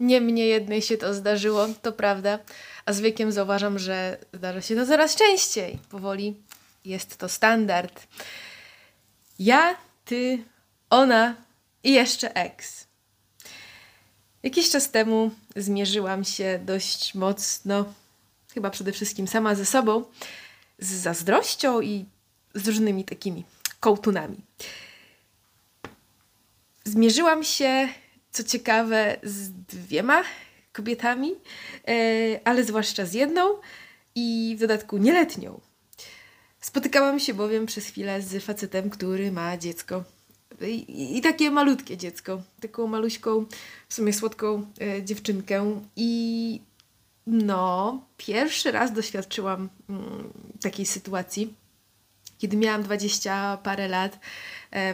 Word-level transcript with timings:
nie 0.00 0.20
mnie 0.20 0.46
jednej 0.46 0.82
się 0.82 0.96
to 0.96 1.14
zdarzyło, 1.14 1.68
to 1.82 1.92
prawda. 1.92 2.38
A 2.86 2.92
z 2.92 3.00
wiekiem 3.00 3.32
zauważam, 3.32 3.78
że 3.78 4.18
zdarza 4.32 4.60
się 4.62 4.76
to 4.76 4.86
coraz 4.86 5.16
częściej. 5.16 5.78
Powoli 5.90 6.34
jest 6.84 7.16
to 7.16 7.28
standard. 7.28 8.06
Ja, 9.38 9.76
ty, 10.04 10.44
ona 10.90 11.34
i 11.84 11.92
jeszcze 11.92 12.34
ex. 12.34 12.86
Jakiś 14.42 14.70
czas 14.70 14.90
temu 14.90 15.30
zmierzyłam 15.56 16.24
się 16.24 16.60
dość 16.64 17.14
mocno, 17.14 17.94
chyba 18.54 18.70
przede 18.70 18.92
wszystkim 18.92 19.28
sama 19.28 19.54
ze 19.54 19.66
sobą, 19.66 20.04
z 20.78 20.92
zazdrością 20.92 21.80
i 21.80 22.04
z 22.54 22.68
różnymi 22.68 23.04
takimi 23.04 23.44
kołtunami. 23.80 24.36
Zmierzyłam 26.84 27.44
się, 27.44 27.88
co 28.34 28.44
ciekawe, 28.44 29.16
z 29.22 29.50
dwiema 29.50 30.22
kobietami, 30.72 31.32
e, 31.88 32.40
ale 32.44 32.64
zwłaszcza 32.64 33.06
z 33.06 33.12
jedną 33.12 33.54
i 34.14 34.54
w 34.58 34.60
dodatku 34.60 34.98
nieletnią. 34.98 35.60
Spotykałam 36.60 37.20
się 37.20 37.34
bowiem 37.34 37.66
przez 37.66 37.86
chwilę 37.86 38.22
z 38.22 38.44
facetem, 38.44 38.90
który 38.90 39.32
ma 39.32 39.56
dziecko. 39.56 40.04
I, 40.88 41.20
takie 41.22 41.50
malutkie 41.50 41.96
dziecko, 41.96 42.42
taką 42.60 42.86
maluśką, 42.86 43.46
w 43.88 43.94
sumie 43.94 44.12
słodką 44.12 44.66
e, 44.80 45.02
dziewczynkę. 45.04 45.80
I 45.96 46.60
no, 47.26 48.00
pierwszy 48.16 48.72
raz 48.72 48.92
doświadczyłam 48.92 49.68
mm, 49.88 50.32
takiej 50.60 50.86
sytuacji 50.86 51.54
kiedy 52.38 52.56
miałam 52.56 52.82
20 52.82 53.58
parę 53.62 53.88
lat, 53.88 54.18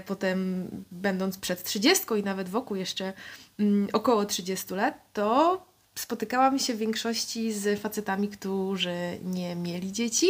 potem 0.06 0.68
będąc 0.90 1.38
przed 1.38 1.62
30 1.62 2.04
i 2.18 2.22
nawet 2.22 2.48
wokół 2.48 2.76
jeszcze 2.76 3.12
mm, 3.58 3.88
około 3.92 4.24
30 4.24 4.74
lat, 4.74 5.12
to 5.12 5.62
spotykałam 5.94 6.58
się 6.58 6.74
w 6.74 6.78
większości 6.78 7.52
z 7.52 7.80
facetami, 7.80 8.28
którzy 8.28 9.18
nie 9.24 9.56
mieli 9.56 9.92
dzieci 9.92 10.26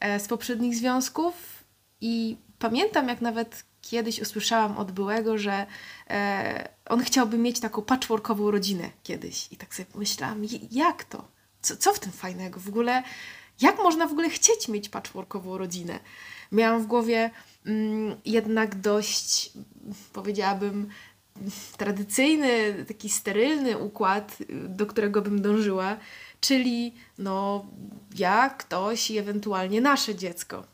e, 0.00 0.20
z 0.20 0.28
poprzednich 0.28 0.76
związków 0.76 1.34
i 2.00 2.36
pamiętam 2.58 3.08
jak 3.08 3.20
nawet 3.20 3.64
kiedyś 3.82 4.20
usłyszałam 4.20 4.78
od 4.78 4.92
byłego, 4.92 5.38
że 5.38 5.66
e, 6.10 6.68
on 6.86 7.00
chciałby 7.04 7.38
mieć 7.38 7.60
taką 7.60 7.82
patchworkową 7.82 8.50
rodzinę 8.50 8.90
kiedyś 9.02 9.52
i 9.52 9.56
tak 9.56 9.74
sobie 9.74 9.86
pomyślałam, 9.92 10.44
"J- 10.44 10.72
jak 10.72 11.04
to? 11.04 11.28
Co, 11.62 11.76
co 11.76 11.92
w 11.94 11.98
tym 11.98 12.12
fajnego? 12.12 12.60
W 12.60 12.68
ogóle 12.68 13.02
jak 13.60 13.78
można 13.78 14.06
w 14.06 14.12
ogóle 14.12 14.30
chcieć 14.30 14.68
mieć 14.68 14.88
patchworkową 14.88 15.58
rodzinę? 15.58 15.98
Miałam 16.52 16.82
w 16.82 16.86
głowie 16.86 17.30
jednak 18.24 18.80
dość, 18.80 19.52
powiedziałabym, 20.12 20.88
tradycyjny, 21.76 22.84
taki 22.88 23.08
sterylny 23.08 23.78
układ, 23.78 24.38
y, 24.40 24.46
do 24.68 24.86
którego 24.86 25.22
bym 25.22 25.42
dążyła, 25.42 25.96
czyli 26.40 26.94
no 27.18 27.66
ja, 28.18 28.50
ktoś 28.50 29.10
i 29.10 29.18
ewentualnie 29.18 29.80
nasze 29.80 30.14
dziecko. 30.14 30.64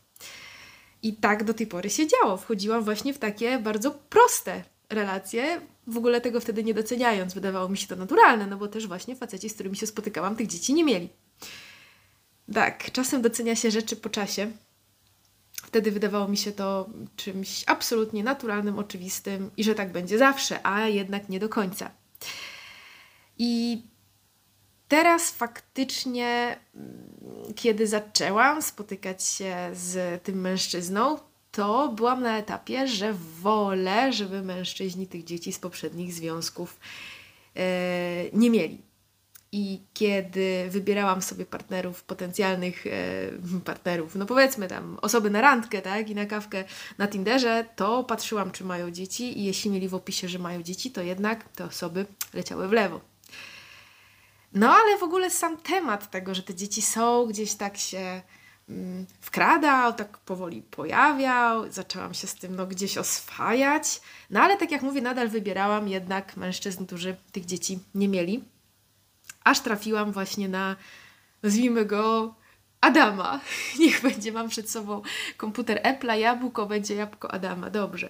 I 1.03 1.13
tak 1.13 1.43
do 1.43 1.53
tej 1.53 1.67
pory 1.67 1.89
się 1.89 2.07
działo. 2.07 2.37
Wchodziłam 2.37 2.83
właśnie 2.83 3.13
w 3.13 3.17
takie 3.17 3.59
bardzo 3.59 3.91
proste 3.91 4.63
relacje, 4.89 5.61
w 5.87 5.97
ogóle 5.97 6.21
tego 6.21 6.39
wtedy 6.39 6.63
nie 6.63 6.73
doceniając. 6.73 7.33
Wydawało 7.33 7.69
mi 7.69 7.77
się 7.77 7.87
to 7.87 7.95
naturalne, 7.95 8.47
no 8.47 8.57
bo 8.57 8.67
też 8.67 8.87
właśnie 8.87 9.15
faceci, 9.15 9.49
z 9.49 9.53
którymi 9.53 9.75
się 9.75 9.87
spotykałam, 9.87 10.35
tych 10.35 10.47
dzieci 10.47 10.73
nie 10.73 10.83
mieli. 10.83 11.09
Tak, 12.53 12.91
czasem 12.91 13.21
docenia 13.21 13.55
się 13.55 13.71
rzeczy 13.71 13.95
po 13.95 14.09
czasie. 14.09 14.51
Wtedy 15.75 15.91
wydawało 15.91 16.27
mi 16.27 16.37
się 16.37 16.51
to 16.51 16.89
czymś 17.15 17.63
absolutnie 17.67 18.23
naturalnym, 18.23 18.79
oczywistym 18.79 19.51
i 19.57 19.63
że 19.63 19.75
tak 19.75 19.91
będzie 19.91 20.17
zawsze, 20.17 20.67
a 20.67 20.87
jednak 20.87 21.29
nie 21.29 21.39
do 21.39 21.49
końca. 21.49 21.91
I 23.37 23.81
teraz 24.87 25.31
faktycznie, 25.31 26.59
mm, 26.75 27.53
kiedy 27.55 27.87
zaczęłam 27.87 28.61
spotykać 28.61 29.23
się 29.23 29.55
z 29.73 30.23
tym 30.23 30.41
mężczyzną, 30.41 31.19
to 31.51 31.89
byłam 31.89 32.21
na 32.21 32.37
etapie, 32.37 32.87
że 32.87 33.13
wolę, 33.41 34.13
żeby 34.13 34.41
mężczyźni 34.41 35.07
tych 35.07 35.23
dzieci 35.23 35.53
z 35.53 35.59
poprzednich 35.59 36.13
związków 36.13 36.79
e, 37.55 38.29
nie 38.33 38.49
mieli. 38.49 38.81
I 39.51 39.81
kiedy 39.93 40.67
wybierałam 40.69 41.21
sobie 41.21 41.45
partnerów, 41.45 42.03
potencjalnych 42.03 42.87
e, 42.87 42.91
partnerów, 43.65 44.15
no 44.15 44.25
powiedzmy 44.25 44.67
tam 44.67 44.97
osoby 45.01 45.29
na 45.29 45.41
randkę, 45.41 45.81
tak, 45.81 46.09
i 46.09 46.15
na 46.15 46.25
kawkę 46.25 46.63
na 46.97 47.07
Tinderze, 47.07 47.65
to 47.75 48.03
patrzyłam, 48.03 48.51
czy 48.51 48.63
mają 48.63 48.91
dzieci, 48.91 49.39
i 49.39 49.43
jeśli 49.43 49.71
mieli 49.71 49.87
w 49.87 49.95
opisie, 49.95 50.27
że 50.29 50.39
mają 50.39 50.63
dzieci, 50.63 50.91
to 50.91 51.01
jednak 51.01 51.49
te 51.49 51.65
osoby 51.65 52.05
leciały 52.33 52.67
w 52.67 52.71
lewo. 52.71 53.01
No 54.53 54.75
ale 54.75 54.97
w 54.97 55.03
ogóle 55.03 55.29
sam 55.29 55.57
temat 55.57 56.11
tego, 56.11 56.35
że 56.35 56.43
te 56.43 56.55
dzieci 56.55 56.81
są, 56.81 57.25
gdzieś 57.25 57.55
tak 57.55 57.77
się 57.77 58.21
mm, 58.69 59.05
wkradał, 59.21 59.93
tak 59.93 60.17
powoli 60.17 60.61
pojawiał, 60.61 61.71
zaczęłam 61.71 62.13
się 62.13 62.27
z 62.27 62.35
tym 62.35 62.55
no, 62.55 62.67
gdzieś 62.67 62.97
oswajać. 62.97 64.01
No 64.29 64.41
ale 64.41 64.57
tak 64.57 64.71
jak 64.71 64.81
mówię, 64.81 65.01
nadal 65.01 65.29
wybierałam 65.29 65.87
jednak 65.87 66.37
mężczyzn, 66.37 66.85
którzy 66.85 67.15
tych 67.31 67.45
dzieci 67.45 67.79
nie 67.95 68.07
mieli. 68.07 68.43
Aż 69.45 69.59
trafiłam 69.59 70.11
właśnie 70.11 70.49
na, 70.49 70.75
nazwijmy 71.43 71.85
go, 71.85 72.35
Adama. 72.81 73.39
Niech 73.79 74.01
będzie, 74.01 74.31
mam 74.31 74.49
przed 74.49 74.69
sobą 74.69 75.01
komputer 75.37 75.81
Apple'a, 75.83 76.13
jabłko, 76.13 76.65
będzie 76.65 76.95
jabłko 76.95 77.31
Adama. 77.31 77.69
Dobrze. 77.69 78.09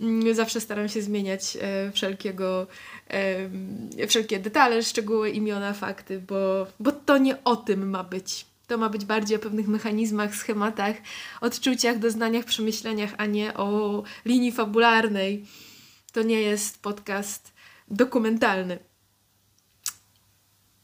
Mm, 0.00 0.34
Zawsze 0.34 0.60
staram 0.60 0.88
się 0.88 1.02
zmieniać 1.02 1.58
e, 1.60 1.92
wszelkiego, 1.92 2.66
e, 3.08 4.06
wszelkie 4.06 4.38
detale, 4.38 4.82
szczegóły, 4.82 5.30
imiona, 5.30 5.72
fakty, 5.72 6.20
bo, 6.20 6.66
bo 6.80 6.92
to 6.92 7.18
nie 7.18 7.44
o 7.44 7.56
tym 7.56 7.90
ma 7.90 8.04
być. 8.04 8.46
To 8.66 8.78
ma 8.78 8.88
być 8.88 9.04
bardziej 9.04 9.36
o 9.36 9.40
pewnych 9.40 9.68
mechanizmach, 9.68 10.34
schematach, 10.34 10.96
odczuciach, 11.40 11.98
doznaniach, 11.98 12.44
przemyśleniach, 12.44 13.10
a 13.18 13.26
nie 13.26 13.54
o 13.54 14.02
linii 14.24 14.52
fabularnej. 14.52 15.46
To 16.12 16.22
nie 16.22 16.40
jest 16.40 16.82
podcast 16.82 17.52
dokumentalny. 17.88 18.78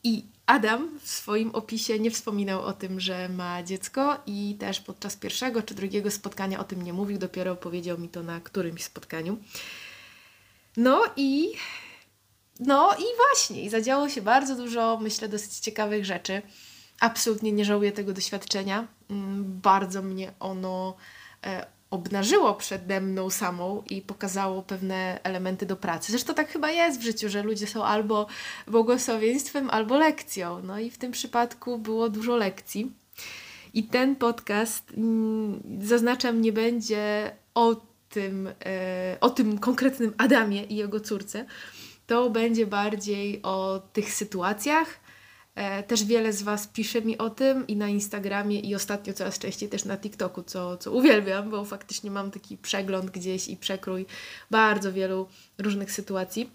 I 0.04 0.26
Adam 0.46 0.98
w 0.98 1.08
swoim 1.08 1.50
opisie 1.50 1.98
nie 1.98 2.10
wspominał 2.10 2.62
o 2.62 2.72
tym, 2.72 3.00
że 3.00 3.28
ma 3.28 3.62
dziecko 3.62 4.16
i 4.26 4.56
też 4.60 4.80
podczas 4.80 5.16
pierwszego 5.16 5.62
czy 5.62 5.74
drugiego 5.74 6.10
spotkania 6.10 6.60
o 6.60 6.64
tym 6.64 6.82
nie 6.82 6.92
mówił, 6.92 7.18
dopiero 7.18 7.56
powiedział 7.56 7.98
mi 7.98 8.08
to 8.08 8.22
na 8.22 8.40
którymś 8.40 8.84
spotkaniu. 8.84 9.38
No 10.76 11.02
i 11.16 11.52
no 12.60 12.94
i 12.98 13.04
właśnie, 13.16 13.62
i 13.62 13.68
zadziało 13.70 14.08
się 14.08 14.22
bardzo 14.22 14.56
dużo, 14.56 14.98
myślę, 15.02 15.28
dosyć 15.28 15.58
ciekawych 15.58 16.04
rzeczy. 16.04 16.42
Absolutnie 17.00 17.52
nie 17.52 17.64
żałuję 17.64 17.92
tego 17.92 18.12
doświadczenia. 18.12 18.86
Mm, 19.10 19.60
Bardzo 19.60 20.02
mnie 20.02 20.32
ono 20.40 20.96
e, 21.46 21.66
obnażyło 21.90 22.54
przede 22.54 23.00
mną 23.00 23.30
samą 23.30 23.82
i 23.90 24.02
pokazało 24.02 24.62
pewne 24.62 25.20
elementy 25.22 25.66
do 25.66 25.76
pracy. 25.76 26.12
Zresztą 26.12 26.34
tak 26.34 26.48
chyba 26.48 26.70
jest 26.70 27.00
w 27.00 27.02
życiu, 27.02 27.28
że 27.28 27.42
ludzie 27.42 27.66
są 27.66 27.84
albo 27.84 28.26
błogosławieństwem, 28.66 29.70
albo 29.70 29.98
lekcją. 29.98 30.62
No 30.62 30.78
i 30.78 30.90
w 30.90 30.98
tym 30.98 31.12
przypadku 31.12 31.78
było 31.78 32.08
dużo 32.08 32.36
lekcji. 32.36 32.92
I 33.74 33.84
ten 33.84 34.16
podcast, 34.16 34.92
mm, 34.96 35.62
zaznaczam, 35.80 36.42
nie 36.42 36.52
będzie 36.52 37.32
o 37.54 37.76
tym, 38.08 38.48
e, 38.66 39.16
o 39.20 39.30
tym 39.30 39.58
konkretnym 39.58 40.14
Adamie 40.18 40.64
i 40.64 40.76
jego 40.76 41.00
córce. 41.00 41.44
To 42.06 42.30
będzie 42.30 42.66
bardziej 42.66 43.42
o 43.42 43.82
tych 43.92 44.14
sytuacjach. 44.14 45.07
E, 45.58 45.82
Też 45.82 46.04
wiele 46.04 46.32
z 46.32 46.42
Was 46.42 46.66
pisze 46.66 47.02
mi 47.02 47.18
o 47.18 47.30
tym 47.30 47.66
i 47.66 47.76
na 47.76 47.88
Instagramie, 47.88 48.60
i 48.60 48.74
ostatnio 48.74 49.12
coraz 49.12 49.38
częściej 49.38 49.68
też 49.68 49.84
na 49.84 49.96
TikToku, 49.96 50.42
co, 50.42 50.76
co 50.76 50.92
uwielbiam, 50.92 51.50
bo 51.50 51.64
faktycznie 51.64 52.10
mam 52.10 52.30
taki 52.30 52.56
przegląd 52.56 53.10
gdzieś 53.10 53.48
i 53.48 53.56
przekrój 53.56 54.06
bardzo 54.50 54.92
wielu 54.92 55.28
różnych 55.58 55.92
sytuacji. 55.92 56.50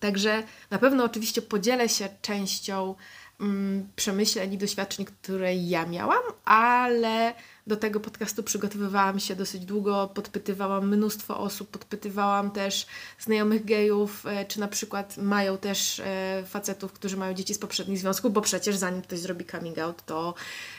Także 0.00 0.42
na 0.70 0.78
pewno 0.78 1.04
oczywiście 1.04 1.42
podzielę 1.42 1.88
się 1.88 2.08
częścią 2.22 2.94
mm, 3.40 3.88
przemyśleń 3.96 4.52
i 4.52 4.58
doświadczeń, 4.58 5.04
które 5.04 5.54
ja 5.54 5.86
miałam, 5.86 6.22
ale 6.44 7.34
do 7.70 7.76
tego 7.76 8.00
podcastu 8.00 8.42
przygotowywałam 8.42 9.20
się 9.20 9.36
dosyć 9.36 9.64
długo, 9.64 10.10
podpytywałam 10.14 10.88
mnóstwo 10.88 11.38
osób, 11.38 11.70
podpytywałam 11.70 12.50
też 12.50 12.86
znajomych 13.18 13.64
gejów, 13.64 14.26
e, 14.26 14.44
czy 14.44 14.60
na 14.60 14.68
przykład 14.68 15.16
mają 15.16 15.58
też 15.58 16.00
e, 16.00 16.44
facetów, 16.46 16.92
którzy 16.92 17.16
mają 17.16 17.34
dzieci 17.34 17.54
z 17.54 17.58
poprzednich 17.58 17.98
związków, 17.98 18.32
bo 18.32 18.40
przecież 18.40 18.76
zanim 18.76 19.02
ktoś 19.02 19.18
zrobi 19.18 19.44
coming 19.44 19.78
out, 19.78 20.04
to 20.06 20.34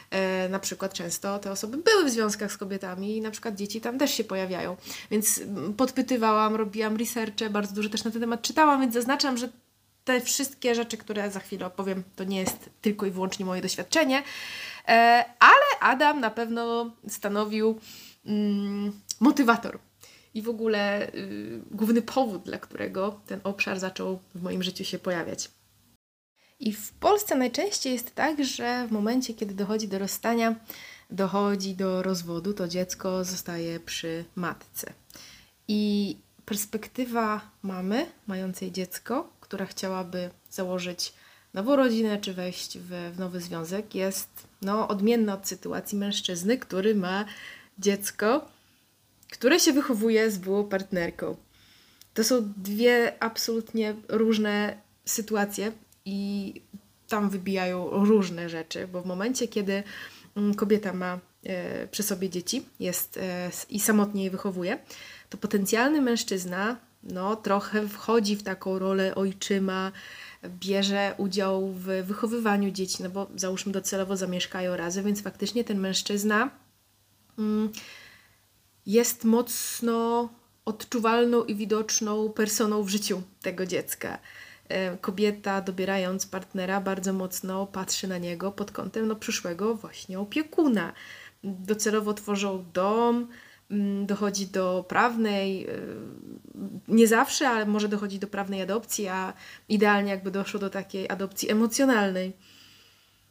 e, 0.09 0.49
na 0.49 0.59
przykład 0.59 0.93
często 0.93 1.39
te 1.39 1.51
osoby 1.51 1.77
były 1.77 2.05
w 2.05 2.09
związkach 2.09 2.51
z 2.51 2.57
kobietami 2.57 3.17
i 3.17 3.21
na 3.21 3.31
przykład 3.31 3.55
dzieci 3.55 3.81
tam 3.81 3.99
też 3.99 4.11
się 4.11 4.23
pojawiają. 4.23 4.77
Więc 5.11 5.37
mm, 5.37 5.73
podpytywałam, 5.73 6.55
robiłam 6.55 6.97
researche, 6.97 7.49
bardzo 7.49 7.75
dużo 7.75 7.89
też 7.89 8.03
na 8.03 8.11
ten 8.11 8.21
temat 8.21 8.41
czytałam, 8.41 8.81
więc 8.81 8.93
zaznaczam, 8.93 9.37
że 9.37 9.49
te 10.03 10.21
wszystkie 10.21 10.75
rzeczy, 10.75 10.97
które 10.97 11.31
za 11.31 11.39
chwilę 11.39 11.65
opowiem, 11.65 12.03
to 12.15 12.23
nie 12.23 12.39
jest 12.39 12.69
tylko 12.81 13.05
i 13.05 13.11
wyłącznie 13.11 13.45
moje 13.45 13.61
doświadczenie, 13.61 14.23
ale 15.39 15.79
Adam 15.79 16.19
na 16.19 16.29
pewno 16.29 16.91
stanowił 17.07 17.79
mm, 18.25 18.91
motywator 19.19 19.79
i 20.33 20.41
w 20.41 20.49
ogóle 20.49 21.13
y, 21.13 21.61
główny 21.71 22.01
powód, 22.01 22.43
dla 22.43 22.57
którego 22.57 23.21
ten 23.27 23.39
obszar 23.43 23.79
zaczął 23.79 24.19
w 24.35 24.41
moim 24.41 24.63
życiu 24.63 24.83
się 24.83 24.99
pojawiać. 24.99 25.51
I 26.59 26.73
w 26.73 26.93
Polsce 26.93 27.35
najczęściej 27.35 27.93
jest 27.93 28.15
tak, 28.15 28.45
że 28.45 28.87
w 28.87 28.91
momencie, 28.91 29.33
kiedy 29.33 29.53
dochodzi 29.53 29.87
do 29.87 29.99
rozstania, 29.99 30.55
dochodzi 31.09 31.75
do 31.75 32.03
rozwodu, 32.03 32.53
to 32.53 32.67
dziecko 32.67 33.23
zostaje 33.23 33.79
przy 33.79 34.25
matce. 34.35 34.93
I 35.67 36.17
perspektywa 36.45 37.41
mamy 37.61 38.05
mającej 38.27 38.71
dziecko, 38.71 39.33
która 39.39 39.65
chciałaby 39.65 40.29
założyć 40.49 41.13
nową 41.53 41.75
rodzinę 41.75 42.17
czy 42.17 42.33
wejść 42.33 42.77
w, 42.77 43.11
w 43.15 43.19
nowy 43.19 43.41
związek, 43.41 43.95
jest 43.95 44.29
no, 44.61 44.87
odmienna 44.87 45.33
od 45.33 45.47
sytuacji 45.47 45.97
mężczyzny, 45.97 46.57
który 46.57 46.95
ma 46.95 47.25
dziecko, 47.79 48.47
które 49.31 49.59
się 49.59 49.73
wychowuje 49.73 50.31
z 50.31 50.37
byłą 50.37 50.63
partnerką. 50.63 51.35
To 52.13 52.23
są 52.23 52.53
dwie 52.57 53.23
absolutnie 53.23 53.95
różne 54.09 54.77
sytuacje 55.05 55.71
i 56.05 56.53
tam 57.07 57.29
wybijają 57.29 57.89
różne 57.89 58.49
rzeczy, 58.49 58.87
bo 58.87 59.01
w 59.01 59.05
momencie, 59.05 59.47
kiedy 59.47 59.83
mm, 60.35 60.53
kobieta 60.53 60.93
ma 60.93 61.19
e, 61.43 61.87
przy 61.87 62.03
sobie 62.03 62.29
dzieci 62.29 62.65
jest 62.79 63.17
e, 63.17 63.51
i 63.69 63.79
samotnie 63.79 64.23
je 64.23 64.31
wychowuje, 64.31 64.79
to 65.29 65.37
potencjalny 65.37 66.01
mężczyzna 66.01 66.77
no, 67.03 67.35
trochę 67.35 67.87
wchodzi 67.87 68.35
w 68.35 68.43
taką 68.43 68.79
rolę 68.79 69.15
ojczyma, 69.15 69.91
bierze 70.49 71.15
udział 71.17 71.67
w 71.67 71.85
wychowywaniu 71.85 72.71
dzieci, 72.71 73.03
no 73.03 73.09
bo 73.09 73.27
załóżmy 73.35 73.71
docelowo 73.71 74.17
zamieszkają 74.17 74.77
razem, 74.77 75.05
więc 75.05 75.21
faktycznie 75.21 75.63
ten 75.63 75.79
mężczyzna 75.79 76.49
mm, 77.39 77.71
jest 78.85 79.25
mocno 79.25 80.29
odczuwalną 80.65 81.43
i 81.43 81.55
widoczną 81.55 82.29
personą 82.29 82.83
w 82.83 82.89
życiu 82.89 83.21
tego 83.41 83.65
dziecka. 83.65 84.19
E, 84.69 84.97
kobieta, 84.97 85.61
dobierając 85.61 86.25
partnera, 86.25 86.81
bardzo 86.81 87.13
mocno 87.13 87.67
patrzy 87.67 88.07
na 88.07 88.17
niego 88.17 88.51
pod 88.51 88.71
kątem 88.71 89.07
no, 89.07 89.15
przyszłego 89.15 89.75
właśnie 89.75 90.19
opiekuna. 90.19 90.93
Docelowo 91.43 92.13
tworzą 92.13 92.65
dom, 92.73 93.27
dochodzi 94.05 94.47
do 94.47 94.85
prawnej, 94.87 95.67
e, 95.67 95.69
nie 96.87 97.07
zawsze, 97.07 97.49
ale 97.49 97.65
może 97.65 97.87
dochodzi 97.87 98.19
do 98.19 98.27
prawnej 98.27 98.61
adopcji, 98.61 99.07
a 99.07 99.33
idealnie 99.69 100.11
jakby 100.11 100.31
doszło 100.31 100.59
do 100.59 100.69
takiej 100.69 101.09
adopcji 101.09 101.51
emocjonalnej. 101.51 102.33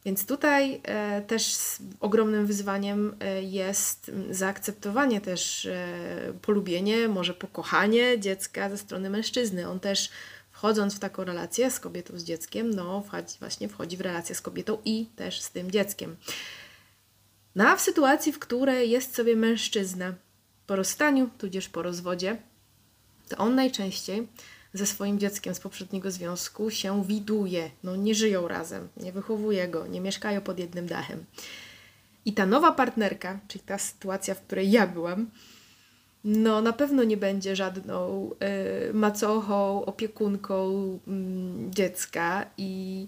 Więc 0.04 0.26
tutaj 0.26 0.80
e, 0.84 1.22
też 1.22 1.56
ogromnym 2.00 2.46
wyzwaniem 2.46 3.16
e, 3.20 3.42
jest 3.42 4.08
mm, 4.08 4.34
zaakceptowanie 4.34 5.20
też 5.20 5.66
e, 5.66 6.32
polubienie, 6.42 7.08
może 7.08 7.34
pokochanie 7.34 8.20
dziecka 8.20 8.70
ze 8.70 8.78
strony 8.78 9.10
mężczyzny. 9.10 9.68
On 9.68 9.80
też 9.80 10.10
wchodząc 10.52 10.94
w 10.94 10.98
taką 10.98 11.24
relację 11.24 11.70
z 11.70 11.80
kobietą, 11.80 12.18
z 12.18 12.24
dzieckiem, 12.24 12.70
no 12.70 13.04
właśnie 13.40 13.68
wchodzi 13.68 13.96
w 13.96 14.00
relację 14.00 14.34
z 14.34 14.40
kobietą 14.40 14.78
i 14.84 15.06
też 15.16 15.40
z 15.40 15.50
tym 15.50 15.70
dzieckiem. 15.70 16.16
No 17.54 17.68
a 17.68 17.76
w 17.76 17.80
sytuacji, 17.80 18.32
w 18.32 18.38
której 18.38 18.90
jest 18.90 19.14
sobie 19.14 19.36
mężczyzna 19.36 20.14
po 20.70 20.76
rozstaniu, 20.76 21.30
tudzież 21.38 21.68
po 21.68 21.82
rozwodzie, 21.82 22.36
to 23.28 23.36
on 23.36 23.54
najczęściej 23.54 24.28
ze 24.72 24.86
swoim 24.86 25.18
dzieckiem 25.18 25.54
z 25.54 25.60
poprzedniego 25.60 26.10
związku 26.10 26.70
się 26.70 27.04
widuje. 27.04 27.70
No 27.82 27.96
nie 27.96 28.14
żyją 28.14 28.48
razem, 28.48 28.88
nie 28.96 29.12
wychowuje 29.12 29.68
go, 29.68 29.86
nie 29.86 30.00
mieszkają 30.00 30.40
pod 30.40 30.58
jednym 30.58 30.86
dachem. 30.86 31.24
I 32.24 32.32
ta 32.32 32.46
nowa 32.46 32.72
partnerka, 32.72 33.40
czyli 33.48 33.64
ta 33.64 33.78
sytuacja, 33.78 34.34
w 34.34 34.40
której 34.40 34.70
ja 34.70 34.86
byłam, 34.86 35.30
no 36.24 36.60
na 36.60 36.72
pewno 36.72 37.04
nie 37.04 37.16
będzie 37.16 37.56
żadną 37.56 38.30
y, 38.90 38.94
macochą, 38.94 39.84
opiekunką 39.84 40.70
y, 40.94 41.70
dziecka 41.70 42.46
i 42.56 43.06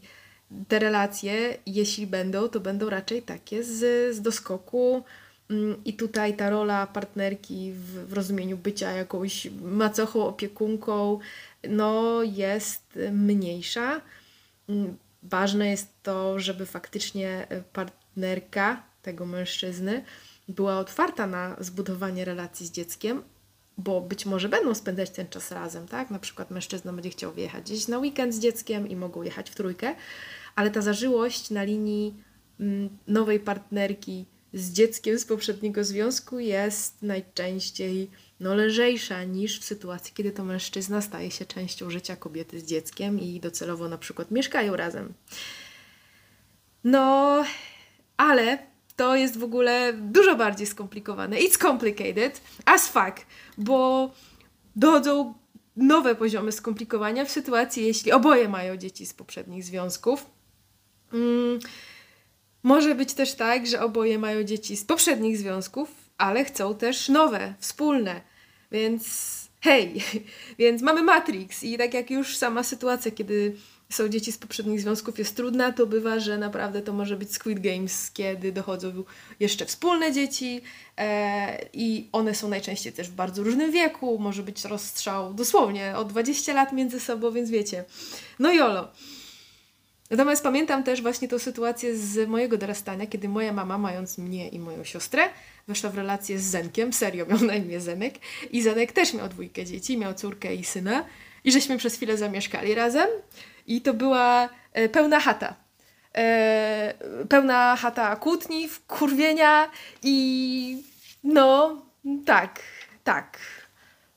te 0.68 0.78
relacje, 0.78 1.56
jeśli 1.66 2.06
będą, 2.06 2.48
to 2.48 2.60
będą 2.60 2.90
raczej 2.90 3.22
takie 3.22 3.64
z, 3.64 4.16
z 4.16 4.20
doskoku. 4.20 5.04
Mm, 5.52 5.84
I 5.84 5.92
tutaj 5.92 6.36
ta 6.36 6.50
rola 6.50 6.86
partnerki 6.86 7.72
w, 7.72 8.08
w 8.08 8.12
rozumieniu 8.12 8.56
bycia 8.56 8.90
jakąś 8.90 9.48
macochą, 9.62 10.26
opiekunką, 10.26 11.18
no 11.68 12.22
jest 12.22 12.98
mniejsza. 13.12 14.00
Mm, 14.68 14.96
ważne 15.22 15.68
jest 15.70 15.88
to, 16.02 16.40
żeby 16.40 16.66
faktycznie 16.66 17.46
partnerka 17.72 18.82
tego 19.02 19.26
mężczyzny 19.26 20.04
była 20.48 20.78
otwarta 20.78 21.26
na 21.26 21.56
zbudowanie 21.60 22.24
relacji 22.24 22.66
z 22.66 22.70
dzieckiem, 22.70 23.22
bo 23.78 24.00
być 24.00 24.26
może 24.26 24.48
będą 24.48 24.74
spędzać 24.74 25.10
ten 25.10 25.28
czas 25.28 25.52
razem, 25.52 25.88
tak? 25.88 26.10
Na 26.10 26.18
przykład 26.18 26.50
mężczyzna 26.50 26.92
będzie 26.92 27.10
chciał 27.10 27.32
wyjechać 27.32 27.64
gdzieś 27.64 27.88
na 27.88 27.98
weekend 27.98 28.34
z 28.34 28.38
dzieckiem 28.38 28.88
i 28.88 28.96
mogą 28.96 29.22
jechać 29.22 29.50
w 29.50 29.54
trójkę, 29.54 29.94
ale 30.54 30.70
ta 30.70 30.80
zażyłość 30.80 31.50
na 31.50 31.62
linii 31.62 32.14
mm, 32.60 32.98
nowej 33.08 33.40
partnerki 33.40 34.26
z 34.54 34.72
dzieckiem 34.72 35.18
z 35.18 35.24
poprzedniego 35.24 35.84
związku 35.84 36.38
jest 36.38 37.02
najczęściej 37.02 38.10
no, 38.40 38.54
lżejsza 38.54 39.24
niż 39.24 39.60
w 39.60 39.64
sytuacji, 39.64 40.14
kiedy 40.14 40.30
to 40.30 40.44
mężczyzna 40.44 41.00
staje 41.00 41.30
się 41.30 41.44
częścią 41.44 41.90
życia 41.90 42.16
kobiety 42.16 42.60
z 42.60 42.64
dzieckiem 42.64 43.20
i 43.20 43.40
docelowo 43.40 43.88
na 43.88 43.98
przykład 43.98 44.30
mieszkają 44.30 44.76
razem. 44.76 45.12
No, 46.84 47.44
ale 48.16 48.58
to 48.96 49.16
jest 49.16 49.38
w 49.38 49.44
ogóle 49.44 49.92
dużo 49.92 50.36
bardziej 50.36 50.66
skomplikowane. 50.66 51.36
It's 51.36 51.58
complicated 51.58 52.40
as 52.64 52.88
fuck, 52.88 53.26
bo 53.58 54.10
dochodzą 54.76 55.34
nowe 55.76 56.14
poziomy 56.14 56.52
skomplikowania 56.52 57.24
w 57.24 57.30
sytuacji, 57.30 57.86
jeśli 57.86 58.12
oboje 58.12 58.48
mają 58.48 58.76
dzieci 58.76 59.06
z 59.06 59.14
poprzednich 59.14 59.64
związków. 59.64 60.26
Mm, 61.12 61.58
może 62.62 62.94
być 62.94 63.14
też 63.14 63.34
tak, 63.34 63.66
że 63.66 63.80
oboje 63.80 64.18
mają 64.18 64.44
dzieci 64.44 64.76
z 64.76 64.84
poprzednich 64.84 65.38
związków, 65.38 65.88
ale 66.18 66.44
chcą 66.44 66.74
też 66.74 67.08
nowe, 67.08 67.54
wspólne. 67.58 68.20
Więc 68.72 69.02
hej, 69.60 70.02
więc 70.58 70.82
mamy 70.82 71.02
Matrix 71.02 71.62
i 71.62 71.78
tak 71.78 71.94
jak 71.94 72.10
już 72.10 72.36
sama 72.36 72.62
sytuacja, 72.62 73.10
kiedy 73.10 73.56
są 73.92 74.08
dzieci 74.08 74.32
z 74.32 74.38
poprzednich 74.38 74.80
związków 74.80 75.18
jest 75.18 75.36
trudna, 75.36 75.72
to 75.72 75.86
bywa, 75.86 76.20
że 76.20 76.38
naprawdę 76.38 76.82
to 76.82 76.92
może 76.92 77.16
być 77.16 77.32
Squid 77.32 77.60
Games, 77.60 78.10
kiedy 78.10 78.52
dochodzą 78.52 79.04
jeszcze 79.40 79.66
wspólne 79.66 80.12
dzieci 80.12 80.60
e, 80.98 81.58
i 81.72 82.08
one 82.12 82.34
są 82.34 82.48
najczęściej 82.48 82.92
też 82.92 83.08
w 83.08 83.14
bardzo 83.14 83.42
różnym 83.42 83.70
wieku, 83.70 84.18
może 84.18 84.42
być 84.42 84.64
rozstrzał 84.64 85.34
dosłownie 85.34 85.96
o 85.96 86.04
20 86.04 86.54
lat 86.54 86.72
między 86.72 87.00
sobą, 87.00 87.30
więc 87.30 87.50
wiecie. 87.50 87.84
No 88.38 88.52
jolo. 88.52 88.88
Natomiast 90.12 90.42
pamiętam 90.42 90.84
też 90.84 91.02
właśnie 91.02 91.28
tą 91.28 91.38
sytuację 91.38 91.96
z 91.96 92.28
mojego 92.28 92.58
dorastania, 92.58 93.06
kiedy 93.06 93.28
moja 93.28 93.52
mama, 93.52 93.78
mając 93.78 94.18
mnie 94.18 94.48
i 94.48 94.58
moją 94.58 94.84
siostrę, 94.84 95.22
weszła 95.68 95.90
w 95.90 95.94
relację 95.94 96.38
z 96.38 96.42
Zenkiem, 96.42 96.92
serio 96.92 97.26
miał 97.26 97.38
na 97.38 97.54
imię 97.54 97.80
Zenek 97.80 98.14
i 98.50 98.62
Zenek 98.62 98.92
też 98.92 99.14
miał 99.14 99.28
dwójkę 99.28 99.64
dzieci, 99.64 99.98
miał 99.98 100.14
córkę 100.14 100.54
i 100.54 100.64
syna 100.64 101.04
i 101.44 101.52
żeśmy 101.52 101.78
przez 101.78 101.94
chwilę 101.94 102.16
zamieszkali 102.16 102.74
razem 102.74 103.08
i 103.66 103.80
to 103.80 103.94
była 103.94 104.48
e, 104.72 104.88
pełna 104.88 105.20
chata. 105.20 105.54
E, 106.14 106.94
pełna 107.28 107.76
chata 107.76 108.16
kłótni, 108.16 108.68
kurwienia 108.88 109.70
i 110.02 110.82
no 111.24 111.82
tak, 112.26 112.60
tak. 113.04 113.38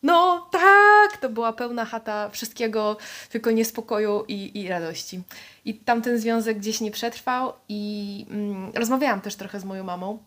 No 0.04 0.50
tak, 0.52 1.18
to 1.18 1.30
była 1.30 1.54
pełna 1.54 1.86
chata 1.86 2.30
wszystkiego, 2.30 2.98
tylko 3.30 3.52
niespokoju 3.52 4.26
i, 4.28 4.62
i 4.62 4.68
radości. 4.68 5.22
I 5.66 5.76
tamten 5.76 6.20
związek 6.20 6.58
gdzieś 6.60 6.82
nie 6.82 6.92
przetrwał 6.92 7.54
i 7.70 8.26
mm, 8.30 8.72
rozmawiałam 8.76 9.22
też 9.22 9.36
trochę 9.36 9.60
z 9.60 9.66
moją 9.66 9.84
mamą 9.84 10.20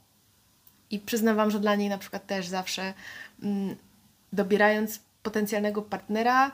i 0.91 0.99
przyznam 0.99 1.37
Wam, 1.37 1.51
że 1.51 1.61
dla 1.61 1.75
niej 1.75 1.89
na 1.89 1.99
przykład 1.99 2.27
też 2.27 2.47
zawsze 2.47 2.95
mm, 3.43 3.77
dobierając 4.33 5.01
potencjalnego 5.23 5.83
partnera, 5.83 6.51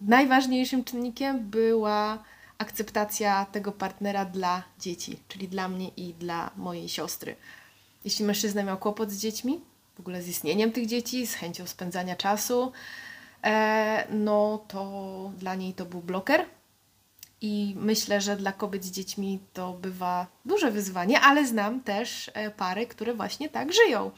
najważniejszym 0.00 0.84
czynnikiem 0.84 1.50
była 1.50 2.22
akceptacja 2.58 3.46
tego 3.52 3.72
partnera 3.72 4.24
dla 4.24 4.62
dzieci, 4.78 5.18
czyli 5.28 5.48
dla 5.48 5.68
mnie 5.68 5.88
i 5.88 6.14
dla 6.14 6.50
mojej 6.56 6.88
siostry. 6.88 7.36
Jeśli 8.04 8.24
mężczyzna 8.24 8.62
miał 8.62 8.78
kłopot 8.78 9.10
z 9.10 9.18
dziećmi, 9.18 9.60
w 9.96 10.00
ogóle 10.00 10.22
z 10.22 10.28
istnieniem 10.28 10.72
tych 10.72 10.86
dzieci, 10.86 11.26
z 11.26 11.34
chęcią 11.34 11.66
spędzania 11.66 12.16
czasu, 12.16 12.72
e, 13.44 14.06
no 14.10 14.64
to 14.68 15.32
dla 15.38 15.54
niej 15.54 15.74
to 15.74 15.84
był 15.84 16.00
bloker. 16.00 16.46
I 17.46 17.74
myślę, 17.76 18.20
że 18.20 18.36
dla 18.36 18.52
kobiet 18.52 18.84
z 18.84 18.90
dziećmi 18.90 19.40
to 19.52 19.72
bywa 19.72 20.26
duże 20.44 20.70
wyzwanie, 20.70 21.20
ale 21.20 21.46
znam 21.46 21.80
też 21.80 22.30
e, 22.34 22.50
pary, 22.50 22.86
które 22.86 23.14
właśnie 23.14 23.48
tak 23.48 23.72
żyją. 23.72 24.10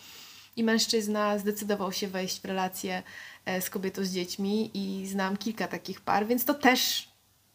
I 0.57 0.65
mężczyzna 0.65 1.39
zdecydował 1.39 1.93
się 1.93 2.09
wejść 2.09 2.41
w 2.41 2.45
relację 2.45 3.03
e, 3.45 3.61
z 3.63 3.71
kobietą 3.71 4.05
z 4.05 4.11
dziećmi, 4.11 4.71
i 4.75 5.07
znam 5.07 5.37
kilka 5.37 5.69
takich 5.69 6.01
par, 6.01 6.27
więc 6.27 6.45
to 6.45 6.55
też 6.55 7.09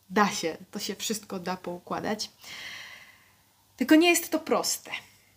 da 0.09 0.29
się, 0.29 0.57
to 0.71 0.79
się 0.79 0.95
wszystko 0.95 1.39
da 1.39 1.57
poukładać. 1.57 2.29
Tylko 3.77 3.95
nie 3.95 4.09
jest 4.09 4.29
to 4.29 4.39
proste. 4.39 4.91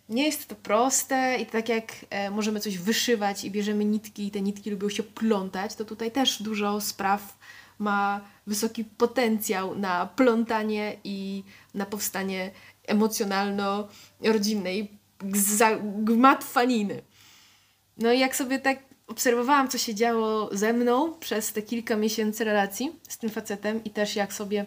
Nie 0.08 0.24
jest 0.24 0.48
to 0.48 0.54
proste 0.54 1.38
i 1.40 1.46
tak 1.46 1.68
jak 1.68 1.92
e, 2.10 2.30
możemy 2.30 2.60
coś 2.60 2.78
wyszywać 2.78 3.44
i 3.44 3.50
bierzemy 3.50 3.84
nitki 3.84 4.26
i 4.26 4.30
te 4.30 4.40
nitki 4.40 4.70
lubią 4.70 4.88
się 4.88 5.02
plątać, 5.02 5.74
to 5.74 5.84
tutaj 5.84 6.10
też 6.10 6.42
dużo 6.42 6.80
spraw 6.80 7.36
ma 7.78 8.20
wysoki 8.46 8.84
potencjał 8.84 9.78
na 9.78 10.06
plątanie 10.06 10.96
i 11.04 11.44
na 11.74 11.86
powstanie 11.86 12.50
emocjonalno-rodzinnej 12.86 14.88
gmatwaniny. 16.04 17.02
No 17.98 18.12
i 18.12 18.18
jak 18.18 18.36
sobie 18.36 18.58
tak 18.58 18.78
obserwowałam, 19.06 19.68
co 19.68 19.78
się 19.78 19.94
działo 19.94 20.48
ze 20.52 20.72
mną 20.72 21.14
przez 21.14 21.52
te 21.52 21.62
kilka 21.62 21.96
miesięcy 21.96 22.44
relacji 22.44 22.92
z 23.08 23.18
tym 23.18 23.30
facetem 23.30 23.84
i 23.84 23.90
też 23.90 24.16
jak 24.16 24.32
sobie 24.32 24.66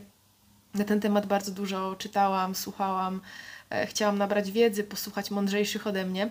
na 0.73 0.83
ten 0.83 0.99
temat 0.99 1.25
bardzo 1.25 1.51
dużo 1.51 1.95
czytałam, 1.95 2.55
słuchałam, 2.55 3.21
e, 3.69 3.87
chciałam 3.87 4.17
nabrać 4.17 4.51
wiedzy, 4.51 4.83
posłuchać 4.83 5.31
mądrzejszych 5.31 5.87
ode 5.87 6.05
mnie, 6.05 6.29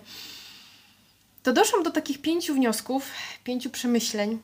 to 1.43 1.53
doszłam 1.53 1.83
do 1.83 1.91
takich 1.91 2.21
pięciu 2.21 2.53
wniosków, 2.53 3.11
pięciu 3.43 3.69
przemyśleń 3.69 4.39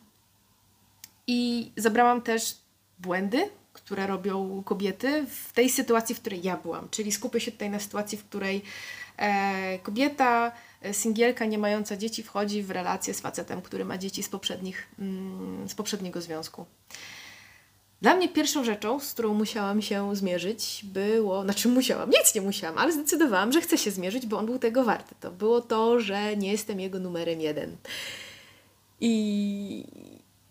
i 1.28 1.72
zabrałam 1.78 2.22
też 2.22 2.58
błędy, 3.00 3.50
które 3.74 4.08
robią 4.08 4.64
kobiety 4.66 5.26
w 5.30 5.54
tej 5.54 5.70
sytuacji, 5.70 6.16
w 6.16 6.20
której 6.20 6.44
ja 6.44 6.58
byłam. 6.58 6.90
Czyli 6.90 7.12
skupię 7.12 7.40
się 7.40 7.52
tutaj 7.52 7.70
na 7.70 7.80
sytuacji, 7.80 8.18
w 8.18 8.26
której 8.26 8.62
e, 9.18 9.80
kobieta, 9.80 10.52
e, 10.82 10.94
singielka 10.94 11.46
nie 11.46 11.58
mająca 11.58 11.98
dzieci 11.98 12.24
wchodzi 12.24 12.64
w 12.64 12.72
relację 12.72 13.14
z 13.14 13.22
facetem, 13.22 13.62
który 13.62 13.86
ma 13.86 13.98
dzieci 13.98 14.24
z, 14.24 14.30
poprzednich, 14.30 14.88
mm, 15.00 15.70
z 15.70 15.76
poprzedniego 15.76 16.22
związku. 16.22 16.66
Dla 18.02 18.16
mnie 18.16 18.30
pierwszą 18.30 18.64
rzeczą, 18.64 19.00
z 19.00 19.14
którą 19.14 19.34
musiałam 19.34 19.82
się 19.82 20.16
zmierzyć, 20.16 20.82
było, 20.84 21.44
znaczy 21.44 21.70
musiałam, 21.70 22.10
nic 22.10 22.36
nie 22.36 22.42
musiałam, 22.42 22.78
ale 22.78 22.92
zdecydowałam, 22.92 23.52
że 23.52 23.62
chcę 23.62 23.78
się 23.78 23.92
zmierzyć, 23.92 24.26
bo 24.26 24.38
on 24.38 24.46
był 24.46 24.60
tego 24.60 24.84
warty. 24.84 25.16
To 25.20 25.32
było 25.32 25.62
to, 25.62 26.00
że 26.00 26.38
nie 26.38 26.52
jestem 26.52 26.80
jego 26.80 27.00
numerem 27.00 27.42
jeden. 27.42 27.78
I 29.02 29.86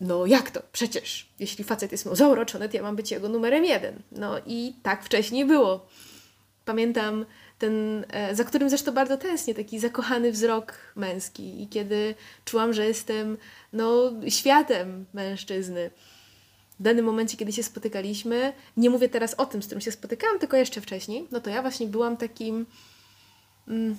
no 0.03 0.27
jak 0.27 0.51
to? 0.51 0.63
Przecież, 0.73 1.29
jeśli 1.39 1.65
facet 1.65 1.93
jest 1.93 2.09
zauroczony, 2.13 2.69
to 2.69 2.77
ja 2.77 2.83
mam 2.83 2.97
być 2.97 3.11
jego 3.11 3.29
numerem 3.29 3.65
jeden. 3.65 4.03
No 4.13 4.39
i 4.47 4.75
tak 4.83 5.05
wcześniej 5.05 5.45
było. 5.45 5.87
Pamiętam 6.65 7.27
ten, 7.59 8.05
e, 8.09 8.35
za 8.35 8.45
którym 8.45 8.69
zresztą 8.69 8.93
bardzo 8.93 9.17
tęsknię, 9.17 9.55
taki 9.55 9.79
zakochany 9.79 10.33
wzrok 10.33 10.79
męski 10.97 11.63
i 11.63 11.69
kiedy 11.69 12.15
czułam, 12.45 12.73
że 12.73 12.87
jestem 12.87 13.37
no, 13.73 14.13
światem 14.29 15.07
mężczyzny 15.15 15.91
w 16.81 16.83
danym 16.83 17.05
momencie, 17.05 17.37
kiedy 17.37 17.53
się 17.53 17.63
spotykaliśmy, 17.63 18.53
nie 18.77 18.91
mówię 18.91 19.09
teraz 19.09 19.35
o 19.35 19.47
tym, 19.47 19.63
z 19.63 19.67
którym 19.67 19.81
się 19.81 19.93
spotykałam, 19.93 20.39
tylko 20.39 20.57
jeszcze 20.57 20.81
wcześniej, 20.81 21.27
no 21.31 21.41
to 21.41 21.51
ja 21.51 21.63
właśnie 21.63 21.87
byłam 21.87 22.17
takim, 22.17 22.67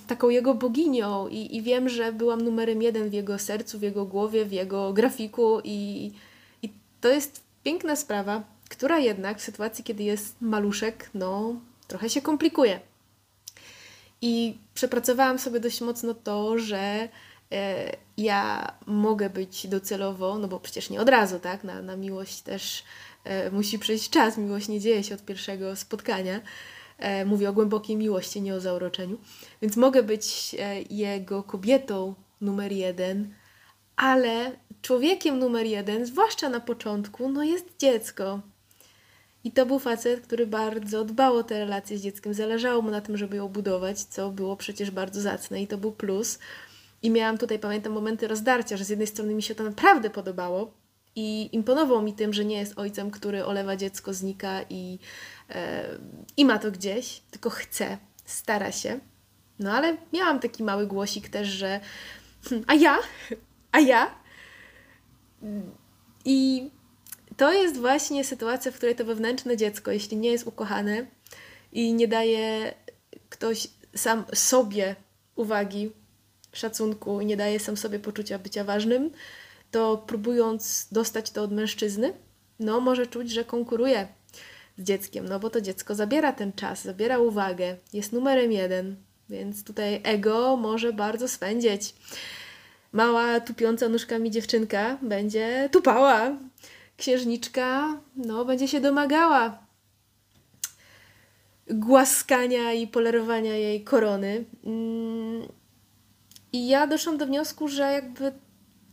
taką 0.07 0.29
jego 0.29 0.53
boginią 0.53 1.27
i, 1.27 1.55
i 1.55 1.61
wiem, 1.61 1.89
że 1.89 2.13
byłam 2.13 2.41
numerem 2.41 2.81
jeden 2.81 3.09
w 3.09 3.13
jego 3.13 3.39
sercu, 3.39 3.79
w 3.79 3.81
jego 3.81 4.05
głowie, 4.05 4.45
w 4.45 4.51
jego 4.51 4.93
grafiku 4.93 5.59
i, 5.63 6.11
i 6.61 6.69
to 7.01 7.09
jest 7.09 7.43
piękna 7.63 7.95
sprawa, 7.95 8.43
która 8.69 8.99
jednak 8.99 9.39
w 9.39 9.43
sytuacji, 9.43 9.83
kiedy 9.83 10.03
jest 10.03 10.41
maluszek, 10.41 11.09
no 11.13 11.55
trochę 11.87 12.09
się 12.09 12.21
komplikuje. 12.21 12.79
I 14.21 14.57
przepracowałam 14.73 15.39
sobie 15.39 15.59
dość 15.59 15.81
mocno 15.81 16.13
to, 16.13 16.57
że 16.57 17.09
E, 17.53 17.91
ja 18.17 18.73
mogę 18.85 19.29
być 19.29 19.67
docelowo, 19.67 20.37
no 20.37 20.47
bo 20.47 20.59
przecież 20.59 20.89
nie 20.89 21.01
od 21.01 21.09
razu, 21.09 21.39
tak? 21.39 21.63
Na, 21.63 21.81
na 21.81 21.95
miłość 21.95 22.41
też 22.41 22.83
e, 23.23 23.51
musi 23.51 23.79
przejść 23.79 24.09
czas. 24.09 24.37
Miłość 24.37 24.67
nie 24.67 24.79
dzieje 24.79 25.03
się 25.03 25.15
od 25.15 25.25
pierwszego 25.25 25.75
spotkania. 25.75 26.41
E, 26.97 27.25
mówię 27.25 27.49
o 27.49 27.53
głębokiej 27.53 27.95
miłości, 27.95 28.41
nie 28.41 28.55
o 28.55 28.59
zauroczeniu. 28.59 29.17
Więc 29.61 29.77
mogę 29.77 30.03
być 30.03 30.55
jego 30.89 31.43
kobietą 31.43 32.13
numer 32.41 32.71
jeden, 32.71 33.33
ale 33.95 34.51
człowiekiem 34.81 35.39
numer 35.39 35.65
jeden, 35.65 36.05
zwłaszcza 36.05 36.49
na 36.49 36.59
początku, 36.59 37.29
no 37.29 37.43
jest 37.43 37.65
dziecko. 37.79 38.39
I 39.43 39.51
to 39.51 39.65
był 39.65 39.79
facet, 39.79 40.21
który 40.21 40.47
bardzo 40.47 41.05
dbał 41.05 41.35
o 41.35 41.43
te 41.43 41.59
relacje 41.59 41.97
z 41.97 42.01
dzieckiem. 42.01 42.33
Zależało 42.33 42.81
mu 42.81 42.91
na 42.91 43.01
tym, 43.01 43.17
żeby 43.17 43.37
ją 43.37 43.47
budować, 43.47 44.03
co 44.03 44.29
było 44.29 44.57
przecież 44.57 44.91
bardzo 44.91 45.21
zacne 45.21 45.61
i 45.61 45.67
to 45.67 45.77
był 45.77 45.91
plus. 45.91 46.39
I 47.01 47.09
miałam 47.09 47.37
tutaj, 47.37 47.59
pamiętam, 47.59 47.93
momenty 47.93 48.27
rozdarcia, 48.27 48.77
że 48.77 48.85
z 48.85 48.89
jednej 48.89 49.07
strony 49.07 49.33
mi 49.33 49.43
się 49.43 49.55
to 49.55 49.63
naprawdę 49.63 50.09
podobało 50.09 50.71
i 51.15 51.49
imponował 51.51 52.01
mi 52.01 52.13
tym, 52.13 52.33
że 52.33 52.45
nie 52.45 52.57
jest 52.57 52.79
ojcem, 52.79 53.11
który 53.11 53.45
olewa 53.45 53.75
dziecko, 53.75 54.13
znika 54.13 54.61
i, 54.69 54.99
e, 55.49 55.85
i 56.37 56.45
ma 56.45 56.59
to 56.59 56.71
gdzieś, 56.71 57.21
tylko 57.31 57.49
chce, 57.49 57.97
stara 58.25 58.71
się. 58.71 58.99
No 59.59 59.71
ale 59.71 59.97
miałam 60.13 60.39
taki 60.39 60.63
mały 60.63 60.87
głosik 60.87 61.29
też, 61.29 61.47
że 61.47 61.79
hm, 62.49 62.63
a 62.67 62.73
ja, 62.73 62.99
a 63.71 63.79
ja. 63.79 64.15
I 66.25 66.69
to 67.37 67.53
jest 67.53 67.77
właśnie 67.77 68.23
sytuacja, 68.23 68.71
w 68.71 68.75
której 68.75 68.95
to 68.95 69.05
wewnętrzne 69.05 69.57
dziecko, 69.57 69.91
jeśli 69.91 70.17
nie 70.17 70.31
jest 70.31 70.47
ukochane 70.47 71.05
i 71.71 71.93
nie 71.93 72.07
daje 72.07 72.73
ktoś 73.29 73.67
sam 73.95 74.23
sobie 74.33 74.95
uwagi, 75.35 75.91
szacunku 76.53 77.21
i 77.21 77.25
nie 77.25 77.37
daje 77.37 77.59
sam 77.59 77.77
sobie 77.77 77.99
poczucia 77.99 78.39
bycia 78.39 78.63
ważnym, 78.63 79.11
to 79.73 80.03
próbując 80.07 80.87
dostać 80.91 81.31
to 81.31 81.43
od 81.43 81.51
mężczyzny, 81.51 82.13
no 82.59 82.79
może 82.79 83.07
czuć, 83.07 83.31
że 83.31 83.43
konkuruje 83.43 84.07
z 84.77 84.83
dzieckiem, 84.83 85.25
no 85.29 85.39
bo 85.39 85.49
to 85.49 85.61
dziecko 85.61 85.95
zabiera 85.95 86.33
ten 86.33 86.53
czas, 86.53 86.83
zabiera 86.83 87.19
uwagę, 87.19 87.77
jest 87.93 88.13
numerem 88.13 88.51
jeden, 88.51 88.95
więc 89.29 89.63
tutaj 89.63 90.01
ego 90.03 90.57
może 90.57 90.93
bardzo 90.93 91.27
spędzić. 91.27 91.95
Mała, 92.91 93.39
tupiąca 93.39 93.89
nóżkami 93.89 94.31
dziewczynka 94.31 94.97
będzie 95.01 95.69
tupała. 95.71 96.37
Księżniczka, 96.97 97.97
no, 98.15 98.45
będzie 98.45 98.67
się 98.67 98.81
domagała 98.81 99.63
głaskania 101.67 102.73
i 102.73 102.87
polerowania 102.87 103.55
jej 103.55 103.83
korony. 103.83 104.45
Mm, 104.63 105.47
i 106.53 106.67
ja 106.67 106.87
doszłam 106.87 107.17
do 107.17 107.25
wniosku, 107.25 107.67
że 107.67 107.83
jakby 107.83 108.31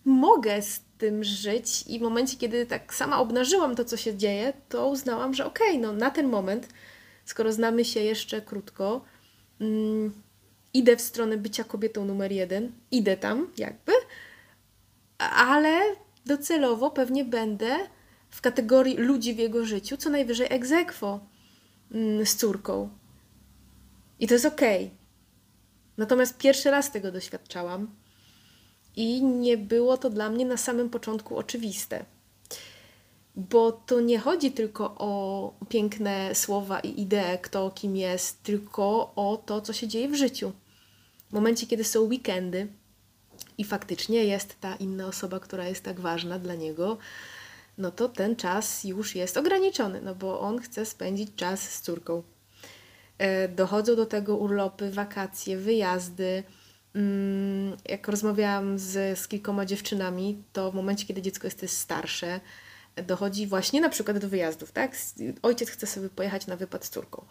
mogę 0.04 0.62
z 0.62 0.80
tym 0.98 1.24
żyć 1.24 1.84
i 1.86 1.98
w 1.98 2.02
momencie, 2.02 2.36
kiedy 2.36 2.66
tak 2.66 2.94
sama 2.94 3.18
obnażyłam 3.18 3.76
to, 3.76 3.84
co 3.84 3.96
się 3.96 4.16
dzieje, 4.16 4.52
to 4.68 4.88
uznałam, 4.88 5.34
że 5.34 5.46
okej, 5.46 5.68
okay, 5.68 5.80
no 5.80 5.92
na 5.92 6.10
ten 6.10 6.28
moment, 6.28 6.68
skoro 7.24 7.52
znamy 7.52 7.84
się 7.84 8.00
jeszcze 8.00 8.40
krótko, 8.40 9.04
mm, 9.60 10.12
idę 10.74 10.96
w 10.96 11.00
stronę 11.00 11.36
bycia 11.36 11.64
kobietą 11.64 12.04
numer 12.04 12.32
jeden, 12.32 12.72
idę 12.90 13.16
tam 13.16 13.48
jakby, 13.58 13.92
ale 15.18 15.80
docelowo 16.26 16.90
pewnie 16.90 17.24
będę 17.24 17.78
w 18.30 18.40
kategorii 18.40 18.96
ludzi 18.96 19.34
w 19.34 19.38
jego 19.38 19.64
życiu, 19.64 19.96
co 19.96 20.10
najwyżej 20.10 20.46
egzekwo 20.50 21.20
mm, 21.92 22.26
z 22.26 22.36
córką. 22.36 22.90
I 24.20 24.26
to 24.26 24.34
jest 24.34 24.46
okej. 24.46 24.84
Okay. 24.84 24.96
Natomiast 25.96 26.38
pierwszy 26.38 26.70
raz 26.70 26.92
tego 26.92 27.12
doświadczałam 27.12 27.90
i 29.00 29.22
nie 29.22 29.56
było 29.58 29.96
to 29.96 30.10
dla 30.10 30.30
mnie 30.30 30.46
na 30.46 30.56
samym 30.56 30.90
początku 30.90 31.36
oczywiste. 31.36 32.04
Bo 33.36 33.72
to 33.72 34.00
nie 34.00 34.18
chodzi 34.18 34.52
tylko 34.52 34.94
o 34.98 35.54
piękne 35.68 36.34
słowa 36.34 36.80
i 36.80 37.00
idee, 37.00 37.38
kto 37.42 37.70
kim 37.70 37.96
jest, 37.96 38.42
tylko 38.42 39.12
o 39.16 39.42
to, 39.46 39.60
co 39.60 39.72
się 39.72 39.88
dzieje 39.88 40.08
w 40.08 40.14
życiu. 40.14 40.52
W 41.30 41.32
momencie, 41.32 41.66
kiedy 41.66 41.84
są 41.84 42.00
weekendy 42.00 42.68
i 43.58 43.64
faktycznie 43.64 44.24
jest 44.24 44.60
ta 44.60 44.76
inna 44.76 45.06
osoba, 45.06 45.40
która 45.40 45.68
jest 45.68 45.84
tak 45.84 46.00
ważna 46.00 46.38
dla 46.38 46.54
niego, 46.54 46.98
no 47.78 47.90
to 47.90 48.08
ten 48.08 48.36
czas 48.36 48.84
już 48.84 49.14
jest 49.14 49.36
ograniczony, 49.36 50.00
no 50.00 50.14
bo 50.14 50.40
on 50.40 50.58
chce 50.58 50.86
spędzić 50.86 51.30
czas 51.36 51.60
z 51.60 51.80
córką. 51.80 52.22
E, 53.18 53.48
dochodzą 53.48 53.96
do 53.96 54.06
tego 54.06 54.36
urlopy, 54.36 54.90
wakacje, 54.90 55.56
wyjazdy. 55.56 56.42
Mm, 56.94 57.76
jak 57.88 58.08
rozmawiałam 58.08 58.78
z, 58.78 59.18
z 59.18 59.28
kilkoma 59.28 59.66
dziewczynami, 59.66 60.42
to 60.52 60.70
w 60.70 60.74
momencie, 60.74 61.06
kiedy 61.06 61.22
dziecko 61.22 61.46
jest 61.46 61.78
starsze, 61.78 62.40
dochodzi 62.96 63.46
właśnie 63.46 63.80
na 63.80 63.88
przykład 63.88 64.18
do 64.18 64.28
wyjazdów, 64.28 64.72
tak? 64.72 64.96
Ojciec 65.42 65.70
chce 65.70 65.86
sobie 65.86 66.08
pojechać 66.08 66.46
na 66.46 66.56
wypad 66.56 66.84
z 66.84 66.90
córką. 66.90 67.24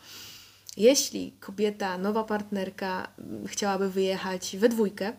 Jeśli 0.78 1.32
kobieta, 1.32 1.98
nowa 1.98 2.24
partnerka 2.24 3.12
mm, 3.20 3.48
chciałaby 3.48 3.89
wyjechać 3.89 4.58
we 4.58 4.70
dwójkę, 4.70 5.13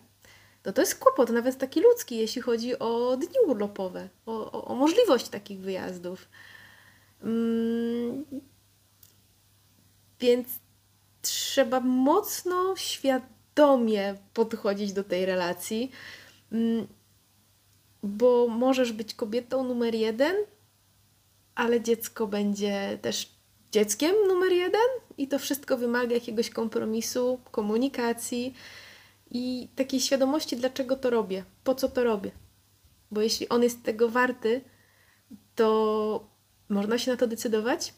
to 0.62 0.73
to 0.73 0.82
jest 0.82 0.99
kłopot, 0.99 1.30
nawet 1.30 1.59
taki 1.59 1.80
ludzki, 1.80 2.16
jeśli 2.16 2.42
chodzi 2.42 2.78
o 2.78 3.16
dni 3.16 3.37
urlopowe, 3.47 4.09
o, 4.26 4.52
o, 4.52 4.64
o 4.64 4.75
możliwość 4.75 5.28
takich 5.28 5.61
wyjazdów. 5.61 6.28
Mm, 7.23 8.25
Więc 10.20 10.49
trzeba 11.23 11.80
mocno, 11.80 12.76
świadomie 12.76 13.39
podchodzić 14.35 14.92
do 14.92 15.04
tej 15.04 15.26
relacji, 15.26 15.90
mm, 16.52 16.87
bo 18.02 18.49
możesz 18.49 18.92
być 18.92 19.14
kobietą 19.14 19.64
numer 19.64 19.95
jeden, 19.95 20.37
ale 21.54 21.80
dziecko 21.80 22.26
będzie 22.26 22.99
też 23.02 23.30
dzieckiem 23.73 24.14
numer 24.28 24.52
jeden 24.52 24.88
i 25.19 25.28
to 25.28 25.38
wszystko 25.38 25.76
wymaga 25.76 26.14
jakiegoś 26.14 26.50
kompromisu, 26.50 27.40
komunikacji 27.50 28.54
i 29.30 29.69
takiej 29.76 30.00
świadomości, 30.00 30.57
dlaczego 30.57 30.97
to 30.97 31.11
robię, 31.11 31.45
po 31.64 31.75
co 31.75 31.88
to 31.88 32.04
robię. 32.04 32.30
Bo 33.11 33.21
jeśli 33.21 33.49
on 33.49 33.62
jest 33.62 33.83
tego 33.83 34.09
warty, 34.09 34.61
to 35.54 36.28
można 36.69 36.99
się 36.99 37.11
na 37.11 37.16
to 37.16 37.26
decydować, 37.26 37.95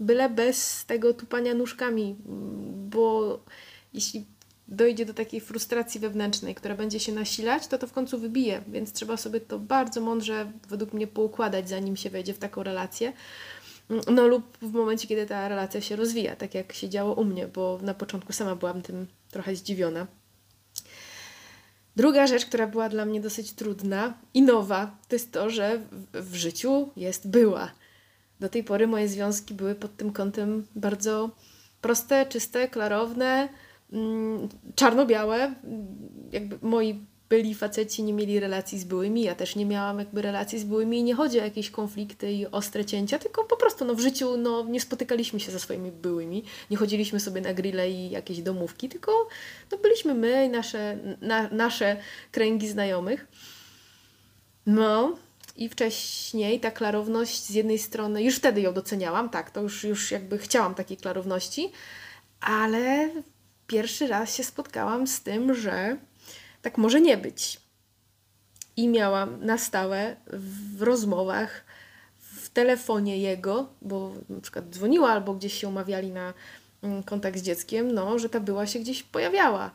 byle 0.00 0.30
bez 0.30 0.84
tego 0.86 1.14
tupania 1.14 1.54
nóżkami, 1.54 2.16
bo 2.90 3.38
jeśli 3.94 4.24
dojdzie 4.68 5.06
do 5.06 5.14
takiej 5.14 5.40
frustracji 5.40 6.00
wewnętrznej, 6.00 6.54
która 6.54 6.74
będzie 6.74 7.00
się 7.00 7.12
nasilać, 7.12 7.66
to 7.66 7.78
to 7.78 7.86
w 7.86 7.92
końcu 7.92 8.18
wybije, 8.18 8.62
więc 8.68 8.92
trzeba 8.92 9.16
sobie 9.16 9.40
to 9.40 9.58
bardzo 9.58 10.00
mądrze 10.00 10.52
według 10.68 10.92
mnie 10.92 11.06
poukładać, 11.06 11.68
zanim 11.68 11.96
się 11.96 12.10
wejdzie 12.10 12.34
w 12.34 12.38
taką 12.38 12.62
relację. 12.62 13.12
No 14.12 14.26
lub 14.26 14.58
w 14.62 14.72
momencie, 14.72 15.08
kiedy 15.08 15.26
ta 15.26 15.48
relacja 15.48 15.80
się 15.80 15.96
rozwija, 15.96 16.36
tak 16.36 16.54
jak 16.54 16.72
się 16.72 16.88
działo 16.88 17.14
u 17.14 17.24
mnie, 17.24 17.48
bo 17.48 17.78
na 17.82 17.94
początku 17.94 18.32
sama 18.32 18.56
byłam 18.56 18.82
tym 18.82 19.06
trochę 19.30 19.56
zdziwiona. 19.56 20.06
Druga 21.96 22.26
rzecz, 22.26 22.46
która 22.46 22.66
była 22.66 22.88
dla 22.88 23.04
mnie 23.04 23.20
dosyć 23.20 23.52
trudna 23.52 24.14
i 24.34 24.42
nowa, 24.42 24.96
to 25.08 25.14
jest 25.14 25.32
to, 25.32 25.50
że 25.50 25.78
w, 25.78 26.30
w 26.30 26.34
życiu 26.34 26.88
jest 26.96 27.28
była. 27.28 27.70
Do 28.40 28.48
tej 28.48 28.64
pory 28.64 28.86
moje 28.86 29.08
związki 29.08 29.54
były 29.54 29.74
pod 29.74 29.96
tym 29.96 30.12
kątem 30.12 30.66
bardzo 30.74 31.30
proste, 31.80 32.26
czyste, 32.26 32.68
klarowne, 32.68 33.48
czarno-białe. 34.74 35.54
Jakby 36.32 36.58
moi 36.62 37.00
byli 37.28 37.54
faceci 37.54 38.02
nie 38.02 38.12
mieli 38.12 38.40
relacji 38.40 38.78
z 38.78 38.84
byłymi, 38.84 39.22
ja 39.22 39.34
też 39.34 39.56
nie 39.56 39.66
miałam 39.66 39.98
jakby 39.98 40.22
relacji 40.22 40.58
z 40.58 40.64
byłymi 40.64 40.98
i 40.98 41.02
nie 41.02 41.14
chodzi 41.14 41.40
o 41.40 41.44
jakieś 41.44 41.70
konflikty 41.70 42.32
i 42.32 42.46
ostre 42.46 42.84
cięcia, 42.84 43.18
tylko 43.18 43.44
po 43.44 43.56
prostu 43.56 43.84
no, 43.84 43.94
w 43.94 44.00
życiu 44.00 44.36
no, 44.36 44.64
nie 44.64 44.80
spotykaliśmy 44.80 45.40
się 45.40 45.52
ze 45.52 45.58
swoimi 45.58 45.92
byłymi, 45.92 46.44
nie 46.70 46.76
chodziliśmy 46.76 47.20
sobie 47.20 47.40
na 47.40 47.54
grille 47.54 47.90
i 47.90 48.10
jakieś 48.10 48.42
domówki, 48.42 48.88
tylko 48.88 49.28
no, 49.72 49.78
byliśmy 49.78 50.14
my 50.14 50.46
i 50.46 50.48
nasze, 50.48 50.98
na, 51.20 51.48
nasze 51.48 51.96
kręgi 52.32 52.68
znajomych. 52.68 53.26
No 54.66 55.16
i 55.56 55.68
wcześniej 55.68 56.60
ta 56.60 56.70
klarowność 56.70 57.44
z 57.44 57.50
jednej 57.50 57.78
strony, 57.78 58.22
już 58.22 58.36
wtedy 58.36 58.60
ją 58.60 58.72
doceniałam, 58.72 59.30
tak, 59.30 59.50
to 59.50 59.62
już, 59.62 59.84
już 59.84 60.10
jakby 60.10 60.38
chciałam 60.38 60.74
takiej 60.74 60.96
klarowności, 60.96 61.72
ale 62.40 63.10
pierwszy 63.66 64.06
raz 64.06 64.36
się 64.36 64.44
spotkałam 64.44 65.06
z 65.06 65.20
tym, 65.20 65.54
że 65.54 65.96
tak 66.62 66.78
może 66.78 67.00
nie 67.00 67.16
być. 67.16 67.60
I 68.76 68.88
miałam 68.88 69.44
na 69.44 69.58
stałe 69.58 70.16
w 70.76 70.82
rozmowach, 70.82 71.64
w 72.18 72.48
telefonie 72.48 73.18
jego, 73.18 73.68
bo 73.82 74.12
na 74.28 74.40
przykład 74.40 74.64
dzwoniła 74.70 75.10
albo 75.10 75.34
gdzieś 75.34 75.54
się 75.60 75.68
umawiali 75.68 76.10
na 76.10 76.34
mm, 76.82 77.02
kontakt 77.02 77.38
z 77.38 77.42
dzieckiem, 77.42 77.92
no, 77.92 78.18
że 78.18 78.28
ta 78.28 78.40
była 78.40 78.66
się 78.66 78.78
gdzieś 78.78 79.02
pojawiała. 79.02 79.70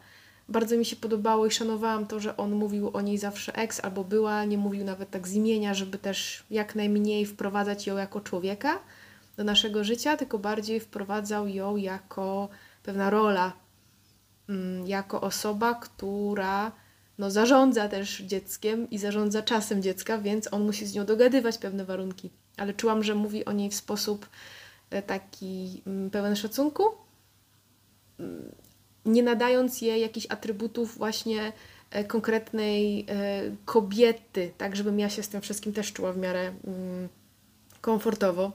Bardzo 0.50 0.78
mi 0.78 0.86
się 0.86 0.96
podobało 0.96 1.46
i 1.46 1.52
szanowałam 1.52 2.08
to, 2.08 2.20
że 2.20 2.38
on 2.38 2.52
mówił 2.52 2.90
o 2.94 3.02
niej 3.02 3.18
zawsze 3.18 3.56
ex 3.56 3.80
albo 3.80 4.04
była, 4.04 4.46
nie 4.46 4.58
mówił 4.58 4.84
nawet 4.86 5.10
tak 5.10 5.28
z 5.28 5.34
imienia, 5.34 5.74
żeby 5.74 5.98
też 5.98 6.44
jak 6.50 6.76
najmniej 6.76 7.26
wprowadzać 7.26 7.88
ją 7.88 7.98
jako 7.98 8.22
człowieka 8.22 8.80
do 9.38 9.44
naszego 9.44 9.84
życia, 9.84 10.18
tylko 10.18 10.40
bardziej 10.40 10.80
wprowadzał 10.80 11.48
ją 11.48 11.76
jako 11.76 12.50
pewna 12.84 13.10
rola, 13.10 13.54
jako 14.86 15.22
osoba, 15.22 15.76
która 15.76 16.72
no, 17.18 17.32
zarządza 17.32 17.88
też 17.90 18.22
dzieckiem 18.22 18.90
i 18.90 18.98
zarządza 18.98 19.42
czasem 19.42 19.82
dziecka, 19.82 20.18
więc 20.18 20.54
on 20.54 20.66
musi 20.66 20.86
z 20.86 20.96
nią 20.96 21.06
dogadywać 21.06 21.58
pewne 21.58 21.86
warunki. 21.86 22.30
Ale 22.58 22.74
czułam, 22.74 23.04
że 23.04 23.16
mówi 23.16 23.46
o 23.46 23.52
niej 23.52 23.70
w 23.70 23.76
sposób 23.76 24.30
e, 24.90 25.02
taki 25.02 25.82
mm, 25.88 26.10
pełen 26.10 26.36
szacunku, 26.36 26.84
mm, 28.20 28.52
nie 29.06 29.24
nadając 29.24 29.82
jej 29.82 30.02
jakichś 30.02 30.28
atrybutów 30.30 30.98
właśnie 30.98 31.54
e, 31.92 32.04
konkretnej 32.04 33.06
e, 33.10 33.42
kobiety, 33.66 34.52
tak 34.58 34.76
żebym 34.76 35.00
ja 35.00 35.10
się 35.10 35.24
z 35.24 35.30
tym 35.30 35.42
wszystkim 35.42 35.74
też 35.74 35.94
czuła 35.94 36.14
w 36.14 36.18
miarę 36.18 36.54
mm, 36.68 37.10
komfortowo. 37.82 38.52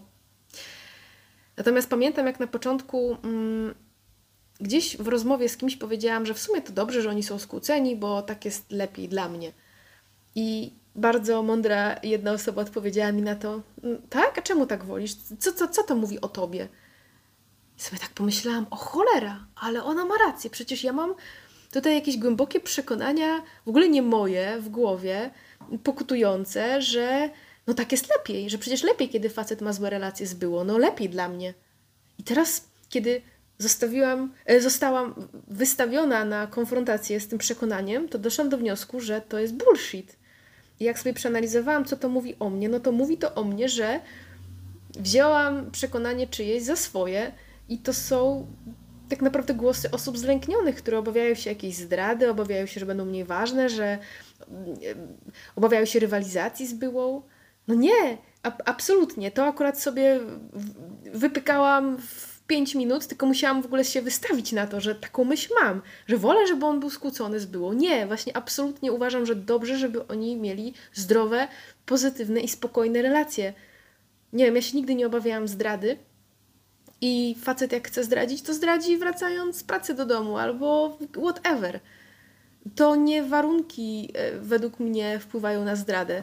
Natomiast 1.57 1.91
pamiętam, 1.91 2.27
jak 2.27 2.41
na 2.41 2.47
początku 2.47 3.17
gdzieś 4.61 4.97
w 4.97 5.09
rozmowie 5.09 5.49
z 5.49 5.57
kimś 5.57 5.77
powiedziałam, 5.77 6.27
że 6.27 6.35
w 6.35 6.39
sumie 6.39 6.63
to 6.63 6.73
dobrze, 6.73 7.03
że 7.03 7.11
oni 7.11 7.23
są 7.23 7.39
skłóceni, 7.39 7.97
bo 7.97 8.23
tak 8.23 8.45
jest 8.45 8.71
lepiej 8.71 9.09
dla 9.09 9.29
mnie. 9.29 9.53
I 10.35 10.73
bardzo 10.95 11.43
mądra 11.43 12.01
jedna 12.03 12.33
osoba 12.33 12.63
odpowiedziała 12.63 13.13
mi 13.13 13.23
na 13.23 13.37
to, 13.37 13.63
mm, 13.83 14.03
tak? 14.11 14.39
A 14.39 14.43
czemu 14.43 14.67
tak 14.67 14.85
wolisz? 14.85 15.15
Co, 15.15 15.53
co, 15.53 15.69
co 15.69 15.83
to 15.83 15.95
mówi 15.95 16.21
o 16.21 16.29
tobie? 16.29 16.69
I 17.79 17.83
sobie 17.83 17.99
tak 17.99 18.11
pomyślałam, 18.11 18.67
o 18.71 18.77
cholera, 18.77 19.47
ale 19.57 19.85
ona 19.85 20.05
ma 20.05 20.15
rację, 20.27 20.51
przecież 20.51 20.85
ja 20.85 20.93
mam 20.93 21.15
tutaj 21.71 21.95
jakieś 21.95 22.19
głębokie 22.19 22.61
przekonania, 22.61 23.43
w 23.67 23.69
ogóle 23.69 23.89
nie 23.89 24.03
moje, 24.03 24.59
w 24.61 24.69
głowie, 24.69 25.31
pokutujące, 25.85 26.83
że 26.83 27.31
no 27.67 27.75
tak 27.75 27.93
jest 27.93 28.09
lepiej, 28.17 28.51
że 28.51 28.59
przecież 28.59 28.83
lepiej, 28.83 29.09
kiedy 29.09 29.31
facet 29.31 29.61
ma 29.61 29.73
złe 29.73 29.91
relacje 29.91 30.27
z 30.27 30.35
było, 30.35 30.65
no 30.65 30.79
lepiej 30.79 31.09
dla 31.09 31.29
mnie. 31.29 31.55
I 32.19 32.23
teraz, 32.23 32.69
kiedy 32.89 33.23
zostawiłam, 33.59 34.33
e, 34.47 34.61
zostałam 34.61 35.29
wystawiona 35.49 36.25
na 36.25 36.47
konfrontację 36.47 37.21
z 37.21 37.29
tym 37.29 37.39
przekonaniem, 37.39 38.09
to 38.09 38.19
doszłam 38.19 38.49
do 38.49 38.59
wniosku, 38.59 39.01
że 39.01 39.21
to 39.21 39.39
jest 39.39 39.55
bullshit. 39.55 40.17
I 40.81 40.85
jak 40.85 40.99
sobie 40.99 41.15
przeanalizowałam, 41.15 41.85
co 41.85 41.97
to 41.97 42.09
mówi 42.09 42.35
o 42.39 42.51
mnie, 42.51 42.69
no 42.69 42.81
to 42.81 42.93
mówi 42.93 43.19
to 43.19 43.35
o 43.35 43.45
mnie, 43.45 43.69
że 43.69 44.01
wzięłam 44.99 45.71
przekonanie 45.71 46.27
czyjeś 46.27 46.63
za 46.63 46.77
swoje 46.77 47.33
i 47.69 47.79
to 47.79 47.95
są 47.95 48.47
tak 49.09 49.23
naprawdę 49.23 49.55
głosy 49.55 49.91
osób 49.91 50.19
zlęknionych, 50.19 50.77
które 50.77 50.99
obawiają 50.99 51.35
się 51.35 51.51
jakiejś 51.51 51.77
zdrady, 51.77 52.31
obawiają 52.31 52.67
się, 52.67 52.81
że 52.81 52.87
będą 52.87 53.05
mniej 53.05 53.25
ważne, 53.25 53.69
że 53.69 53.99
obawiają 55.57 55.85
się 55.85 55.99
rywalizacji 55.99 56.67
z 56.67 56.73
byłą. 56.73 57.23
No 57.69 57.75
nie, 57.75 58.19
absolutnie. 58.43 59.31
To 59.31 59.47
akurat 59.47 59.81
sobie 59.81 60.21
wypykałam 61.13 61.99
w 61.99 62.36
5 62.47 62.75
minut, 62.75 63.07
tylko 63.07 63.27
musiałam 63.27 63.63
w 63.63 63.67
ogóle 63.67 63.85
się 63.85 64.03
wystawić 64.03 64.53
na 64.53 64.67
to, 64.67 64.81
że 64.81 64.95
taką 64.95 65.25
myśl 65.25 65.55
mam, 65.63 65.83
że 66.07 66.17
wolę, 66.17 66.47
żeby 66.47 66.67
on 66.67 66.81
był 66.81 66.91
skłócony 66.91 67.41
z 67.41 67.47
było. 67.47 67.75
Nie, 67.75 68.07
właśnie 68.07 68.37
absolutnie 68.37 68.93
uważam, 68.93 69.27
że 69.27 69.35
dobrze, 69.37 69.79
żeby 69.79 70.07
oni 70.07 70.37
mieli 70.37 70.75
zdrowe, 70.95 71.49
pozytywne 71.87 72.41
i 72.41 72.49
spokojne 72.49 73.03
relacje. 73.03 73.53
Nie 74.33 74.45
wiem, 74.45 74.57
ja 74.57 74.63
się 74.63 74.77
nigdy 74.77 74.95
nie 74.95 75.07
obawiałam 75.07 75.49
zdrady 75.49 75.99
i 77.01 77.37
facet 77.43 77.73
jak 77.73 77.89
chce 77.89 78.05
zdradzić, 78.05 78.43
to 78.43 78.55
zdradzi 78.55 78.99
wracając 78.99 79.57
z 79.57 79.65
pracy 79.65 79.95
do 79.95 80.07
domu 80.07 80.39
albo 80.39 80.99
whatever. 81.17 81.81
To 82.75 82.97
nie 82.97 83.23
warunki 83.23 84.13
e, 84.15 84.39
według 84.39 84.81
mnie 84.81 85.19
wpływają 85.19 85.65
na 85.65 85.77
zdradę. 85.77 86.23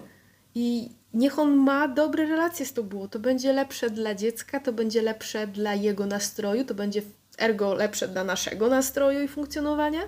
I 0.56 0.90
niech 1.14 1.40
on 1.40 1.56
ma 1.56 1.88
dobre 1.88 2.26
relacje 2.26 2.66
z 2.66 2.74
tobą. 2.74 3.08
To 3.08 3.20
będzie 3.20 3.54
lepsze 3.54 3.90
dla 3.90 4.16
dziecka, 4.16 4.60
to 4.60 4.74
będzie 4.74 5.02
lepsze 5.02 5.48
dla 5.48 5.74
jego 5.74 6.06
nastroju, 6.06 6.66
to 6.66 6.74
będzie 6.74 7.02
ergo 7.38 7.74
lepsze 7.74 8.08
dla 8.08 8.24
naszego 8.24 8.68
nastroju 8.68 9.22
i 9.22 9.28
funkcjonowania. 9.28 10.02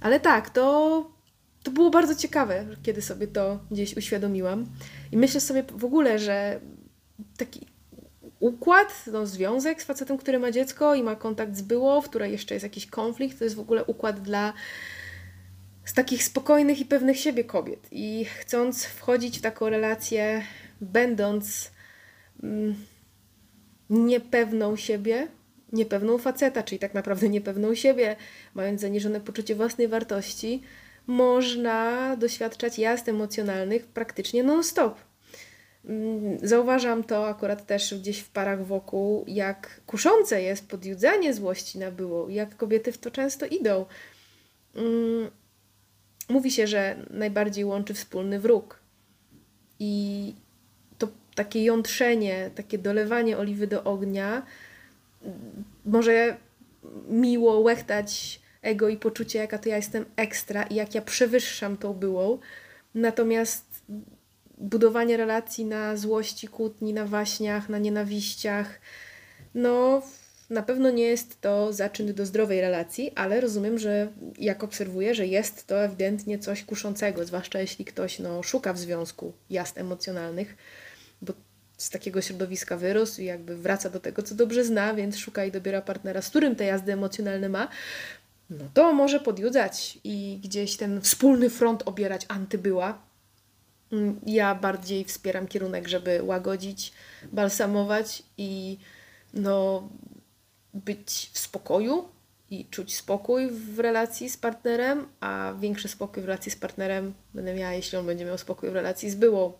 Ale 0.00 0.20
tak, 0.20 0.50
to, 0.50 1.10
to 1.62 1.70
było 1.70 1.90
bardzo 1.90 2.14
ciekawe, 2.14 2.66
kiedy 2.82 3.02
sobie 3.02 3.26
to 3.26 3.58
gdzieś 3.70 3.96
uświadomiłam. 3.96 4.66
I 5.12 5.16
myślę 5.16 5.40
sobie 5.40 5.62
w 5.62 5.84
ogóle, 5.84 6.18
że 6.18 6.60
taki 7.36 7.66
układ, 8.40 9.04
no, 9.12 9.26
związek 9.26 9.82
z 9.82 9.84
facetem, 9.84 10.18
który 10.18 10.38
ma 10.38 10.50
dziecko 10.50 10.94
i 10.94 11.02
ma 11.02 11.16
kontakt 11.16 11.56
z 11.56 11.62
byłą, 11.62 12.00
w 12.00 12.08
której 12.08 12.32
jeszcze 12.32 12.54
jest 12.54 12.64
jakiś 12.64 12.86
konflikt, 12.86 13.38
to 13.38 13.44
jest 13.44 13.56
w 13.56 13.60
ogóle 13.60 13.84
układ 13.84 14.20
dla 14.20 14.52
z 15.90 15.92
takich 15.92 16.24
spokojnych 16.24 16.80
i 16.80 16.84
pewnych 16.84 17.20
siebie 17.20 17.44
kobiet. 17.44 17.88
I 17.90 18.24
chcąc 18.24 18.84
wchodzić 18.84 19.38
w 19.38 19.42
taką 19.42 19.68
relację, 19.68 20.42
będąc 20.80 21.70
mm, 22.42 22.74
niepewną 23.90 24.76
siebie, 24.76 25.28
niepewną 25.72 26.18
faceta, 26.18 26.62
czyli 26.62 26.78
tak 26.78 26.94
naprawdę 26.94 27.28
niepewną 27.28 27.74
siebie, 27.74 28.16
mając 28.54 28.80
zaniżone 28.80 29.20
poczucie 29.20 29.54
własnej 29.54 29.88
wartości, 29.88 30.62
można 31.06 32.16
doświadczać 32.16 32.78
jazd 32.78 33.08
emocjonalnych 33.08 33.86
praktycznie 33.86 34.42
non-stop. 34.42 34.98
Mm, 35.84 36.38
zauważam 36.42 37.04
to 37.04 37.28
akurat 37.28 37.66
też 37.66 37.94
gdzieś 37.94 38.20
w 38.20 38.30
parach 38.30 38.66
wokół, 38.66 39.24
jak 39.28 39.80
kuszące 39.86 40.42
jest 40.42 40.68
podjudzanie 40.68 41.34
złości 41.34 41.78
na 41.78 41.90
było, 41.90 42.28
jak 42.28 42.56
kobiety 42.56 42.92
w 42.92 42.98
to 42.98 43.10
często 43.10 43.46
idą. 43.46 43.86
Mm, 46.30 46.32
mówi 46.32 46.50
się, 46.50 46.66
że 46.66 46.96
najbardziej 47.10 47.64
łączy 47.64 47.94
wspólny 47.94 48.40
wróg. 48.40 48.80
I 49.78 50.34
to 50.98 51.08
takie 51.34 51.64
jątrzenie, 51.64 52.50
takie 52.54 52.78
dolewanie 52.78 53.38
oliwy 53.38 53.66
do 53.66 53.84
ognia 53.84 54.42
może 55.84 56.36
miło 57.08 57.60
łechtać 57.60 58.40
ego 58.62 58.88
i 58.88 58.96
poczucie, 58.96 59.38
jaka 59.38 59.58
to 59.58 59.68
ja 59.68 59.76
jestem 59.76 60.04
ekstra 60.16 60.62
i 60.62 60.74
jak 60.74 60.94
ja 60.94 61.02
przewyższam 61.02 61.76
tą 61.76 61.94
byłą. 61.94 62.38
Natomiast 62.94 63.82
budowanie 64.58 65.16
relacji 65.16 65.64
na 65.64 65.96
złości, 65.96 66.48
kłótni, 66.48 66.94
na 66.94 67.06
waśniach, 67.06 67.68
na 67.68 67.78
nienawiściach, 67.78 68.80
no 69.54 70.02
na 70.50 70.62
pewno 70.62 70.90
nie 70.90 71.04
jest 71.04 71.40
to 71.40 71.72
zaczyn 71.72 72.14
do 72.14 72.26
zdrowej 72.26 72.60
relacji, 72.60 73.12
ale 73.14 73.40
rozumiem, 73.40 73.78
że 73.78 74.08
jak 74.38 74.64
obserwuję, 74.64 75.14
że 75.14 75.26
jest 75.26 75.66
to 75.66 75.84
ewidentnie 75.84 76.38
coś 76.38 76.64
kuszącego, 76.64 77.24
zwłaszcza 77.24 77.60
jeśli 77.60 77.84
ktoś 77.84 78.18
no, 78.18 78.42
szuka 78.42 78.72
w 78.72 78.78
związku 78.78 79.32
jazd 79.50 79.78
emocjonalnych, 79.78 80.56
bo 81.22 81.32
z 81.76 81.90
takiego 81.90 82.22
środowiska 82.22 82.76
wyrósł 82.76 83.20
i 83.20 83.24
jakby 83.24 83.56
wraca 83.56 83.90
do 83.90 84.00
tego, 84.00 84.22
co 84.22 84.34
dobrze 84.34 84.64
zna, 84.64 84.94
więc 84.94 85.16
szuka 85.16 85.44
i 85.44 85.52
dobiera 85.52 85.82
partnera, 85.82 86.22
z 86.22 86.28
którym 86.30 86.56
te 86.56 86.64
jazdy 86.64 86.92
emocjonalne 86.92 87.48
ma, 87.48 87.68
no 88.50 88.64
to 88.74 88.92
może 88.92 89.20
podjudzać 89.20 89.98
i 90.04 90.40
gdzieś 90.44 90.76
ten 90.76 91.00
wspólny 91.00 91.50
front 91.50 91.82
obierać 91.86 92.26
antybyła. 92.28 93.02
Mm, 93.92 94.20
Ja 94.26 94.54
bardziej 94.54 95.04
wspieram 95.04 95.46
kierunek, 95.46 95.88
żeby 95.88 96.22
łagodzić, 96.22 96.92
balsamować 97.32 98.22
i 98.38 98.78
no, 99.34 99.88
być 100.74 101.30
w 101.32 101.38
spokoju 101.38 102.08
i 102.50 102.64
czuć 102.64 102.96
spokój 102.96 103.50
w 103.50 103.78
relacji 103.78 104.30
z 104.30 104.36
partnerem, 104.36 105.06
a 105.20 105.54
większy 105.60 105.88
spokój 105.88 106.22
w 106.22 106.26
relacji 106.26 106.52
z 106.52 106.56
partnerem 106.56 107.14
będę 107.34 107.54
miała, 107.54 107.72
jeśli 107.72 107.98
on 107.98 108.06
będzie 108.06 108.24
miał 108.24 108.38
spokój 108.38 108.70
w 108.70 108.74
relacji 108.74 109.10
z 109.10 109.14
byłą. 109.14 109.52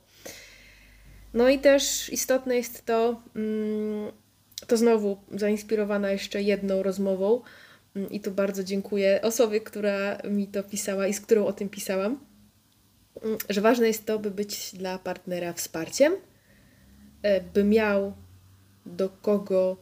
No 1.34 1.48
i 1.48 1.58
też 1.58 2.12
istotne 2.12 2.56
jest 2.56 2.86
to, 2.86 3.22
mm, 3.36 4.12
to 4.66 4.76
znowu 4.76 5.16
zainspirowana 5.30 6.10
jeszcze 6.10 6.42
jedną 6.42 6.82
rozmową, 6.82 7.42
mm, 7.96 8.10
i 8.10 8.20
tu 8.20 8.30
bardzo 8.30 8.64
dziękuję 8.64 9.20
osobie, 9.22 9.60
która 9.60 10.18
mi 10.30 10.46
to 10.46 10.62
pisała 10.62 11.06
i 11.06 11.14
z 11.14 11.20
którą 11.20 11.46
o 11.46 11.52
tym 11.52 11.68
pisałam, 11.68 12.20
mm, 13.22 13.38
że 13.48 13.60
ważne 13.60 13.86
jest 13.86 14.06
to, 14.06 14.18
by 14.18 14.30
być 14.30 14.74
dla 14.74 14.98
partnera 14.98 15.52
wsparciem, 15.52 16.12
e, 17.22 17.40
by 17.40 17.64
miał 17.64 18.12
do 18.86 19.08
kogo 19.08 19.76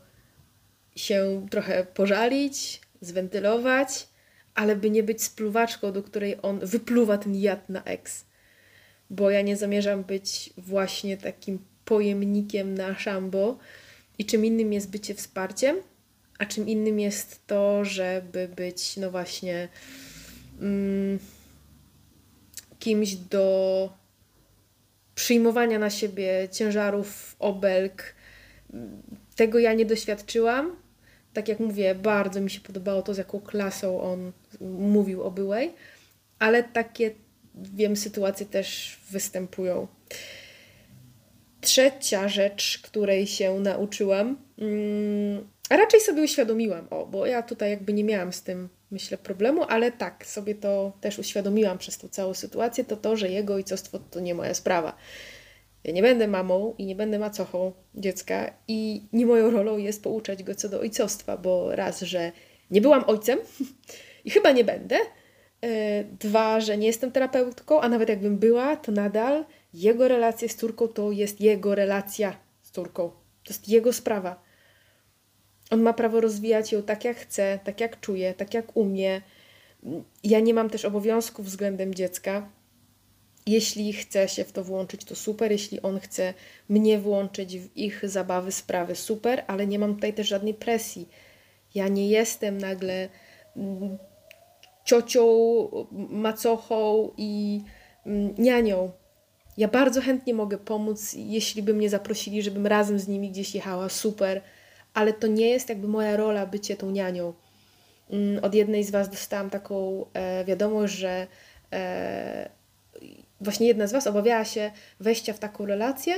się 0.99 1.47
trochę 1.51 1.85
pożalić, 1.85 2.81
zwentylować, 3.01 4.09
ale 4.55 4.77
by 4.77 4.91
nie 4.91 5.03
być 5.03 5.23
spluwaczką, 5.23 5.93
do 5.93 6.03
której 6.03 6.37
on 6.43 6.59
wypluwa 6.59 7.19
ten 7.19 7.35
jad 7.35 7.69
na 7.69 7.85
eks. 7.85 8.25
Bo 9.11 9.31
ja 9.31 9.43
nie 9.43 9.57
zamierzam 9.57 10.05
być 10.05 10.51
właśnie 10.57 11.17
takim 11.17 11.59
pojemnikiem 11.85 12.75
na 12.75 12.99
szambo 12.99 13.59
i 14.19 14.25
czym 14.25 14.45
innym 14.45 14.73
jest 14.73 14.91
bycie 14.91 15.15
wsparciem, 15.15 15.77
a 16.39 16.47
czym 16.47 16.69
innym 16.69 17.01
jest 17.01 17.47
to, 17.47 17.85
żeby 17.85 18.49
być, 18.57 18.97
no 18.97 19.11
właśnie, 19.11 19.69
mm, 20.61 21.19
kimś 22.79 23.15
do 23.15 23.93
przyjmowania 25.15 25.79
na 25.79 25.91
siebie 25.91 26.49
ciężarów, 26.53 27.37
obelg. 27.39 28.15
Tego 29.37 29.59
ja 29.59 29.75
nie 29.75 29.87
doświadczyłam. 29.87 30.77
Tak 31.33 31.49
jak 31.49 31.61
mówię, 31.61 31.95
bardzo 31.95 32.41
mi 32.41 32.51
się 32.51 32.61
podobało 32.61 33.03
to, 33.03 33.15
z 33.15 33.19
jaką 33.19 33.41
klasą 33.41 34.01
on 34.01 34.33
mówił 34.61 35.23
o 35.23 35.31
byłej, 35.31 35.75
ale 36.39 36.63
takie, 36.65 37.11
wiem, 37.55 37.97
sytuacje 37.97 38.47
też 38.47 38.99
występują. 39.11 39.87
Trzecia 41.61 42.29
rzecz, 42.29 42.81
której 42.83 43.27
się 43.27 43.61
nauczyłam, 43.61 44.37
mm, 44.59 45.49
a 45.69 45.77
raczej 45.77 46.01
sobie 46.01 46.23
uświadomiłam, 46.23 46.87
o, 46.91 47.07
bo 47.07 47.27
ja 47.27 47.43
tutaj 47.43 47.71
jakby 47.71 47.93
nie 47.93 48.05
miałam 48.05 48.33
z 48.33 48.43
tym, 48.43 48.69
myślę, 48.91 49.19
problemu, 49.19 49.65
ale 49.69 49.93
tak, 49.93 50.27
sobie 50.27 50.55
to 50.55 50.93
też 51.01 51.19
uświadomiłam 51.19 51.79
przez 51.79 51.99
tą 51.99 52.09
całą 52.09 52.35
sytuację, 52.35 52.85
to 52.85 52.97
to, 52.97 53.17
że 53.17 53.29
jego 53.29 53.55
ojcostwo 53.55 53.99
to 53.99 54.21
nie 54.21 54.35
moja 54.35 54.55
sprawa. 54.55 54.97
Ja 55.85 55.93
nie 55.93 56.03
będę 56.03 56.29
mamą 56.29 56.75
i 56.79 56.87
nie 56.87 56.95
będę 56.95 57.19
macochą 57.19 57.73
dziecka 57.95 58.55
i 58.69 59.03
nie 59.13 59.27
moją 59.27 59.51
rolą 59.51 59.79
jest 59.79 60.03
pouczać 60.03 60.43
go 60.43 60.55
co 60.55 60.69
do 60.69 60.81
ojcostwa, 60.81 61.37
bo 61.37 61.77
raz, 61.77 62.01
że 62.01 62.33
nie 62.71 62.81
byłam 62.81 63.05
ojcem 63.07 63.39
i 64.25 64.31
chyba 64.31 64.53
nie 64.53 64.65
będę, 64.65 64.97
e, 65.61 66.05
dwa, 66.05 66.61
że 66.61 66.79
nie 66.79 66.87
jestem 66.87 67.13
terapeutką, 67.13 67.81
a 67.81 67.89
nawet 67.89 68.09
jakbym 68.09 68.39
była, 68.39 68.77
to 68.77 68.93
nadal 68.93 69.45
jego 69.75 70.09
relacja 70.09 70.49
z 70.49 70.55
córką 70.55 70.89
to 70.89 71.13
jest 71.13 71.41
jego 71.41 71.75
relacja 71.75 72.37
z 72.63 72.71
córką. 72.71 73.11
To 73.45 73.53
jest 73.53 73.69
jego 73.69 73.93
sprawa. 73.93 74.43
On 75.71 75.83
ma 75.83 75.93
prawo 75.93 76.21
rozwijać 76.21 76.73
ją 76.73 76.83
tak, 76.83 77.05
jak 77.05 77.17
chce, 77.17 77.59
tak 77.65 77.81
jak 77.81 78.01
czuje, 78.01 78.35
tak 78.35 78.55
jak 78.55 78.77
umie. 78.77 79.21
Ja 80.25 80.41
nie 80.41 80.55
mam 80.55 80.71
też 80.71 80.85
obowiązków 80.85 81.47
względem 81.47 81.95
dziecka. 81.95 82.49
Jeśli 83.49 83.93
chce 83.93 84.29
się 84.29 84.45
w 84.45 84.53
to 84.53 84.65
włączyć, 84.65 85.05
to 85.05 85.17
super. 85.17 85.53
Jeśli 85.53 85.83
on 85.83 86.01
chce 86.01 86.35
mnie 86.69 86.99
włączyć 86.99 87.59
w 87.59 87.77
ich 87.77 88.09
zabawy, 88.09 88.53
sprawy, 88.53 88.97
super, 88.97 89.45
ale 89.47 89.67
nie 89.67 89.79
mam 89.79 89.95
tutaj 89.95 90.15
też 90.15 90.29
żadnej 90.29 90.55
presji. 90.55 91.09
Ja 91.75 91.89
nie 91.89 92.09
jestem 92.09 92.59
nagle 92.59 93.09
mm, 93.57 93.99
ciocią, 94.85 95.27
macochą 96.11 97.11
i 97.17 97.63
mm, 98.07 98.35
nianią. 98.39 98.91
Ja 99.57 99.69
bardzo 99.69 100.01
chętnie 100.01 100.35
mogę 100.35 100.59
pomóc, 100.59 101.15
jeśli 101.17 101.63
by 101.63 101.75
mnie 101.75 101.91
zaprosili, 101.91 102.43
żebym 102.43 102.67
razem 102.67 102.99
z 102.99 103.09
nimi 103.09 103.31
gdzieś 103.31 103.55
jechała, 103.55 103.89
super, 103.89 104.43
ale 104.95 105.13
to 105.13 105.27
nie 105.27 105.49
jest 105.49 105.69
jakby 105.69 105.89
moja 105.89 106.17
rola 106.17 106.47
bycie 106.47 106.77
tą 106.77 106.91
nianią. 106.91 107.33
Mm, 108.11 108.45
Od 108.45 108.55
jednej 108.55 108.85
z 108.85 108.91
Was 108.91 109.09
dostałam 109.09 109.51
taką 109.51 110.07
e, 110.13 110.45
wiadomość, 110.45 110.95
że 110.95 111.27
e, 111.73 112.58
właśnie 113.41 113.67
jedna 113.67 113.87
z 113.87 113.93
Was 113.93 114.07
obawiała 114.07 114.45
się 114.45 114.71
wejścia 115.01 115.33
w 115.33 115.39
taką 115.39 115.67
relację, 115.67 116.15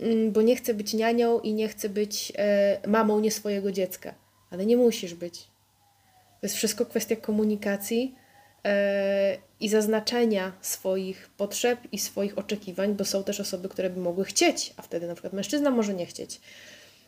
mm, 0.00 0.32
bo 0.32 0.42
nie 0.42 0.56
chce 0.56 0.74
być 0.74 0.94
nianią 0.94 1.40
i 1.40 1.54
nie 1.54 1.68
chce 1.68 1.88
być 1.88 2.32
e, 2.36 2.88
mamą 2.88 3.20
nie 3.20 3.30
swojego 3.30 3.72
dziecka. 3.72 4.14
Ale 4.50 4.66
nie 4.66 4.76
musisz 4.76 5.14
być. 5.14 5.38
To 6.40 6.46
jest 6.46 6.56
wszystko 6.56 6.86
kwestia 6.86 7.16
komunikacji 7.16 8.14
e, 8.64 9.36
i 9.60 9.68
zaznaczenia 9.68 10.52
swoich 10.60 11.30
potrzeb 11.36 11.78
i 11.92 11.98
swoich 11.98 12.38
oczekiwań, 12.38 12.94
bo 12.94 13.04
są 13.04 13.24
też 13.24 13.40
osoby, 13.40 13.68
które 13.68 13.90
by 13.90 14.00
mogły 14.00 14.24
chcieć, 14.24 14.74
a 14.76 14.82
wtedy 14.82 15.06
na 15.06 15.14
przykład 15.14 15.32
mężczyzna 15.32 15.70
może 15.70 15.94
nie 15.94 16.06
chcieć. 16.06 16.40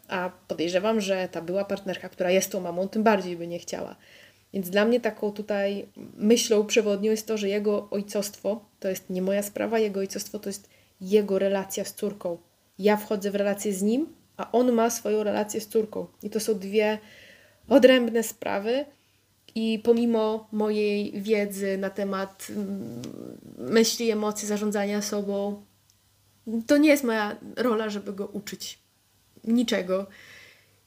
A 0.09 0.31
podejrzewam, 0.49 1.01
że 1.01 1.29
ta 1.29 1.43
była 1.43 1.65
partnerka, 1.65 2.09
która 2.09 2.31
jest 2.31 2.53
tą 2.53 2.61
mamą, 2.61 2.89
tym 2.89 3.03
bardziej 3.03 3.37
by 3.37 3.47
nie 3.47 3.59
chciała. 3.59 3.97
Więc 4.53 4.71
dla 4.71 4.85
mnie 4.85 5.01
taką 5.01 5.33
tutaj 5.33 5.89
myślą 6.17 6.67
przewodnią 6.67 7.11
jest 7.11 7.27
to, 7.27 7.39
że 7.39 7.49
jego 7.49 7.91
ojcostwo 7.91 8.65
to 8.81 8.89
jest 8.89 9.11
nie 9.11 9.23
moja 9.23 9.43
sprawa, 9.43 9.79
jego 9.79 10.01
ojcostwo 10.01 10.39
to 10.39 10.49
jest 10.49 10.69
jego 11.01 11.39
relacja 11.39 11.85
z 11.85 11.95
córką. 11.95 12.39
Ja 12.79 12.97
wchodzę 12.97 13.31
w 13.31 13.35
relację 13.35 13.73
z 13.73 13.83
nim, 13.83 14.07
a 14.37 14.53
on 14.53 14.73
ma 14.73 14.91
swoją 14.91 15.23
relację 15.23 15.61
z 15.61 15.69
córką. 15.69 16.07
I 16.23 16.31
to 16.31 16.41
są 16.41 16.59
dwie 16.59 16.99
odrębne 17.69 18.23
sprawy. 18.23 18.85
I 19.55 19.81
pomimo 19.85 20.49
mojej 20.53 21.23
wiedzy 21.23 21.79
na 21.79 21.91
temat 21.91 22.47
mm, 22.51 23.03
myśli, 23.59 24.11
emocji, 24.11 24.49
zarządzania 24.49 25.03
sobą, 25.03 25.63
to 26.67 26.77
nie 26.77 26.89
jest 26.89 27.05
moja 27.05 27.37
rola, 27.57 27.91
żeby 27.91 28.13
go 28.13 28.27
uczyć 28.27 28.79
niczego. 29.45 30.07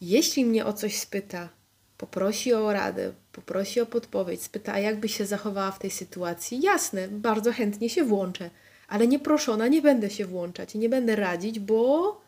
Jeśli 0.02 0.46
mnie 0.46 0.66
o 0.66 0.74
coś 0.74 0.98
spyta, 0.98 1.50
poprosi 1.98 2.54
o 2.54 2.74
radę, 2.74 3.14
poprosi 3.36 3.82
o 3.82 3.86
podpowiedź, 3.86 4.42
spyta, 4.42 4.74
a 4.74 4.80
jak 4.80 5.00
by 5.00 5.10
się 5.10 5.26
zachowała 5.26 5.72
w 5.72 5.80
tej 5.80 5.92
sytuacji, 5.92 6.62
jasne, 6.62 7.08
bardzo 7.08 7.52
chętnie 7.52 7.90
się 7.90 8.04
włączę, 8.04 8.50
ale 8.88 9.08
nieproszona 9.08 9.68
nie 9.68 9.82
będę 9.82 10.10
się 10.10 10.26
włączać 10.26 10.76
i 10.76 10.78
nie 10.78 10.90
będę 10.90 11.16
radzić, 11.16 11.60
bo 11.60 12.22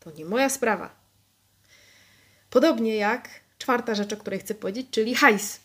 to 0.00 0.10
nie 0.10 0.24
moja 0.24 0.48
sprawa. 0.48 0.94
Podobnie 2.50 2.96
jak 2.96 3.28
czwarta 3.58 3.94
rzecz, 3.94 4.12
o 4.12 4.16
której 4.16 4.40
chcę 4.40 4.54
powiedzieć, 4.54 4.86
czyli 4.90 5.14
hajs. 5.14 5.60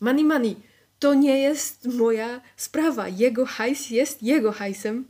Money, 0.00 0.24
money. 0.24 0.56
To 0.98 1.14
nie 1.14 1.38
jest 1.38 1.86
moja 1.86 2.40
sprawa. 2.56 3.08
Jego 3.08 3.46
hajs 3.46 3.90
jest 3.90 4.22
jego 4.22 4.52
hajsem. 4.52 5.04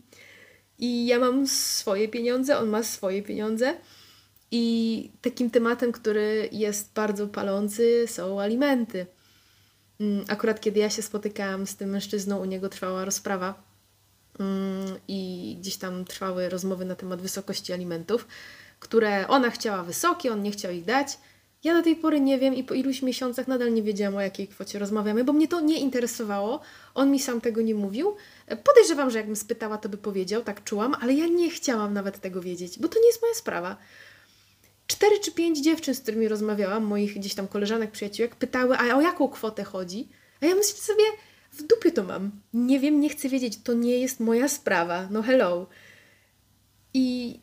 I 0.79 1.07
ja 1.07 1.19
mam 1.19 1.47
swoje 1.47 2.09
pieniądze, 2.09 2.59
on 2.59 2.69
ma 2.69 2.83
swoje 2.83 3.23
pieniądze. 3.23 3.75
I 4.51 5.11
takim 5.23 5.51
tematem, 5.51 5.93
który 5.93 6.49
jest 6.53 6.93
bardzo 6.95 7.29
palący, 7.29 8.05
są 8.07 8.41
alimenty. 8.41 9.07
Mm, 10.01 10.25
Akurat 10.29 10.61
kiedy 10.61 10.81
ja 10.81 10.91
się 10.91 11.03
spotykałam 11.03 11.67
z 11.67 11.77
tym 11.77 11.91
mężczyzną, 11.91 12.41
u 12.41 12.45
niego 12.45 12.69
trwała 12.69 13.05
rozprawa 13.05 13.63
mm, 14.41 14.99
i 15.09 15.57
gdzieś 15.61 15.77
tam 15.77 16.05
trwały 16.05 16.49
rozmowy 16.49 16.85
na 16.85 16.95
temat 16.95 17.23
wysokości 17.23 17.73
alimentów, 17.73 18.27
które 18.81 19.29
ona 19.29 19.51
chciała 19.51 19.83
wysokie, 19.83 20.33
on 20.33 20.43
nie 20.43 20.51
chciał 20.51 20.73
ich 20.73 20.85
dać. 20.85 21.19
Ja 21.65 21.75
do 21.75 21.83
tej 21.83 21.97
pory 21.97 22.21
nie 22.21 22.39
wiem 22.39 22.55
i 22.55 22.65
po 22.65 22.75
iluś 22.75 23.03
miesiącach 23.03 23.49
nadal 23.49 23.75
nie 23.75 23.83
wiedziałam, 23.83 24.17
o 24.17 24.21
jakiej 24.21 24.49
kwocie 24.49 24.79
rozmawiamy, 24.79 25.25
bo 25.25 25.33
mnie 25.33 25.49
to 25.49 25.61
nie 25.61 25.81
interesowało. 25.81 26.61
On 26.95 27.11
mi 27.11 27.21
sam 27.21 27.41
tego 27.41 27.63
nie 27.63 27.75
mówił. 27.75 28.17
E, 28.47 28.57
Podejrzewam, 28.57 29.11
że 29.11 29.19
jakbym 29.19 29.37
spytała, 29.37 29.79
to 29.79 29.89
by 29.89 29.97
powiedział, 29.97 30.43
tak 30.43 30.65
czułam, 30.65 30.95
ale 31.01 31.15
ja 31.15 31.27
nie 31.27 31.51
chciałam 31.51 31.95
nawet 31.95 32.21
tego 32.21 32.41
wiedzieć, 32.41 32.79
bo 32.79 32.89
to 32.89 33.01
nie 33.01 33.07
jest 33.07 33.23
moja 33.23 33.35
sprawa. 33.35 33.77
Cztery 34.91 35.21
czy 35.21 35.33
pięć 35.33 35.61
dziewczyn, 35.61 35.95
z 35.95 36.01
którymi 36.01 36.29
rozmawiałam, 36.29 36.85
moich 36.85 37.15
gdzieś 37.15 37.35
tam 37.35 37.49
koleżanek, 37.49 37.91
przyjaciółek, 37.91 38.37
pytały, 38.37 38.77
a 38.79 38.97
o 38.97 39.01
jaką 39.01 39.29
kwotę 39.29 39.65
chodzi? 39.65 40.09
A 40.41 40.47
ja 40.47 40.55
myślę 40.55 40.79
sobie, 40.79 41.05
w 41.53 41.63
dupie 41.63 41.93
to 41.93 42.05
mam. 42.05 42.31
Nie 42.55 42.81
wiem, 42.81 43.01
nie 43.01 43.09
chcę 43.09 43.29
wiedzieć, 43.29 43.63
to 43.63 43.75
nie 43.75 43.99
jest 43.99 44.21
moja 44.21 44.49
sprawa. 44.49 45.09
No 45.11 45.23
hello. 45.23 45.67
I 46.95 47.41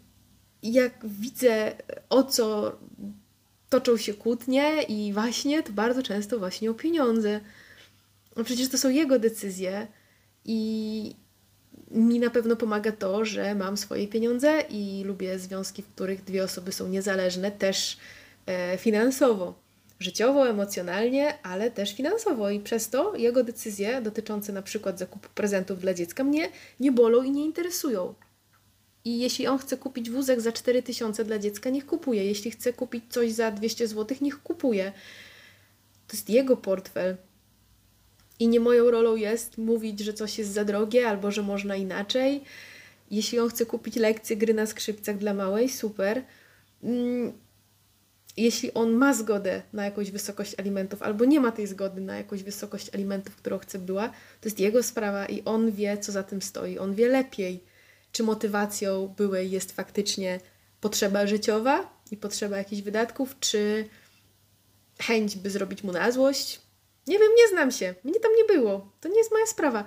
jak 0.64 0.94
widzę, 1.04 1.76
o 2.10 2.24
co 2.24 2.78
toczą 3.70 3.98
się 3.98 4.14
kłótnie 4.14 4.84
i 4.84 5.14
właśnie, 5.14 5.64
to 5.64 5.72
bardzo 5.72 6.04
często 6.04 6.40
właśnie 6.40 6.72
o 6.72 6.74
pieniądze. 6.74 7.40
No 8.36 8.44
przecież 8.44 8.70
to 8.70 8.78
są 8.78 8.90
jego 8.90 9.20
decyzje 9.20 9.88
i 10.46 11.16
mi 11.92 12.20
na 12.20 12.30
pewno 12.30 12.56
pomaga 12.56 12.92
to, 12.92 13.26
że 13.26 13.56
mam 13.56 13.78
swoje 13.78 14.08
pieniądze 14.08 14.64
i 14.70 15.04
lubię 15.06 15.40
związki, 15.40 15.82
w 15.82 15.88
których 15.88 16.24
dwie 16.24 16.44
osoby 16.44 16.72
są 16.72 16.88
niezależne 16.88 17.52
też 17.52 17.98
e, 18.46 18.78
finansowo, 18.78 19.54
życiowo, 20.00 20.50
emocjonalnie, 20.50 21.44
ale 21.44 21.72
też 21.72 21.96
finansowo 21.96 22.50
i 22.50 22.60
przez 22.60 22.90
to 22.90 23.16
jego 23.16 23.44
decyzje 23.44 24.02
dotyczące 24.02 24.54
na 24.54 24.62
przykład 24.62 25.00
zakupu 25.00 25.30
prezentów 25.36 25.80
dla 25.80 25.94
dziecka 25.94 26.24
mnie 26.24 26.50
nie 26.80 26.92
bolą 26.92 27.24
i 27.24 27.32
nie 27.32 27.46
interesują. 27.46 28.14
I 29.06 29.20
jeśli 29.20 29.48
on 29.48 29.58
chce 29.58 29.78
kupić 29.78 30.10
wózek 30.10 30.42
za 30.42 30.52
4000 30.52 31.24
dla 31.24 31.40
dziecka, 31.40 31.70
niech 31.70 31.86
kupuje. 31.86 32.26
Jeśli 32.26 32.52
chce 32.52 32.74
kupić 32.74 33.04
coś 33.10 33.32
za 33.32 33.52
200 33.52 33.88
zł, 33.88 34.18
niech 34.22 34.44
kupuje. 34.44 34.92
To 36.08 36.18
jest 36.18 36.30
jego 36.30 36.58
portfel. 36.58 37.18
I 38.40 38.48
nie 38.48 38.60
moją 38.60 38.92
rolą 38.92 39.16
jest 39.16 39.58
mówić, 39.58 40.00
że 40.00 40.14
coś 40.14 40.38
jest 40.38 40.52
za 40.52 40.66
drogie 40.66 41.08
albo 41.08 41.32
że 41.32 41.42
można 41.42 41.76
inaczej. 41.76 42.44
Jeśli 43.12 43.40
on 43.40 43.50
chce 43.50 43.66
kupić 43.66 43.96
lekcję 43.96 44.38
gry 44.38 44.54
na 44.54 44.66
skrzypcach 44.66 45.18
dla 45.18 45.34
małej, 45.34 45.70
super. 45.70 46.24
Mm, 46.84 47.34
jeśli 48.38 48.74
on 48.74 48.92
ma 48.92 49.14
zgodę 49.14 49.62
na 49.74 49.86
jakąś 49.86 50.12
wysokość 50.12 50.60
alimentów, 50.60 51.02
albo 51.02 51.26
nie 51.26 51.40
ma 51.40 51.52
tej 51.52 51.68
zgody 51.68 52.02
na 52.02 52.18
jakąś 52.18 52.44
wysokość 52.44 52.96
alimentów, 52.96 53.36
którą 53.36 53.58
chce 53.60 53.80
była, 53.80 54.08
to 54.08 54.46
jest 54.50 54.60
jego 54.60 54.84
sprawa 54.84 55.26
i 55.26 55.44
on 55.44 55.72
wie, 55.72 55.98
co 55.98 56.12
za 56.12 56.24
tym 56.24 56.42
stoi. 56.42 56.78
On 56.78 56.96
wie 56.96 57.08
lepiej, 57.08 57.64
czy 58.12 58.24
motywacją 58.24 59.08
byłej 59.18 59.52
jest 59.52 59.72
faktycznie 59.72 60.40
potrzeba 60.82 61.28
życiowa 61.28 62.00
i 62.12 62.18
potrzeba 62.18 62.58
jakichś 62.58 62.82
wydatków, 62.82 63.40
czy 63.40 63.90
chęć, 65.00 65.36
by 65.36 65.50
zrobić 65.50 65.84
mu 65.84 65.92
na 65.92 66.12
złość, 66.12 66.62
nie 67.08 67.20
wiem, 67.20 67.32
nie 67.38 67.48
znam 67.48 67.72
się. 67.72 67.96
Mnie 68.04 68.20
tam 68.20 68.32
nie 68.38 68.46
było. 68.56 68.92
To 69.02 69.10
nie 69.10 69.18
jest 69.18 69.32
moja 69.32 69.46
sprawa. 69.46 69.84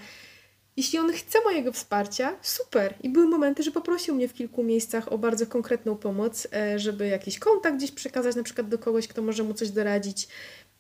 Jeśli 0.77 0.99
on 0.99 1.13
chce 1.13 1.39
mojego 1.45 1.73
wsparcia, 1.73 2.37
super. 2.43 2.95
I 3.03 3.09
były 3.09 3.27
momenty, 3.27 3.63
że 3.63 3.71
poprosił 3.71 4.15
mnie 4.15 4.29
w 4.29 4.35
kilku 4.35 4.63
miejscach 4.63 5.13
o 5.13 5.19
bardzo 5.19 5.47
konkretną 5.47 5.97
pomoc, 5.97 6.49
e, 6.53 6.79
żeby 6.79 7.07
jakiś 7.07 7.39
kontakt 7.39 7.77
gdzieś 7.77 7.91
przekazać, 7.91 8.37
na 8.37 8.43
przykład 8.43 8.69
do 8.69 8.79
kogoś, 8.79 9.09
kto 9.09 9.23
może 9.23 9.43
mu 9.43 9.55
coś 9.55 9.71
doradzić. 9.71 10.29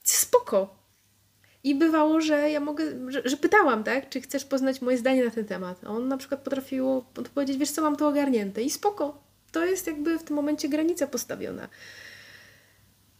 Spoko. 0.05 0.81
I 1.65 1.75
bywało, 1.75 2.21
że 2.21 2.51
ja 2.51 2.61
mogę, 2.61 3.11
że, 3.11 3.23
że 3.25 3.37
pytałam, 3.37 3.85
tak, 3.85 4.09
czy 4.09 4.21
chcesz 4.21 4.45
poznać 4.45 4.83
moje 4.83 4.99
zdanie 4.99 5.25
na 5.25 5.31
ten 5.31 5.45
temat. 5.45 5.81
A 5.85 5.89
on 5.89 6.09
na 6.09 6.17
przykład 6.17 6.41
potrafił 6.41 7.05
odpowiedzieć, 7.17 7.57
wiesz 7.59 7.71
co, 7.71 7.83
mam 7.83 7.97
to 7.97 8.09
ogarnięte. 8.09 8.63
I 8.63 8.71
spoko. 8.71 9.23
To 9.53 9.65
jest 9.65 9.87
jakby 9.87 10.19
w 10.19 10.23
tym 10.23 10.37
momencie 10.37 10.69
granica 10.69 11.07
postawiona. 11.07 11.69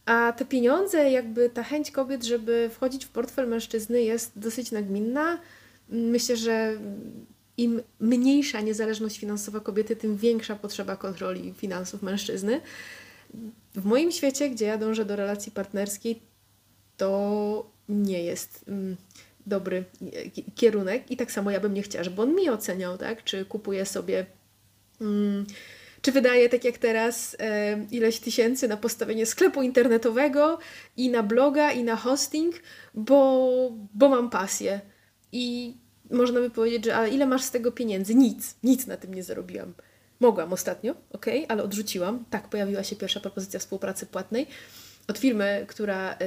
A 0.05 0.33
te 0.33 0.45
pieniądze, 0.45 1.11
jakby 1.11 1.49
ta 1.49 1.63
chęć 1.63 1.91
kobiet, 1.91 2.23
żeby 2.23 2.69
wchodzić 2.73 3.05
w 3.05 3.09
portfel 3.09 3.47
mężczyzny 3.47 4.03
jest 4.03 4.39
dosyć 4.39 4.71
nagminna. 4.71 5.39
Myślę, 5.89 6.37
że 6.37 6.77
im 7.57 7.81
mniejsza 7.99 8.61
niezależność 8.61 9.19
finansowa 9.19 9.59
kobiety, 9.59 9.95
tym 9.95 10.17
większa 10.17 10.55
potrzeba 10.55 10.95
kontroli 10.95 11.53
finansów 11.53 12.01
mężczyzny. 12.01 12.61
W 13.75 13.85
moim 13.85 14.11
świecie, 14.11 14.49
gdzie 14.49 14.65
ja 14.65 14.77
dążę 14.77 15.05
do 15.05 15.15
relacji 15.15 15.51
partnerskiej, 15.51 16.21
to 16.97 17.71
nie 17.89 18.23
jest 18.23 18.65
mm, 18.67 18.97
dobry 19.45 19.83
kierunek 20.55 21.11
i 21.11 21.17
tak 21.17 21.31
samo 21.31 21.51
ja 21.51 21.59
bym 21.59 21.73
nie 21.73 21.81
chciała, 21.81 22.03
żeby 22.03 22.21
on 22.21 22.35
mi 22.35 22.49
oceniał, 22.49 22.97
tak? 22.97 23.23
Czy 23.23 23.45
kupuje 23.45 23.85
sobie 23.85 24.25
mm, 25.01 25.45
czy 26.01 26.11
wydaję, 26.11 26.49
tak 26.49 26.63
jak 26.63 26.77
teraz, 26.77 27.37
ileś 27.91 28.19
tysięcy 28.19 28.67
na 28.67 28.77
postawienie 28.77 29.25
sklepu 29.25 29.61
internetowego 29.61 30.59
i 30.97 31.09
na 31.09 31.23
bloga, 31.23 31.71
i 31.71 31.83
na 31.83 31.95
hosting, 31.95 32.55
bo, 32.93 33.71
bo 33.93 34.09
mam 34.09 34.29
pasję. 34.29 34.81
I 35.31 35.77
można 36.11 36.39
by 36.39 36.49
powiedzieć, 36.49 36.85
że 36.85 36.95
ale 36.95 37.09
ile 37.09 37.25
masz 37.25 37.41
z 37.41 37.51
tego 37.51 37.71
pieniędzy? 37.71 38.15
Nic, 38.15 38.55
nic 38.63 38.87
na 38.87 38.97
tym 38.97 39.13
nie 39.13 39.23
zarobiłam. 39.23 39.73
Mogłam 40.19 40.53
ostatnio, 40.53 40.95
ok, 41.13 41.25
ale 41.47 41.63
odrzuciłam. 41.63 42.25
Tak, 42.29 42.49
pojawiła 42.49 42.83
się 42.83 42.95
pierwsza 42.95 43.19
propozycja 43.19 43.59
współpracy 43.59 44.05
płatnej 44.05 44.47
od 45.07 45.17
firmy, 45.17 45.65
która 45.67 46.17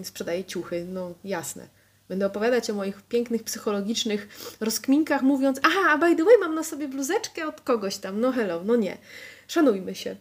y, 0.00 0.04
sprzedaje 0.04 0.44
ciuchy. 0.44 0.86
No 0.88 1.14
jasne 1.24 1.68
Będę 2.08 2.26
opowiadać 2.26 2.70
o 2.70 2.74
moich 2.74 3.02
pięknych 3.02 3.42
psychologicznych 3.42 4.28
rozkminkach, 4.60 5.22
mówiąc, 5.22 5.60
aha, 5.62 5.98
by 5.98 6.16
the 6.16 6.24
way, 6.24 6.34
mam 6.40 6.54
na 6.54 6.62
sobie 6.62 6.88
bluzeczkę 6.88 7.46
od 7.46 7.60
kogoś 7.60 7.96
tam. 7.96 8.20
No 8.20 8.32
hello, 8.32 8.62
no 8.64 8.76
nie. 8.76 8.98
Szanujmy 9.48 9.94
się. 9.94 10.16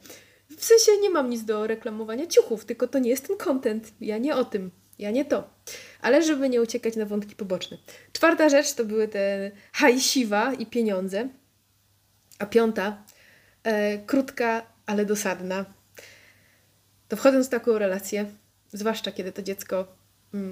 W 0.58 0.66
sensie 0.66 0.92
nie 1.02 1.10
mam 1.10 1.30
nic 1.30 1.46
do 1.46 1.68
reklamowania 1.68 2.28
ciuchów, 2.28 2.66
tylko 2.66 2.88
to 2.88 3.00
nie 3.00 3.10
jest 3.10 3.28
ten 3.28 3.38
content. 3.38 3.94
Ja 4.02 4.18
nie 4.18 4.36
o 4.36 4.46
tym. 4.46 4.72
Ja 5.00 5.12
nie 5.12 5.26
to. 5.26 5.50
Ale 6.02 6.24
żeby 6.24 6.50
nie 6.50 6.62
uciekać 6.62 6.96
na 6.96 7.06
wątki 7.06 7.36
poboczne. 7.36 7.78
Czwarta 8.14 8.50
rzecz 8.50 8.74
to 8.74 8.86
były 8.86 9.08
te 9.08 9.52
hajsiwa 9.74 10.54
i 10.54 10.66
pieniądze. 10.66 11.30
A 12.40 12.46
piąta, 12.46 13.04
e, 13.64 13.98
krótka, 13.98 14.66
ale 14.86 15.06
dosadna. 15.06 15.66
To 17.08 17.16
wchodząc 17.16 17.48
w 17.48 17.50
taką 17.50 17.78
relację, 17.78 18.26
zwłaszcza 18.74 19.12
kiedy 19.12 19.32
to 19.32 19.42
dziecko 19.42 20.03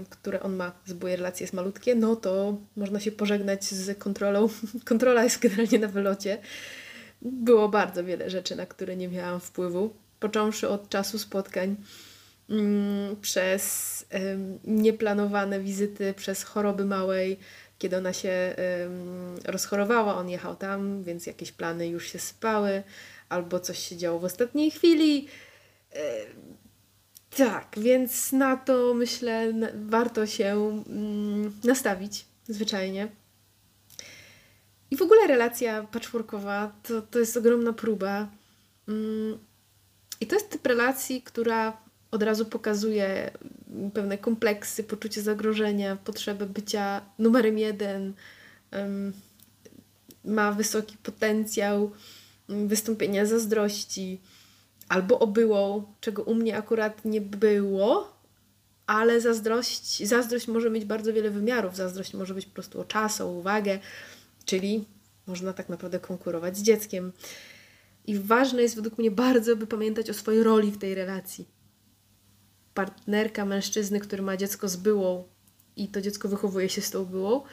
które 0.10 0.44
on 0.44 0.56
ma 0.56 0.72
z 0.86 0.94
byłej 0.94 1.15
relacji 1.15 1.44
jest 1.44 1.54
malutkie, 1.54 1.96
no 1.96 2.15
to 2.15 2.58
można 2.76 3.00
się 3.00 3.12
pożegnać 3.12 3.65
z 3.65 4.00
kontrolą. 4.00 4.50
Kontrola 4.86 5.24
jest 5.24 5.39
generalnie 5.39 5.80
na 5.80 5.88
wylocie. 5.88 6.38
Było 7.22 7.70
bardzo 7.70 8.04
wiele 8.04 8.30
rzeczy, 8.30 8.56
na 8.56 8.65
które 8.65 8.96
nie 8.96 9.08
miałam 9.08 9.39
wpływu, 9.39 9.94
począwszy 10.20 10.70
od 10.70 10.89
czasu 10.89 11.20
spotkań, 11.20 11.76
mm, 12.50 13.15
przez 13.22 14.06
nieplanowane 14.63 15.60
wizyty, 15.60 16.13
przez 16.13 16.44
choroby 16.44 16.86
małej, 16.86 17.39
kiedy 17.78 17.98
ona 17.98 18.13
się 18.13 18.56
rozchorowała, 19.46 20.15
on 20.15 20.30
jechał 20.30 20.56
tam, 20.56 21.04
więc 21.04 21.26
jakieś 21.26 21.52
plany 21.52 21.88
już 21.88 22.08
się 22.08 22.20
sypały, 22.20 22.84
albo 23.30 23.60
coś 23.60 23.80
się 23.80 23.98
działo 23.98 24.20
w 24.20 24.26
ostatniej 24.26 24.72
chwili 24.72 25.28
tak, 27.38 27.76
więc 27.78 28.32
na 28.32 28.58
to 28.58 28.94
myślę, 28.94 29.54
warto 29.86 30.26
się 30.28 30.82
mm, 30.88 31.54
nastawić 31.63 32.26
zwyczajnie. 32.48 33.08
I 34.91 34.98
w 34.98 35.02
ogóle 35.02 35.28
relacja 35.28 35.84
patchworkowa 35.84 36.72
to, 36.84 37.02
to 37.02 37.20
jest 37.20 37.38
ogromna 37.38 37.74
próba. 37.74 38.28
Mm, 38.88 39.38
I 40.22 40.28
to 40.28 40.36
jest 40.36 40.50
typ 40.50 40.67
relacji, 40.67 41.22
która 41.22 41.78
od 42.12 42.24
razu 42.24 42.46
pokazuje 42.46 43.32
pewne 43.94 44.17
kompleksy, 44.17 44.84
poczucie 44.84 45.22
zagrożenia, 45.22 45.96
potrzebę 45.96 46.46
bycia 46.46 47.02
numerem 47.20 47.58
jeden, 47.58 48.13
ma 50.26 50.52
wysoki 50.52 50.98
potencjał 50.98 51.91
mm, 52.50 52.67
wystąpienia 52.67 53.26
zazdrości 53.26 54.22
albo 54.91 55.19
obyłą, 55.19 55.93
czego 56.01 56.23
u 56.23 56.36
mnie 56.36 56.58
akurat 56.58 57.06
nie 57.06 57.21
było, 57.21 58.17
ale 58.88 59.21
zazdrość, 59.21 60.08
zazdrość 60.08 60.47
może 60.47 60.69
mieć 60.69 60.86
bardzo 60.86 61.13
wiele 61.13 61.30
wymiarów. 61.30 61.75
Zazdrość 61.75 62.13
może 62.13 62.34
być 62.34 62.45
po 62.45 62.54
prostu 62.54 62.82
o 62.82 62.86
czas, 62.86 63.21
o 63.21 63.27
uwagę, 63.27 63.80
czyli 64.45 64.86
można 65.27 65.54
tak 65.54 65.69
naprawdę 65.69 65.99
konkurować 65.99 66.58
z 66.58 66.62
dzieckiem. 66.62 67.12
I 68.06 68.19
ważne 68.19 68.62
jest 68.62 68.75
według 68.75 68.97
mnie 68.97 69.12
bardzo, 69.12 69.56
by 69.56 69.67
pamiętać 69.67 70.10
o 70.10 70.13
swojej 70.13 70.43
roli 70.43 70.71
w 70.71 70.77
tej 70.77 70.95
relacji. 70.95 71.47
Partnerka 72.73 73.45
mężczyzny, 73.45 73.99
który 73.99 74.23
ma 74.23 74.38
dziecko 74.38 74.69
z 74.69 74.75
byłą 74.75 75.23
i 75.75 75.88
to 75.88 76.01
dziecko 76.01 76.30
wychowuje 76.30 76.69
się 76.69 76.82
z 76.82 76.91
tą 76.91 77.06
byłą, 77.06 77.43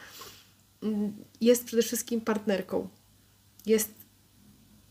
jest 1.41 1.65
przede 1.65 1.83
wszystkim 1.83 2.21
partnerką. 2.21 2.89
Jest 3.67 3.91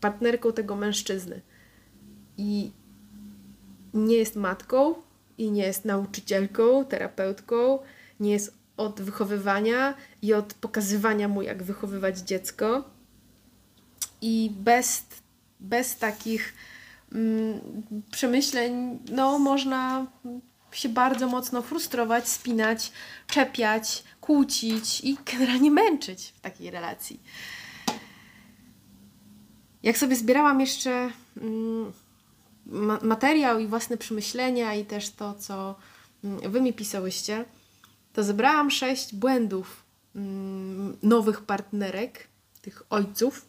partnerką 0.00 0.52
tego 0.52 0.76
mężczyzny 0.76 1.42
i 2.38 2.70
nie 3.94 4.16
jest 4.16 4.36
matką 4.36 4.94
i 5.38 5.50
nie 5.50 5.62
jest 5.62 5.84
nauczycielką, 5.84 6.84
terapeutką, 6.84 7.78
nie 8.20 8.30
jest 8.30 8.54
od 8.76 9.00
wychowywania 9.00 9.94
i 10.22 10.34
od 10.34 10.54
pokazywania 10.54 11.28
mu, 11.28 11.42
jak 11.42 11.62
wychowywać 11.62 12.18
dziecko. 12.18 12.84
I 14.22 14.50
bez, 14.60 15.06
bez 15.60 15.96
takich 15.96 16.54
mm, 17.12 17.60
przemyśleń, 18.10 18.98
no, 19.10 19.38
można 19.38 20.06
się 20.72 20.88
bardzo 20.88 21.28
mocno 21.28 21.62
frustrować, 21.62 22.28
spinać, 22.28 22.92
czepiać, 23.26 24.04
kłócić 24.20 25.00
i 25.00 25.18
generalnie 25.32 25.70
męczyć 25.70 26.32
w 26.36 26.40
takiej 26.40 26.70
relacji. 26.70 27.20
Jak 29.82 29.98
sobie 29.98 30.16
zbierałam 30.16 30.60
jeszcze. 30.60 31.10
Mm, 31.36 31.92
ma- 32.68 33.00
materiał 33.02 33.58
i 33.58 33.66
własne 33.66 33.96
przemyślenia 33.96 34.74
i 34.74 34.84
też 34.84 35.10
to, 35.10 35.34
co 35.34 35.74
mm, 36.24 36.52
wy 36.52 36.60
mi 36.60 36.72
pisałyście, 36.72 37.44
to 38.12 38.24
zebrałam 38.24 38.70
sześć 38.70 39.14
błędów 39.14 39.82
mm, 40.16 40.96
nowych 41.02 41.40
partnerek, 41.40 42.28
tych 42.62 42.82
ojców, 42.90 43.46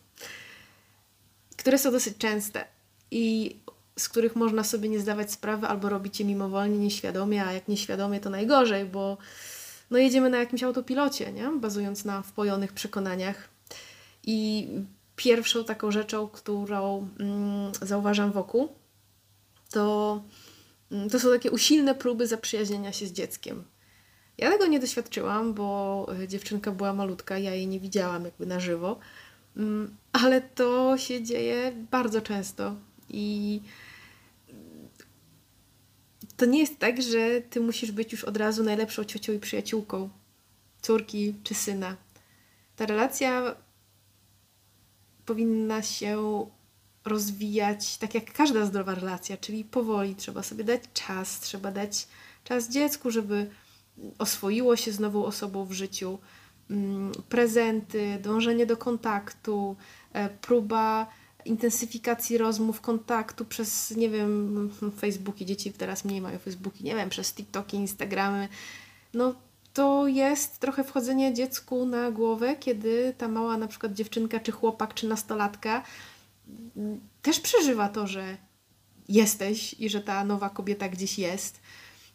które 1.58 1.78
są 1.78 1.92
dosyć 1.92 2.18
częste 2.18 2.66
i 3.12 3.56
z 4.00 4.10
których 4.10 4.36
można 4.36 4.64
sobie 4.64 4.90
nie 4.90 5.00
zdawać 5.00 5.32
sprawy 5.32 5.68
albo 5.68 5.90
robić 5.90 6.20
je 6.20 6.26
mimowolnie, 6.26 6.78
nieświadomie, 6.78 7.46
a 7.46 7.54
jak 7.54 7.68
nieświadomie 7.68 8.20
to 8.20 8.30
najgorzej, 8.30 8.86
bo 8.86 9.18
no 9.92 9.98
jedziemy 9.98 10.30
na 10.30 10.38
jakimś 10.38 10.64
autopilocie, 10.64 11.32
nie? 11.32 11.50
bazując 11.50 12.06
na 12.06 12.22
wpojonych 12.22 12.74
przekonaniach. 12.74 13.50
I 14.24 14.68
pierwszą 15.16 15.64
taką 15.64 15.92
rzeczą, 15.92 16.28
którą 16.28 17.08
mm, 17.20 17.72
zauważam 17.82 18.32
wokół, 18.32 18.70
to, 19.70 20.24
mm, 20.92 21.10
to 21.10 21.20
są 21.20 21.30
takie 21.30 21.52
usilne 21.52 21.96
próby 21.96 22.28
zaprzyjaźnienia 22.28 22.94
się 22.94 23.08
z 23.08 23.12
dzieckiem. 23.12 23.64
Ja 24.38 24.52
tego 24.52 24.68
nie 24.68 24.80
doświadczyłam, 24.80 25.54
bo 25.54 26.08
e, 26.22 26.28
dziewczynka 26.28 26.72
była 26.72 26.94
malutka, 26.94 27.38
ja 27.38 27.54
jej 27.56 27.68
nie 27.68 27.80
widziałam 27.80 28.26
jakby 28.26 28.46
na 28.46 28.60
żywo, 28.60 29.00
mm, 29.58 29.96
ale 30.12 30.42
to 30.42 30.98
się 30.98 31.24
dzieje 31.24 31.72
bardzo 31.92 32.22
często 32.22 32.76
i 33.10 33.62
to 36.38 36.46
nie 36.46 36.60
jest 36.60 36.80
tak, 36.80 37.02
że 37.02 37.42
ty 37.42 37.62
musisz 37.62 37.92
być 37.92 38.12
już 38.12 38.24
od 38.24 38.38
razu 38.38 38.64
najlepszą 38.64 39.04
ciocią 39.04 39.34
i 39.34 39.40
przyjaciółką 39.40 40.10
córki 40.82 41.36
czy 41.44 41.56
syna. 41.56 41.96
Ta 42.76 42.86
relacja 42.86 43.56
powinna 45.26 45.82
się 45.82 46.46
rozwijać 47.10 47.98
tak 47.98 48.16
jak 48.16 48.34
każda 48.34 48.66
zdrowa 48.66 48.96
relacja, 48.96 49.38
czyli 49.38 49.64
powoli. 49.64 50.16
Trzeba 50.16 50.44
sobie 50.44 50.64
dać 50.64 50.82
czas, 50.94 51.40
trzeba 51.40 51.72
dać 51.72 52.08
czas 52.44 52.70
dziecku, 52.70 53.12
żeby 53.12 53.50
oswoiło 54.18 54.76
się 54.76 54.92
z 54.92 55.00
nową 55.00 55.26
osobą 55.26 55.66
w 55.66 55.72
życiu. 55.72 56.20
Mm, 56.70 57.12
Prezenty, 57.30 58.20
dążenie 58.24 58.66
do 58.66 58.78
kontaktu, 58.78 59.76
e, 60.14 60.30
próba 60.30 61.08
intensyfikacji 61.46 62.38
rozmów, 62.38 62.82
kontaktu 62.82 63.46
przez, 63.46 63.92
nie 63.92 64.10
wiem, 64.10 64.72
Facebooki, 65.00 65.46
dzieci 65.46 65.74
teraz 65.74 66.06
mniej 66.06 66.22
mają 66.22 66.40
Facebooki, 66.40 66.84
nie 66.84 66.96
wiem, 66.96 67.10
przez 67.10 67.34
TikToki, 67.34 67.78
Instagramy. 67.78 68.48
No 69.14 69.36
to 69.74 70.08
jest 70.08 70.60
trochę 70.60 70.84
wchodzenie 70.84 71.34
dziecku 71.34 71.86
na 71.86 72.12
głowę, 72.12 72.56
kiedy 72.56 73.14
ta 73.18 73.28
mała 73.28 73.58
na 73.58 73.68
przykład 73.68 73.94
dziewczynka, 73.94 74.40
czy 74.40 74.52
chłopak, 74.52 74.94
czy 74.94 75.08
nastolatka 75.08 75.84
też 77.22 77.40
przeżywa 77.40 77.90
to, 77.90 78.08
że 78.08 78.38
jesteś 79.10 79.74
i 79.74 79.90
że 79.90 80.02
ta 80.02 80.24
nowa 80.24 80.50
kobieta 80.50 80.90
gdzieś 80.90 81.20
jest. 81.20 81.60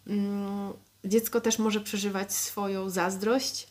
Mm, 0.06 0.72
Dziecko 1.04 1.40
też 1.40 1.58
może 1.58 1.80
przeżywać 1.80 2.32
swoją 2.32 2.90
zazdrość 2.90 3.68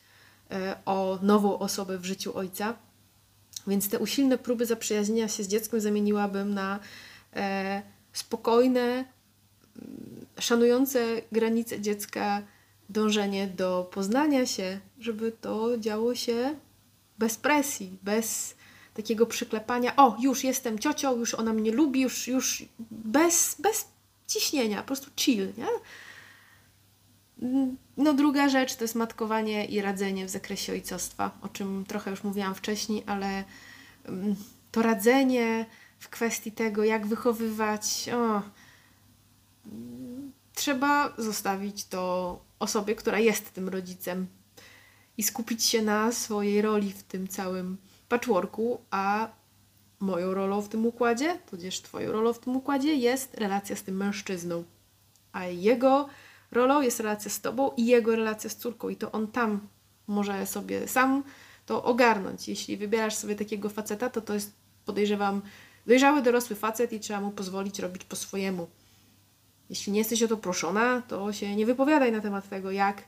e, 0.52 0.76
o 0.86 1.20
nową 1.22 1.60
osobę 1.60 1.98
w 1.98 2.06
życiu 2.06 2.38
ojca. 2.38 2.76
Więc 3.68 3.90
te 3.90 4.00
usilne 4.00 4.38
próby 4.38 4.66
zaprzyjaźnienia 4.66 5.28
się 5.28 5.44
z 5.44 5.48
dzieckiem 5.48 5.82
zamieniłabym 5.82 6.54
na 6.54 6.80
e, 7.36 7.82
spokojne, 8.14 8.82
mm, 8.82 10.26
szanujące 10.40 11.22
granice 11.32 11.82
dziecka 11.82 12.42
dążenie 12.90 13.48
do 13.48 13.90
poznania 13.94 14.46
się, 14.46 14.80
żeby 15.00 15.32
to 15.32 15.78
działo 15.78 16.16
się 16.16 16.56
bez 17.18 17.38
presji, 17.38 17.98
bez 18.04 18.56
takiego 18.94 19.26
przyklepania, 19.26 19.96
o, 19.96 20.18
już 20.20 20.44
jestem 20.44 20.80
ciocią, 20.80 21.18
już 21.18 21.34
ona 21.34 21.54
mnie 21.54 21.72
lubi, 21.72 22.02
już, 22.02 22.28
już 22.28 22.66
bez, 22.92 23.56
bez 23.60 23.88
ciśnienia, 24.28 24.78
po 24.78 24.88
prostu 24.88 25.12
chill, 25.16 25.54
nie? 25.58 25.68
No 27.98 28.14
druga 28.14 28.50
rzecz 28.50 28.76
to 28.76 28.84
jest 28.84 28.96
matkowanie 28.96 29.66
i 29.66 29.82
radzenie 29.82 30.26
w 30.26 30.30
zakresie 30.30 30.74
ojcostwa, 30.74 31.32
o 31.42 31.50
czym 31.50 31.86
trochę 31.88 32.12
już 32.12 32.24
mówiłam 32.24 32.56
wcześniej, 32.56 33.04
ale 33.06 33.44
mm, 34.06 34.36
to 34.72 34.82
radzenie 34.82 35.66
w 36.00 36.10
kwestii 36.10 36.52
tego, 36.52 36.84
jak 36.84 37.08
wychowywać, 37.08 38.10
o, 38.10 38.42
trzeba 40.56 41.14
zostawić 41.18 41.86
to 41.86 42.40
osobie, 42.60 42.96
która 42.96 43.20
jest 43.20 43.54
tym 43.54 43.70
rodzicem 43.70 44.28
i 45.18 45.24
skupić 45.24 45.64
się 45.64 45.82
na 45.82 46.12
swojej 46.12 46.62
roli 46.62 46.92
w 46.92 47.04
tym 47.04 47.28
całym 47.28 47.78
patchworku, 48.14 48.82
a 48.92 49.28
moją 50.00 50.34
rolą 50.34 50.62
w 50.62 50.70
tym 50.70 50.86
układzie, 50.86 51.40
tudzież 51.50 51.82
twoją 51.82 52.12
rolą 52.12 52.34
w 52.34 52.40
tym 52.40 52.56
układzie 52.56 52.96
jest 52.96 53.34
relacja 53.34 53.76
z 53.76 53.84
tym 53.84 53.98
mężczyzną, 53.98 54.64
a 55.32 55.46
jego 55.46 56.10
rolą 56.52 56.82
jest 56.82 57.00
relacja 57.00 57.32
z 57.32 57.42
tobą 57.42 57.72
i 57.78 57.86
jego 57.86 58.16
relacja 58.16 58.50
z 58.50 58.56
córką 58.56 58.90
i 58.90 58.96
to 58.96 59.12
on 59.12 59.28
tam 59.28 59.68
może 60.08 60.46
sobie 60.46 60.88
sam 60.88 61.24
to 61.66 61.84
ogarnąć. 61.84 62.48
Jeśli 62.48 62.78
wybierasz 62.78 63.16
sobie 63.16 63.36
takiego 63.36 63.70
faceta, 63.70 64.10
to 64.10 64.22
to 64.22 64.34
jest, 64.34 64.52
podejrzewam, 64.86 65.42
dojrzały 65.88 66.22
dorosły 66.22 66.56
facet 66.56 66.94
i 66.94 67.00
trzeba 67.00 67.22
mu 67.22 67.32
pozwolić 67.32 67.80
robić 67.80 68.04
po 68.04 68.16
swojemu. 68.16 68.68
Jeśli 69.70 69.94
nie 69.94 70.00
jesteś 70.00 70.24
o 70.24 70.28
to 70.28 70.38
proszona, 70.38 71.02
to 71.08 71.34
się 71.34 71.56
nie 71.56 71.66
wypowiadaj 71.66 72.12
na 72.12 72.22
temat 72.22 72.50
tego, 72.50 72.72
jak 72.72 73.04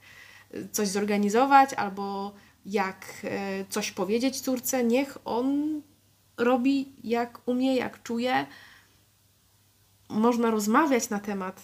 coś 0.72 0.88
zorganizować 0.88 1.74
albo 1.74 2.34
jak 2.66 3.06
e, 3.24 3.66
coś 3.70 3.92
powiedzieć 3.92 4.42
córce. 4.42 4.84
Niech 4.84 5.18
on 5.26 5.82
robi 6.38 6.94
jak 7.04 7.42
umie, 7.46 7.76
jak 7.76 8.04
czuje. 8.04 8.46
Można 10.10 10.52
rozmawiać 10.52 11.10
na 11.10 11.20
temat 11.20 11.62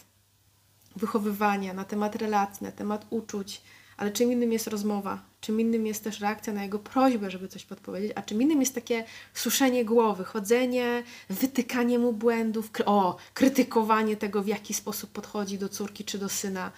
wychowywania, 0.95 1.73
na 1.73 1.83
temat 1.83 2.15
relacji, 2.15 2.63
na 2.63 2.71
temat 2.71 3.05
uczuć, 3.09 3.61
ale 3.97 4.11
czym 4.11 4.31
innym 4.31 4.51
jest 4.51 4.67
rozmowa, 4.67 5.23
czym 5.41 5.61
innym 5.61 5.87
jest 5.87 6.03
też 6.03 6.19
reakcja 6.19 6.53
na 6.53 6.63
jego 6.63 6.79
prośbę, 6.79 7.31
żeby 7.31 7.47
coś 7.47 7.65
podpowiedzieć, 7.65 8.11
a 8.15 8.21
czym 8.21 8.41
innym 8.41 8.59
jest 8.59 8.75
takie 8.75 9.05
suszenie 9.33 9.85
głowy, 9.85 10.23
chodzenie, 10.23 11.03
wytykanie 11.29 11.99
mu 11.99 12.13
błędów, 12.13 12.71
kry 12.71 12.85
o, 12.85 13.17
krytykowanie 13.33 14.17
tego, 14.17 14.43
w 14.43 14.47
jaki 14.47 14.73
sposób 14.73 15.11
podchodzi 15.11 15.57
do 15.57 15.69
córki 15.69 16.05
czy 16.05 16.17
do 16.17 16.29
syna. 16.29 16.71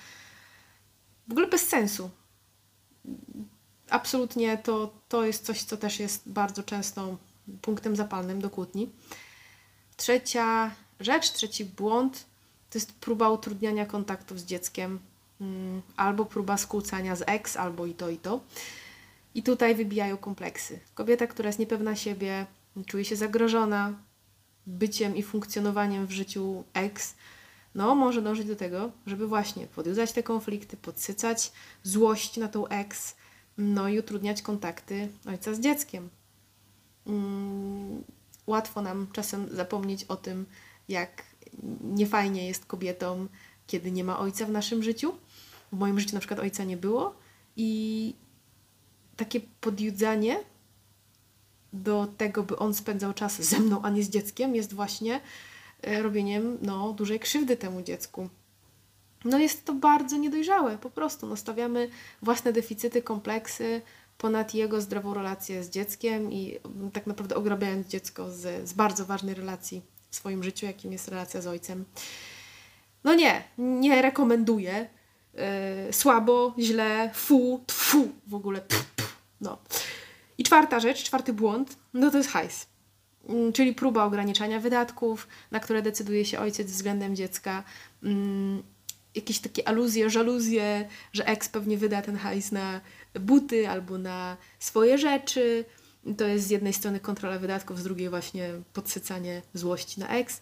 W 1.27 1.31
ogóle 1.31 1.47
bez 1.47 1.67
sensu. 1.67 2.09
Absolutnie 3.93 4.57
to, 4.57 4.93
to 5.09 5.25
jest 5.25 5.45
coś, 5.45 5.63
co 5.63 5.77
też 5.77 5.99
jest 5.99 6.29
bardzo 6.29 6.63
często 6.63 7.17
punktem 7.61 7.95
zapalnym 7.95 8.41
do 8.41 8.49
kłótni. 8.49 8.89
Trzecia 9.97 10.71
rzecz, 10.99 11.31
trzeci 11.31 11.65
błąd 11.65 12.25
to 12.69 12.77
jest 12.77 12.93
próba 12.93 13.29
utrudniania 13.29 13.85
kontaktów 13.85 14.39
z 14.39 14.45
dzieckiem, 14.45 14.99
mm, 15.41 15.81
albo 15.97 16.25
próba 16.25 16.57
skłócania 16.57 17.15
z 17.15 17.23
ex, 17.27 17.57
albo 17.57 17.85
i 17.85 17.93
to, 17.93 18.09
i 18.09 18.17
to. 18.17 18.39
I 19.35 19.43
tutaj 19.43 19.75
wybijają 19.75 20.17
kompleksy. 20.17 20.79
Kobieta, 20.93 21.27
która 21.27 21.47
jest 21.47 21.59
niepewna 21.59 21.95
siebie, 21.95 22.45
czuje 22.85 23.05
się 23.05 23.15
zagrożona 23.15 23.93
byciem 24.67 25.15
i 25.15 25.23
funkcjonowaniem 25.23 26.07
w 26.07 26.11
życiu 26.11 26.63
ex, 26.73 27.15
no 27.75 27.95
może 27.95 28.21
dążyć 28.21 28.47
do 28.47 28.55
tego, 28.55 28.91
żeby 29.05 29.27
właśnie 29.27 29.67
podjudzać 29.67 30.11
te 30.11 30.23
konflikty, 30.23 30.77
podsycać 30.77 31.51
złość 31.83 32.37
na 32.37 32.47
tą 32.47 32.67
ex, 32.67 33.15
no 33.57 33.89
i 33.89 33.99
utrudniać 33.99 34.41
kontakty 34.41 35.09
ojca 35.25 35.53
z 35.53 35.59
dzieckiem. 35.59 36.09
Mm, 37.07 38.03
łatwo 38.47 38.81
nam 38.81 39.07
czasem 39.11 39.55
zapomnieć 39.55 40.03
o 40.03 40.15
tym, 40.15 40.45
jak 40.89 41.23
niefajnie 41.83 42.47
jest 42.47 42.65
kobietą, 42.65 43.27
kiedy 43.67 43.91
nie 43.91 44.03
ma 44.03 44.19
ojca 44.19 44.45
w 44.45 44.51
naszym 44.51 44.83
życiu. 44.83 45.13
W 45.71 45.77
moim 45.77 45.99
życiu 45.99 46.13
na 46.13 46.19
przykład 46.19 46.39
ojca 46.39 46.63
nie 46.63 46.77
było 46.77 47.15
i 47.55 48.13
takie 49.15 49.41
podjudzanie 49.61 50.39
do 51.73 52.07
tego, 52.17 52.43
by 52.43 52.57
on 52.57 52.73
spędzał 52.73 53.13
czas 53.13 53.41
ze 53.41 53.59
mną, 53.59 53.81
a 53.81 53.89
nie 53.89 54.03
z 54.03 54.09
dzieckiem, 54.09 54.55
jest 54.55 54.73
właśnie 54.73 55.21
e, 55.81 56.01
robieniem 56.01 56.57
no, 56.61 56.93
dużej 56.93 57.19
krzywdy 57.19 57.57
temu 57.57 57.81
dziecku. 57.81 58.29
No 59.25 59.39
jest 59.39 59.65
to 59.65 59.73
bardzo 59.73 60.17
niedojrzałe, 60.17 60.77
po 60.77 60.89
prostu. 60.89 61.27
No, 61.27 61.35
stawiamy 61.35 61.89
własne 62.21 62.53
deficyty, 62.53 63.01
kompleksy 63.01 63.81
ponad 64.17 64.53
jego 64.53 64.81
zdrową 64.81 65.13
relację 65.13 65.63
z 65.63 65.69
dzieckiem 65.69 66.31
i 66.31 66.59
mm, 66.65 66.91
tak 66.91 67.07
naprawdę 67.07 67.35
ograbiając 67.35 67.87
dziecko 67.87 68.31
z, 68.31 68.69
z 68.69 68.73
bardzo 68.73 69.05
ważnej 69.05 69.35
relacji 69.35 69.81
w 70.09 70.15
swoim 70.15 70.43
życiu, 70.43 70.65
jakim 70.65 70.91
jest 70.91 71.07
relacja 71.07 71.41
z 71.41 71.47
ojcem. 71.47 71.85
No 73.03 73.13
nie, 73.13 73.43
nie 73.57 74.01
rekomenduję. 74.01 74.89
Yy, 75.87 75.93
słabo, 75.93 76.53
źle, 76.59 77.11
fu, 77.13 77.63
tfu, 77.67 78.07
w 78.27 78.35
ogóle. 78.35 78.61
Pff, 78.61 78.85
pff, 78.95 79.17
no. 79.41 79.57
I 80.37 80.43
czwarta 80.43 80.79
rzecz, 80.79 81.03
czwarty 81.03 81.33
błąd, 81.33 81.77
no 81.93 82.11
to 82.11 82.17
jest 82.17 82.29
hajs. 82.29 82.67
Yy, 83.29 83.53
czyli 83.53 83.73
próba 83.73 84.03
ograniczania 84.03 84.59
wydatków, 84.59 85.27
na 85.51 85.59
które 85.59 85.81
decyduje 85.81 86.25
się 86.25 86.39
ojciec 86.39 86.71
względem 86.71 87.15
dziecka. 87.15 87.63
Jakieś 89.15 89.39
takie 89.39 89.67
aluzje, 89.67 90.09
żaluzje, 90.09 90.87
że 91.13 91.25
eks 91.27 91.49
pewnie 91.49 91.77
wyda 91.77 92.01
ten 92.01 92.17
hajs 92.17 92.51
na 92.51 92.81
buty 93.19 93.69
albo 93.69 93.97
na 93.97 94.37
swoje 94.59 94.97
rzeczy. 94.97 95.65
To 96.17 96.27
jest 96.27 96.47
z 96.47 96.49
jednej 96.49 96.73
strony 96.73 96.99
kontrola 96.99 97.39
wydatków, 97.39 97.79
z 97.79 97.83
drugiej 97.83 98.09
właśnie 98.09 98.49
podsycanie 98.73 99.41
złości 99.53 99.99
na 99.99 100.07
eks. 100.07 100.41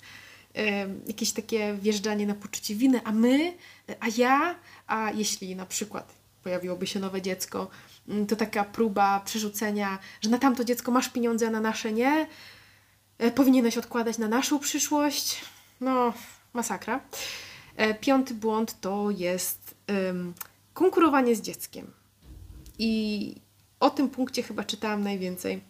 e, 0.55 0.87
jakieś 1.07 1.31
takie 1.31 1.73
wjeżdżanie 1.73 2.27
na 2.27 2.35
poczucie 2.35 2.75
winy, 2.75 3.01
a 3.03 3.11
my, 3.11 3.53
a 3.99 4.05
ja, 4.17 4.55
a 4.87 5.11
jeśli 5.11 5.55
na 5.55 5.65
przykład 5.65 6.13
pojawiłoby 6.43 6.87
się 6.87 6.99
nowe 6.99 7.21
dziecko, 7.21 7.69
mm, 8.09 8.27
to 8.27 8.35
taka 8.35 8.63
próba 8.63 9.19
przerzucenia, 9.19 9.99
że 10.21 10.29
na 10.29 10.37
tamto 10.37 10.63
dziecko 10.63 10.91
masz 10.91 11.09
pieniądze, 11.09 11.47
a 11.47 11.49
na 11.49 11.61
nasze 11.61 11.91
nie, 11.91 12.27
e, 13.17 13.31
powinieneś 13.31 13.77
odkładać 13.77 14.17
na 14.17 14.27
naszą 14.27 14.59
przyszłość. 14.59 15.41
No, 15.81 16.13
masakra. 16.53 17.01
E, 17.81 17.93
Piąty 17.93 18.33
błąd 18.33 18.79
to 18.81 19.11
jest 19.11 19.75
em, 19.87 20.33
konkurowanie 20.73 21.35
z 21.35 21.41
dzieckiem. 21.41 21.91
I 22.79 23.35
o 23.79 23.89
tym 23.89 24.09
punkcie 24.09 24.43
chyba 24.43 24.63
czytałam 24.63 25.03
najwięcej 25.03 25.61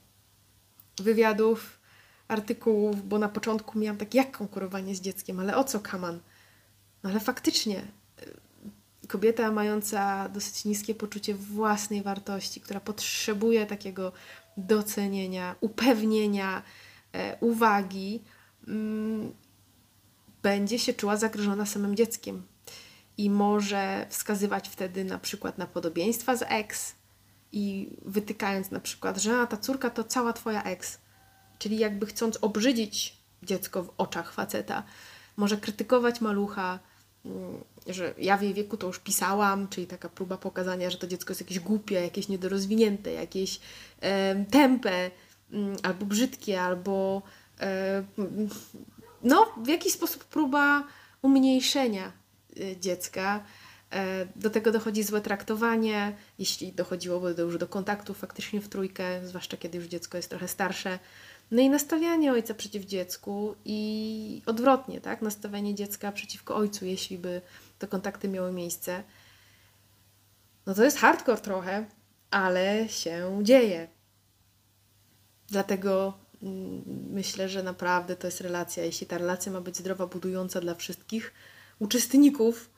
wywiadów, 0.99 1.79
artykułów, 2.27 3.07
bo 3.07 3.19
na 3.19 3.29
początku 3.29 3.79
miałam 3.79 3.97
tak, 3.97 4.13
jak 4.13 4.37
konkurowanie 4.37 4.95
z 4.95 5.01
dzieckiem, 5.01 5.39
ale 5.39 5.57
o 5.57 5.63
co 5.63 5.79
kaman? 5.79 6.19
No 7.03 7.09
ale 7.09 7.19
faktycznie, 7.19 7.81
y, 9.03 9.07
kobieta 9.07 9.51
mająca 9.51 10.29
dosyć 10.29 10.65
niskie 10.65 10.95
poczucie 10.95 11.35
własnej 11.35 12.01
wartości, 12.01 12.61
która 12.61 12.79
potrzebuje 12.79 13.65
takiego 13.65 14.11
docenienia, 14.57 15.55
upewnienia, 15.61 16.63
e, 17.13 17.37
uwagi, 17.39 18.23
mm, 18.67 19.33
będzie 20.43 20.79
się 20.79 20.93
czuła 20.93 21.17
zagrożona 21.17 21.65
samym 21.65 21.95
dzieckiem. 21.95 22.43
I 23.17 23.29
może 23.29 24.05
wskazywać 24.09 24.69
wtedy 24.69 25.03
na 25.03 25.19
przykład 25.19 25.57
na 25.57 25.67
podobieństwa 25.67 26.35
z 26.35 26.43
ex 26.47 26.95
i 27.51 27.89
wytykając 28.05 28.71
na 28.71 28.79
przykład, 28.79 29.17
że 29.17 29.37
a, 29.37 29.47
ta 29.47 29.57
córka 29.57 29.89
to 29.89 30.03
cała 30.03 30.33
twoja 30.33 30.63
ex, 30.63 30.97
czyli 31.59 31.77
jakby 31.77 32.05
chcąc 32.05 32.37
obrzydzić 32.41 33.17
dziecko 33.43 33.83
w 33.83 33.91
oczach 33.97 34.33
faceta, 34.33 34.83
może 35.37 35.57
krytykować 35.57 36.21
malucha, 36.21 36.79
mm, 37.25 37.63
że 37.87 38.13
ja 38.17 38.37
w 38.37 38.41
jej 38.41 38.53
wieku 38.53 38.77
to 38.77 38.87
już 38.87 38.99
pisałam, 38.99 39.67
czyli 39.67 39.87
taka 39.87 40.09
próba 40.09 40.37
pokazania, 40.37 40.89
że 40.89 40.97
to 40.97 41.07
dziecko 41.07 41.31
jest 41.31 41.41
jakieś 41.41 41.59
głupie, 41.59 41.95
jakieś 41.95 42.27
niedorozwinięte, 42.27 43.11
jakieś 43.11 43.59
e, 44.01 44.45
albo 45.83 46.05
brzydkie, 46.05 46.61
albo 46.61 47.21
e, 47.59 48.03
no, 49.23 49.53
w 49.63 49.67
jakiś 49.67 49.93
sposób 49.93 50.23
próba 50.23 50.83
umniejszenia 51.21 52.11
y, 52.57 52.77
dziecka. 52.79 53.43
E, 53.91 54.25
Do 54.35 54.49
tego 54.49 54.71
dochodzi 54.71 55.03
złe 55.03 55.21
traktowanie, 55.21 56.15
jeśli 56.39 56.73
dochodziłoby 56.73 57.35
do, 57.35 57.43
już 57.43 57.57
do 57.57 57.67
kontaktu 57.67 58.13
faktycznie 58.13 58.61
w 58.61 58.69
trójkę, 58.69 59.27
zwłaszcza 59.27 59.57
kiedy 59.57 59.77
już 59.77 59.87
dziecko 59.87 60.17
jest 60.17 60.29
trochę 60.29 60.47
starsze. 60.47 60.99
No 61.51 61.61
i 61.61 61.69
nastawianie 61.69 62.31
ojca 62.31 62.53
przeciw 62.53 62.85
dziecku 62.85 63.55
i 63.65 64.41
odwrotnie, 64.45 65.01
tak? 65.01 65.21
Nastawianie 65.21 65.75
dziecka 65.75 66.11
przeciwko 66.11 66.55
ojcu, 66.55 66.85
jeśli 66.85 67.17
by 67.17 67.41
te 67.79 67.87
kontakty 67.87 68.27
miały 68.27 68.51
miejsce. 68.51 69.03
No 70.65 70.73
to 70.73 70.83
jest 70.83 70.97
hardcore 70.97 71.41
trochę, 71.41 71.85
ale 72.31 72.89
się 72.89 73.39
dzieje. 73.43 73.87
Dlatego 75.47 76.20
myślę, 77.11 77.49
że 77.49 77.63
naprawdę 77.63 78.15
to 78.15 78.27
jest 78.27 78.41
relacja. 78.41 78.85
Jeśli 78.85 79.07
ta 79.07 79.17
relacja 79.17 79.51
ma 79.51 79.61
być 79.61 79.77
zdrowa, 79.77 80.07
budująca 80.07 80.61
dla 80.61 80.75
wszystkich 80.75 81.33
uczestników 81.79 82.69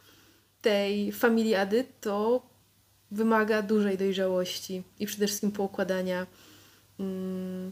tej 0.62 1.12
familiady, 1.12 1.86
to 2.02 2.44
wymaga 3.12 3.62
dużej 3.62 3.98
dojrzałości 3.98 4.84
i 5.00 5.06
przede 5.06 5.28
wszystkim 5.28 5.52
poukładania 5.52 6.28
mm, 7.00 7.72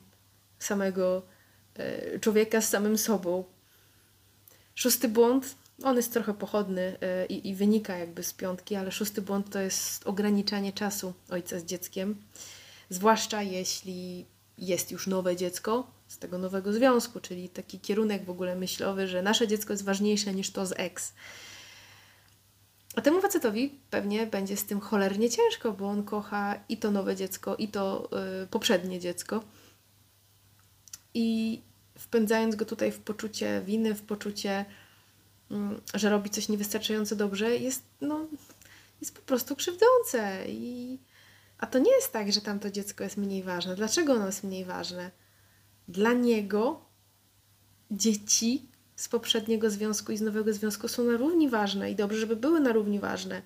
samego 0.59 1.21
e, 1.75 2.19
człowieka 2.19 2.61
z 2.61 2.69
samym 2.69 2.97
sobą. 2.97 3.43
Szósty 4.75 5.09
błąd, 5.09 5.55
on 5.83 5.95
jest 5.95 6.13
trochę 6.13 6.33
pochodny 6.33 6.97
e, 7.01 7.25
i, 7.25 7.49
i 7.49 7.55
wynika 7.55 7.97
jakby 7.97 8.23
z 8.23 8.33
piątki, 8.33 8.75
ale 8.75 8.91
szósty 8.91 9.21
błąd 9.21 9.49
to 9.49 9.59
jest 9.59 10.07
ograniczanie 10.07 10.73
czasu 10.73 11.13
ojca 11.29 11.59
z 11.59 11.63
dzieckiem, 11.63 12.15
zwłaszcza 12.89 13.41
jeśli 13.41 14.25
jest 14.61 14.91
już 14.91 15.07
nowe 15.07 15.35
dziecko 15.35 15.91
z 16.07 16.17
tego 16.17 16.37
nowego 16.37 16.73
związku, 16.73 17.19
czyli 17.19 17.49
taki 17.49 17.79
kierunek 17.79 18.25
w 18.25 18.29
ogóle 18.29 18.55
myślowy, 18.55 19.07
że 19.07 19.21
nasze 19.21 19.47
dziecko 19.47 19.73
jest 19.73 19.85
ważniejsze 19.85 20.33
niż 20.33 20.51
to 20.51 20.65
z 20.65 20.73
ex. 20.77 21.13
A 22.95 23.01
temu 23.01 23.21
facetowi 23.21 23.79
pewnie 23.89 24.27
będzie 24.27 24.57
z 24.57 24.65
tym 24.65 24.79
cholernie 24.79 25.29
ciężko, 25.29 25.71
bo 25.71 25.87
on 25.87 26.03
kocha 26.03 26.59
i 26.69 26.77
to 26.77 26.91
nowe 26.91 27.15
dziecko, 27.15 27.55
i 27.55 27.67
to 27.67 28.09
y, 28.43 28.47
poprzednie 28.47 28.99
dziecko. 28.99 29.43
I 31.13 31.61
wpędzając 31.97 32.55
go 32.55 32.65
tutaj 32.65 32.91
w 32.91 32.99
poczucie 32.99 33.61
winy, 33.65 33.95
w 33.95 34.01
poczucie, 34.01 34.65
mm, 35.51 35.81
że 35.93 36.09
robi 36.09 36.29
coś 36.29 36.49
niewystarczająco 36.49 37.15
dobrze, 37.15 37.57
jest, 37.57 37.83
no, 38.01 38.27
jest 39.01 39.15
po 39.15 39.21
prostu 39.21 39.55
krzywdzące. 39.55 40.45
I... 40.47 40.97
A 41.61 41.67
to 41.67 41.79
nie 41.79 41.91
jest 41.91 42.11
tak, 42.11 42.31
że 42.31 42.41
tamto 42.41 42.71
dziecko 42.71 43.03
jest 43.03 43.17
mniej 43.17 43.43
ważne. 43.43 43.75
Dlaczego 43.75 44.13
ono 44.13 44.25
jest 44.25 44.43
mniej 44.43 44.65
ważne? 44.65 45.11
Dla 45.87 46.13
niego 46.13 46.85
dzieci 47.91 48.69
z 48.95 49.09
poprzedniego 49.09 49.69
związku 49.69 50.11
i 50.11 50.17
z 50.17 50.21
nowego 50.21 50.53
związku 50.53 50.87
są 50.87 51.03
na 51.03 51.17
równi 51.17 51.49
ważne 51.49 51.91
i 51.91 51.95
dobrze, 51.95 52.19
żeby 52.19 52.35
były 52.35 52.59
na 52.59 52.71
równi 52.71 52.99
ważne. 52.99 53.41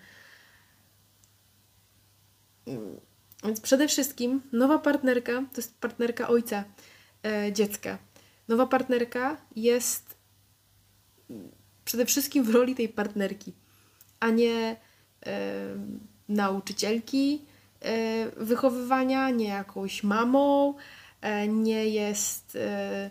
Więc 3.44 3.62
przede 3.62 3.88
wszystkim 3.88 4.42
nowa 4.52 4.80
partnerka 4.80 5.34
to 5.34 5.58
jest 5.58 5.80
partnerka 5.80 6.28
ojca 6.28 6.64
e, 7.26 7.54
dziecka. 7.54 7.98
Nowa 8.48 8.68
partnerka 8.68 9.38
jest 9.56 10.18
przede 11.86 12.06
wszystkim 12.06 12.44
w 12.44 12.50
roli 12.50 12.76
tej 12.76 12.90
partnerki, 12.90 13.54
a 14.20 14.30
nie 14.30 14.76
e, 15.26 15.66
nauczycielki 16.30 17.46
wychowywania, 18.38 19.30
nie 19.30 19.48
jakąś 19.48 20.04
mamą, 20.04 20.74
e, 21.22 21.48
nie 21.48 21.90
jest 21.90 22.56
e, 22.56 23.10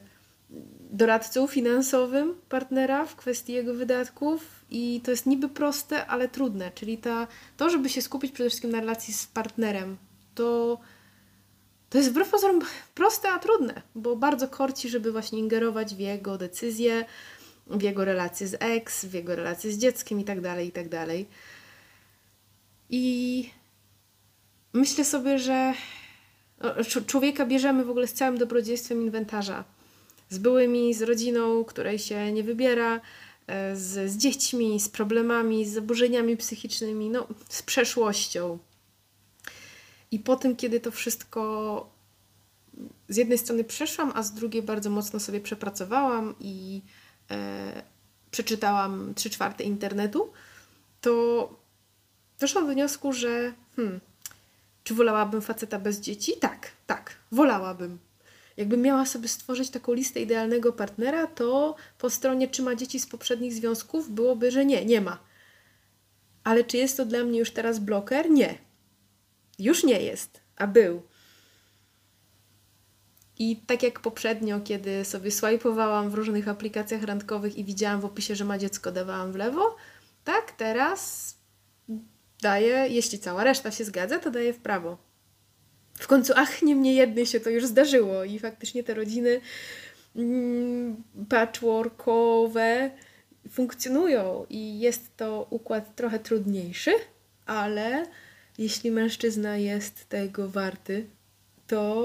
doradcą 0.90 1.46
finansowym 1.46 2.34
partnera 2.48 3.06
w 3.06 3.16
kwestii 3.16 3.52
jego 3.52 3.74
wydatków 3.74 4.64
i 4.70 5.00
to 5.04 5.10
jest 5.10 5.26
niby 5.26 5.48
proste, 5.48 6.06
ale 6.06 6.28
trudne, 6.28 6.70
czyli 6.74 6.98
ta, 6.98 7.26
to, 7.56 7.70
żeby 7.70 7.88
się 7.88 8.02
skupić 8.02 8.32
przede 8.32 8.50
wszystkim 8.50 8.70
na 8.70 8.80
relacji 8.80 9.14
z 9.14 9.26
partnerem, 9.26 9.96
to, 10.34 10.78
to 11.90 11.98
jest 11.98 12.10
wbrew 12.10 12.30
pozorom 12.30 12.60
proste, 12.94 13.30
a 13.30 13.38
trudne, 13.38 13.82
bo 13.94 14.16
bardzo 14.16 14.48
korci, 14.48 14.88
żeby 14.88 15.12
właśnie 15.12 15.38
ingerować 15.38 15.94
w 15.94 15.98
jego 15.98 16.38
decyzje, 16.38 17.04
w 17.66 17.82
jego 17.82 18.04
relacje 18.04 18.46
z 18.46 18.56
ex, 18.60 19.04
w 19.04 19.14
jego 19.14 19.36
relacje 19.36 19.72
z 19.72 19.78
dzieckiem 19.78 20.20
i 20.20 20.24
tak 20.24 20.40
dalej, 20.40 20.68
i 20.68 20.72
tak. 20.72 20.86
I 22.90 23.50
myślę 24.74 25.04
sobie, 25.04 25.38
że 25.38 25.74
o, 26.60 26.68
czu- 26.68 27.06
człowieka 27.06 27.46
bierzemy 27.46 27.84
w 27.84 27.90
ogóle 27.90 28.06
z 28.06 28.12
całym 28.12 28.38
dobrodziejstwem 28.38 29.02
inwentarza 29.02 29.64
z 30.30 30.38
byłymi, 30.38 30.94
z 30.94 31.02
rodziną, 31.02 31.64
której 31.64 31.98
się 31.98 32.32
nie 32.32 32.42
wybiera, 32.42 33.00
e, 33.46 33.76
z, 33.76 34.10
z 34.10 34.16
dziećmi, 34.16 34.80
z 34.80 34.88
problemami, 34.88 35.66
z 35.66 35.72
zaburzeniami 35.72 36.36
psychicznymi, 36.36 37.10
no, 37.10 37.26
z 37.48 37.62
przeszłością. 37.62 38.58
I 40.10 40.18
po 40.18 40.36
tym, 40.36 40.56
kiedy 40.56 40.80
to 40.80 40.90
wszystko 40.90 41.90
z 43.08 43.16
jednej 43.16 43.38
strony 43.38 43.64
przeszłam, 43.64 44.12
a 44.14 44.22
z 44.22 44.34
drugiej 44.34 44.62
bardzo 44.62 44.90
mocno 44.90 45.20
sobie 45.20 45.40
przepracowałam 45.40 46.34
i 46.40 46.82
e, 47.30 47.82
przeczytałam 48.30 49.14
trzy 49.14 49.30
czwarte 49.30 49.64
internetu, 49.64 50.32
to 51.00 51.56
doszłam 52.40 52.66
do 52.66 52.72
wniosku, 52.72 53.12
że 53.12 53.52
hmm, 53.76 54.00
czy 54.84 54.94
wolałabym 54.94 55.42
faceta 55.42 55.78
bez 55.78 56.00
dzieci? 56.00 56.32
Tak, 56.40 56.70
tak, 56.86 57.14
wolałabym. 57.32 57.98
Jakbym 58.56 58.82
miała 58.82 59.06
sobie 59.06 59.28
stworzyć 59.28 59.70
taką 59.70 59.92
listę 59.92 60.20
idealnego 60.20 60.72
partnera, 60.72 61.26
to 61.26 61.76
po 61.98 62.10
stronie 62.10 62.48
czy 62.48 62.62
ma 62.62 62.74
dzieci 62.74 63.00
z 63.00 63.06
poprzednich 63.06 63.52
związków 63.52 64.10
byłoby, 64.10 64.50
że 64.50 64.64
nie, 64.64 64.84
nie 64.84 65.00
ma. 65.00 65.18
Ale 66.44 66.64
czy 66.64 66.76
jest 66.76 66.96
to 66.96 67.06
dla 67.06 67.24
mnie 67.24 67.38
już 67.38 67.50
teraz 67.50 67.78
bloker? 67.78 68.30
Nie. 68.30 68.58
Już 69.58 69.84
nie 69.84 70.02
jest, 70.02 70.40
a 70.56 70.66
był. 70.66 71.02
I 73.38 73.56
tak 73.56 73.82
jak 73.82 74.00
poprzednio, 74.00 74.60
kiedy 74.60 75.04
sobie 75.04 75.30
swajpowałam 75.30 76.10
w 76.10 76.14
różnych 76.14 76.48
aplikacjach 76.48 77.02
randkowych 77.02 77.58
i 77.58 77.64
widziałam 77.64 78.00
w 78.00 78.04
opisie, 78.04 78.36
że 78.36 78.44
ma 78.44 78.58
dziecko, 78.58 78.92
dawałam 78.92 79.32
w 79.32 79.36
lewo, 79.36 79.76
tak 80.24 80.52
teraz 80.52 81.33
daję, 82.44 82.86
jeśli 82.88 83.18
cała 83.18 83.44
reszta 83.44 83.70
się 83.70 83.84
zgadza, 83.84 84.18
to 84.18 84.30
daję 84.30 84.52
w 84.52 84.58
prawo. 84.58 84.98
W 85.94 86.06
końcu, 86.06 86.32
ach, 86.36 86.62
nie 86.62 86.76
mnie 86.76 86.94
jednej 86.94 87.26
się 87.26 87.40
to 87.40 87.50
już 87.50 87.66
zdarzyło 87.66 88.24
i 88.24 88.38
faktycznie 88.38 88.84
te 88.84 88.94
rodziny 88.94 89.40
mm, 90.16 91.02
patchworkowe 91.28 92.90
funkcjonują 93.50 94.46
i 94.50 94.80
jest 94.80 95.16
to 95.16 95.46
układ 95.50 95.96
trochę 95.96 96.18
trudniejszy, 96.18 96.92
ale 97.46 98.06
jeśli 98.58 98.90
mężczyzna 98.90 99.56
jest 99.56 100.08
tego 100.08 100.48
warty, 100.48 101.06
to 101.66 102.04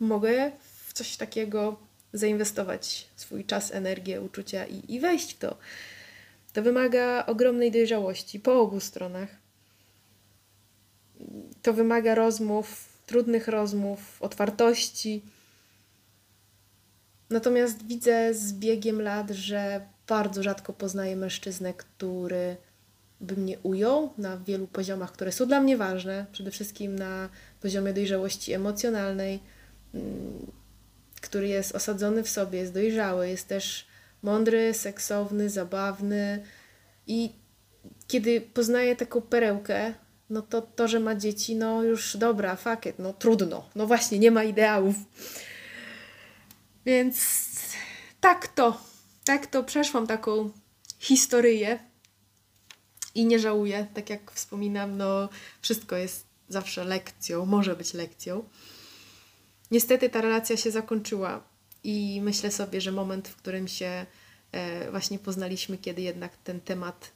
mogę 0.00 0.52
w 0.86 0.92
coś 0.92 1.16
takiego 1.16 1.76
zainwestować 2.12 3.08
swój 3.16 3.44
czas, 3.44 3.72
energię, 3.74 4.20
uczucia 4.20 4.66
i, 4.66 4.94
i 4.94 5.00
wejść 5.00 5.34
w 5.34 5.38
to. 5.38 5.56
To 6.52 6.62
wymaga 6.62 7.26
ogromnej 7.26 7.70
dojrzałości 7.70 8.40
po 8.40 8.60
obu 8.60 8.80
stronach. 8.80 9.45
To 11.62 11.72
wymaga 11.72 12.14
rozmów, 12.14 12.88
trudnych 13.06 13.48
rozmów, 13.48 14.22
otwartości. 14.22 15.22
Natomiast 17.30 17.86
widzę 17.86 18.34
z 18.34 18.52
biegiem 18.52 19.02
lat, 19.02 19.30
że 19.30 19.80
bardzo 20.08 20.42
rzadko 20.42 20.72
poznaję 20.72 21.16
mężczyznę, 21.16 21.74
który 21.74 22.56
by 23.20 23.36
mnie 23.36 23.58
ujął 23.62 24.12
na 24.18 24.36
wielu 24.36 24.66
poziomach, 24.66 25.12
które 25.12 25.32
są 25.32 25.46
dla 25.46 25.60
mnie 25.60 25.76
ważne. 25.76 26.26
Przede 26.32 26.50
wszystkim 26.50 26.98
na 26.98 27.28
poziomie 27.60 27.92
dojrzałości 27.92 28.52
emocjonalnej, 28.52 29.40
mm, 29.94 30.46
który 31.20 31.48
jest 31.48 31.74
osadzony 31.74 32.22
w 32.22 32.28
sobie, 32.28 32.58
jest 32.58 32.72
dojrzały, 32.72 33.28
jest 33.28 33.48
też 33.48 33.86
mądry, 34.22 34.74
seksowny, 34.74 35.50
zabawny. 35.50 36.42
I 37.06 37.32
kiedy 38.08 38.40
poznaję 38.40 38.96
taką 38.96 39.20
perełkę, 39.20 39.94
no 40.30 40.42
to 40.42 40.62
to, 40.62 40.88
że 40.88 41.00
ma 41.00 41.14
dzieci, 41.14 41.56
no 41.56 41.82
już 41.82 42.16
dobra, 42.16 42.56
fuck 42.56 42.86
it, 42.86 42.98
no 42.98 43.12
trudno. 43.12 43.68
No 43.74 43.86
właśnie, 43.86 44.18
nie 44.18 44.30
ma 44.30 44.44
ideałów. 44.44 44.96
Więc 46.86 47.16
tak 48.20 48.48
to, 48.48 48.80
tak 49.24 49.46
to 49.46 49.64
przeszłam 49.64 50.06
taką 50.06 50.50
historię 50.98 51.78
i 53.14 53.26
nie 53.26 53.38
żałuję. 53.38 53.86
Tak 53.94 54.10
jak 54.10 54.32
wspominam, 54.32 54.96
no 54.96 55.28
wszystko 55.60 55.96
jest 55.96 56.26
zawsze 56.48 56.84
lekcją, 56.84 57.46
może 57.46 57.76
być 57.76 57.94
lekcją. 57.94 58.44
Niestety 59.70 60.08
ta 60.08 60.20
relacja 60.20 60.56
się 60.56 60.70
zakończyła 60.70 61.42
i 61.84 62.20
myślę 62.22 62.50
sobie, 62.50 62.80
że 62.80 62.92
moment, 62.92 63.28
w 63.28 63.36
którym 63.36 63.68
się 63.68 64.06
e, 64.52 64.90
właśnie 64.90 65.18
poznaliśmy, 65.18 65.78
kiedy 65.78 66.02
jednak 66.02 66.36
ten 66.36 66.60
temat 66.60 67.15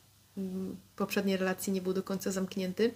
poprzedniej 0.96 1.36
relacji 1.36 1.72
nie 1.72 1.82
był 1.82 1.92
do 1.92 2.02
końca 2.02 2.30
zamknięty, 2.30 2.94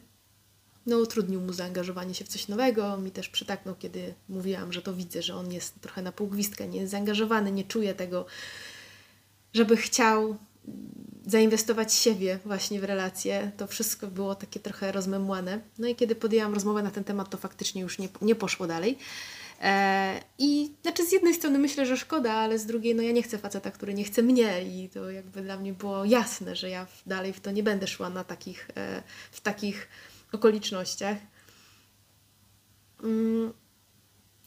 no 0.87 0.99
utrudnił 0.99 1.41
mu 1.41 1.53
zaangażowanie 1.53 2.15
się 2.15 2.25
w 2.25 2.29
coś 2.29 2.49
nowego. 2.49 2.97
Mi 2.97 3.11
też 3.11 3.29
przytaknął, 3.29 3.75
kiedy 3.75 4.15
mówiłam, 4.29 4.73
że 4.73 4.83
to 4.83 4.95
widzę, 4.95 5.23
że 5.23 5.35
on 5.35 5.53
jest 5.53 5.81
trochę 5.81 6.03
na 6.03 6.13
pół 6.13 6.29
gwizdka, 6.29 6.65
nie 6.67 6.81
jest 6.81 6.91
zaangażowany, 6.91 7.53
nie 7.53 7.65
czuje 7.65 7.95
tego, 7.95 8.27
żeby 9.55 9.77
chciał 9.77 10.37
zainwestować 11.27 11.95
siebie 11.95 12.39
właśnie 12.45 12.81
w 12.81 12.85
relacje. 12.85 13.53
To 13.57 13.67
wszystko 13.67 14.07
było 14.07 14.35
takie 14.35 14.61
trochę 14.61 14.93
rozmemłane. 14.93 15.61
No 15.79 15.89
i 15.89 15.95
kiedy 15.95 16.15
podjęłam 16.15 16.55
rozmowę 16.55 16.83
na 16.83 16.91
ten 16.91 17.05
temat, 17.05 17.31
to 17.31 17.37
faktycznie 17.37 17.83
już 17.83 17.99
nie, 17.99 18.09
nie 18.23 18.35
poszło 18.35 18.67
dalej. 18.67 18.99
E, 19.61 20.21
I 20.39 20.73
znaczy 20.83 21.07
z 21.07 21.13
jednej 21.13 21.35
strony 21.35 21.59
myślę, 21.59 21.87
że 21.87 21.97
szkoda, 21.97 22.33
ale 22.33 22.59
z 22.59 22.67
drugiej 22.67 22.95
no 22.95 23.03
ja 23.03 23.13
nie 23.13 23.23
chcę 23.23 23.39
faceta, 23.39 23.71
który 23.71 23.95
nie 23.95 24.05
chce 24.05 24.23
mnie 24.23 24.63
i 24.63 24.89
to 24.89 25.11
jakby 25.11 25.43
dla 25.43 25.57
mnie 25.57 25.73
było 25.73 26.05
jasne, 26.05 26.57
że 26.57 26.71
ja 26.71 26.87
dalej 27.07 27.33
w 27.33 27.41
to 27.41 27.51
nie 27.51 27.63
będę 27.63 27.87
szła 27.87 28.11
na 28.11 28.25
takich, 28.25 28.71
e, 28.77 29.03
w 29.33 29.41
takich 29.41 29.89
okolicznościach. 30.33 31.17
Mm, 33.03 33.53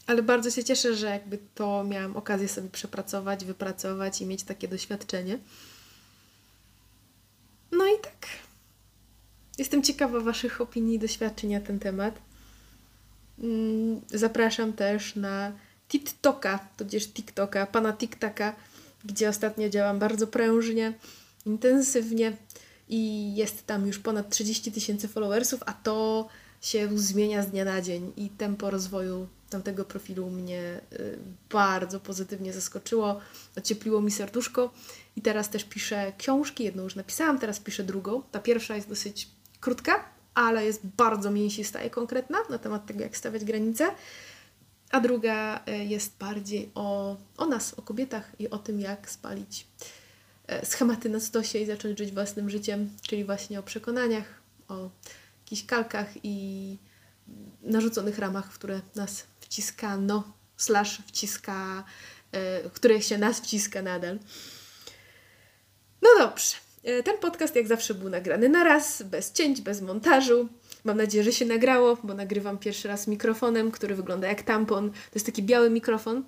ale 0.07 0.23
bardzo 0.23 0.51
się 0.51 0.63
cieszę, 0.63 0.95
że 0.95 1.07
jakby 1.07 1.39
to 1.55 1.83
miałam 1.83 2.17
okazję 2.17 2.47
sobie 2.47 2.69
przepracować, 2.69 3.45
wypracować 3.45 4.21
i 4.21 4.25
mieć 4.25 4.43
takie 4.43 4.67
doświadczenie. 4.67 5.39
No 7.71 7.85
i 7.87 8.01
tak. 8.01 8.27
Jestem 9.57 9.83
ciekawa 9.83 10.19
Waszych 10.19 10.61
opinii 10.61 10.95
i 10.95 10.99
doświadczeń 10.99 11.53
na 11.53 11.61
ten 11.61 11.79
temat. 11.79 12.26
Mm, 13.39 14.01
zapraszam 14.09 14.73
też 14.73 15.15
na 15.15 15.51
TikToka, 15.89 16.59
tudzież 16.77 17.07
TikToka, 17.07 17.67
pana 17.67 17.93
TikToka, 17.93 18.55
gdzie 19.05 19.29
ostatnio 19.29 19.69
działam 19.69 19.99
bardzo 19.99 20.27
prężnie, 20.27 20.93
intensywnie 21.45 22.33
i 22.89 23.35
jest 23.35 23.65
tam 23.65 23.87
już 23.87 23.99
ponad 23.99 24.29
30 24.29 24.71
tysięcy 24.71 25.07
followersów, 25.07 25.59
a 25.65 25.73
to 25.73 26.27
się 26.61 26.97
zmienia 26.97 27.43
z 27.43 27.47
dnia 27.47 27.65
na 27.65 27.81
dzień 27.81 28.13
i 28.17 28.29
tempo 28.29 28.69
rozwoju 28.69 29.27
tamtego 29.49 29.85
profilu 29.85 30.29
mnie 30.29 30.81
y, 30.93 31.17
bardzo 31.49 31.99
pozytywnie 31.99 32.53
zaskoczyło, 32.53 33.19
ociepliło 33.57 34.01
mi 34.01 34.11
serduszko 34.11 34.73
i 35.15 35.21
teraz 35.21 35.49
też 35.49 35.63
piszę 35.63 36.13
książki, 36.17 36.63
jedną 36.63 36.83
już 36.83 36.95
napisałam, 36.95 37.39
teraz 37.39 37.59
piszę 37.59 37.83
drugą. 37.83 38.21
Ta 38.31 38.39
pierwsza 38.39 38.75
jest 38.75 38.89
dosyć 38.89 39.27
krótka, 39.59 40.16
ale 40.37 40.65
jest 40.65 40.85
bardzo 40.85 41.31
mięsista 41.31 41.83
i 41.83 41.89
konkretna 41.89 42.37
na 42.49 42.57
temat 42.57 42.85
tego, 42.85 43.03
jak 43.03 43.17
stawiać 43.17 43.45
granice, 43.45 43.89
a 44.91 44.99
druga 44.99 45.63
y, 45.67 45.71
jest 45.85 46.17
bardziej 46.19 46.71
o, 46.75 47.17
o 47.37 47.45
nas, 47.45 47.73
o 47.73 47.81
kobietach 47.81 48.31
i 48.39 48.49
o 48.49 48.57
tym, 48.57 48.79
jak 48.79 49.09
spalić 49.09 49.67
y, 50.51 50.65
schematy 50.65 51.09
na 51.09 51.19
stosie 51.19 51.59
i 51.59 51.65
zacząć 51.65 51.97
żyć 51.97 52.11
własnym 52.11 52.49
życiem, 52.49 52.89
czyli 53.01 53.25
właśnie 53.25 53.59
o 53.59 53.63
przekonaniach, 53.63 54.41
o 54.67 54.89
jakichś 55.39 55.65
kalkach 55.65 56.07
i 56.23 56.77
narzuconych 57.61 58.19
ramach, 58.19 58.49
które 58.49 58.81
nas 58.95 59.23
wciskano, 59.39 60.23
slash 60.57 61.01
wciska, 61.07 61.83
w 62.63 62.71
których 62.73 63.03
się 63.03 63.17
nas 63.17 63.39
wciska 63.39 63.81
nadal. 63.81 64.19
No 66.01 66.09
dobrze. 66.19 66.66
Ten 67.05 67.17
podcast 67.17 67.55
jak 67.55 67.67
zawsze 67.67 67.93
był 67.93 68.09
nagrany 68.09 68.49
na 68.49 68.63
raz, 68.63 69.01
bez 69.01 69.31
cięć, 69.31 69.61
bez 69.61 69.81
montażu. 69.81 70.49
Mam 70.83 70.97
nadzieję, 70.97 71.23
że 71.23 71.31
się 71.31 71.45
nagrało, 71.45 71.97
bo 72.03 72.13
nagrywam 72.13 72.57
pierwszy 72.57 72.87
raz 72.87 73.07
mikrofonem, 73.07 73.71
który 73.71 73.95
wygląda 73.95 74.27
jak 74.27 74.41
tampon. 74.41 74.91
To 74.91 75.15
jest 75.15 75.25
taki 75.25 75.43
biały 75.43 75.69
mikrofon 75.69 76.23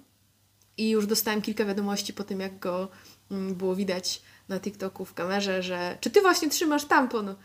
i 0.78 0.90
już 0.90 1.08
dostałem 1.08 1.42
kilka 1.42 1.66
wiadomości 1.66 2.14
po 2.14 2.24
tym, 2.24 2.40
jak 2.40 2.60
go 2.60 2.88
było 3.32 3.76
widać 3.76 4.22
na 4.50 4.60
TikToku 4.60 5.06
w 5.06 5.14
kamerze, 5.14 5.64
że 5.64 5.98
czy 6.02 6.10
ty 6.10 6.22
właśnie 6.22 6.50
trzymasz 6.50 6.86
tampon? 6.86 7.36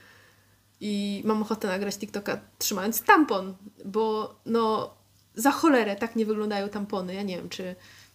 I 0.80 1.22
mam 1.24 1.42
ochotę 1.42 1.68
nagrać 1.68 1.98
TikToka 1.98 2.40
trzymając 2.58 3.02
tampon, 3.02 3.54
bo 3.84 4.34
no 4.46 4.94
za 5.34 5.50
cholerę 5.50 5.96
tak 5.96 6.16
nie 6.16 6.26
wyglądają 6.26 6.68
tampony. 6.68 7.14
Ja 7.14 7.22
nie 7.22 7.36
wiem, 7.36 7.48
czy 7.48 7.74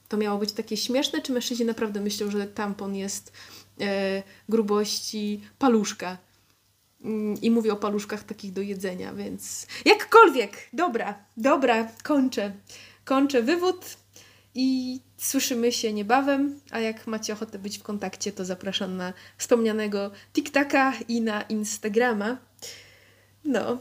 to 0.10 0.18
miało 0.18 0.40
być 0.40 0.52
takie 0.52 0.78
śmieszne, 0.78 1.22
czy 1.22 1.32
mężczyźni 1.32 1.66
naprawdę 1.66 2.02
myślą, 2.02 2.32
że 2.32 2.48
tampon 2.48 2.96
jest 2.96 3.32
e, 3.32 3.34
grubości 4.50 5.42
paluszka. 5.60 6.18
Mm, 7.04 7.42
I 7.42 7.52
mówię 7.52 7.74
o 7.74 7.76
paluszkach 7.76 8.24
takich 8.24 8.54
do 8.54 8.62
jedzenia, 8.62 9.14
więc 9.14 9.68
jakkolwiek, 9.86 10.70
dobra, 10.74 11.26
dobra, 11.38 11.88
kończę. 12.04 12.52
Kończę 13.06 13.42
wywód 13.42 13.98
i 14.56 15.00
słyszymy 15.18 15.72
się 15.72 15.94
niebawem, 15.94 16.60
a 16.72 16.80
jak 16.80 17.08
macie 17.08 17.34
ochotę 17.34 17.60
być 17.60 17.78
w 17.78 17.84
kontakcie, 17.84 18.32
to 18.32 18.46
zapraszam 18.46 18.98
na 18.98 19.14
wspomnianego 19.38 20.12
TikTaka 20.34 20.94
i 21.08 21.22
na 21.22 21.42
Instagrama. 21.42 22.38
No. 23.44 23.78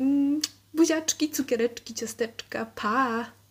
Mm, 0.00 0.40
buziaczki, 0.74 1.30
cukiereczki, 1.30 1.94
ciasteczka, 1.94 2.66
pa! 2.66 3.32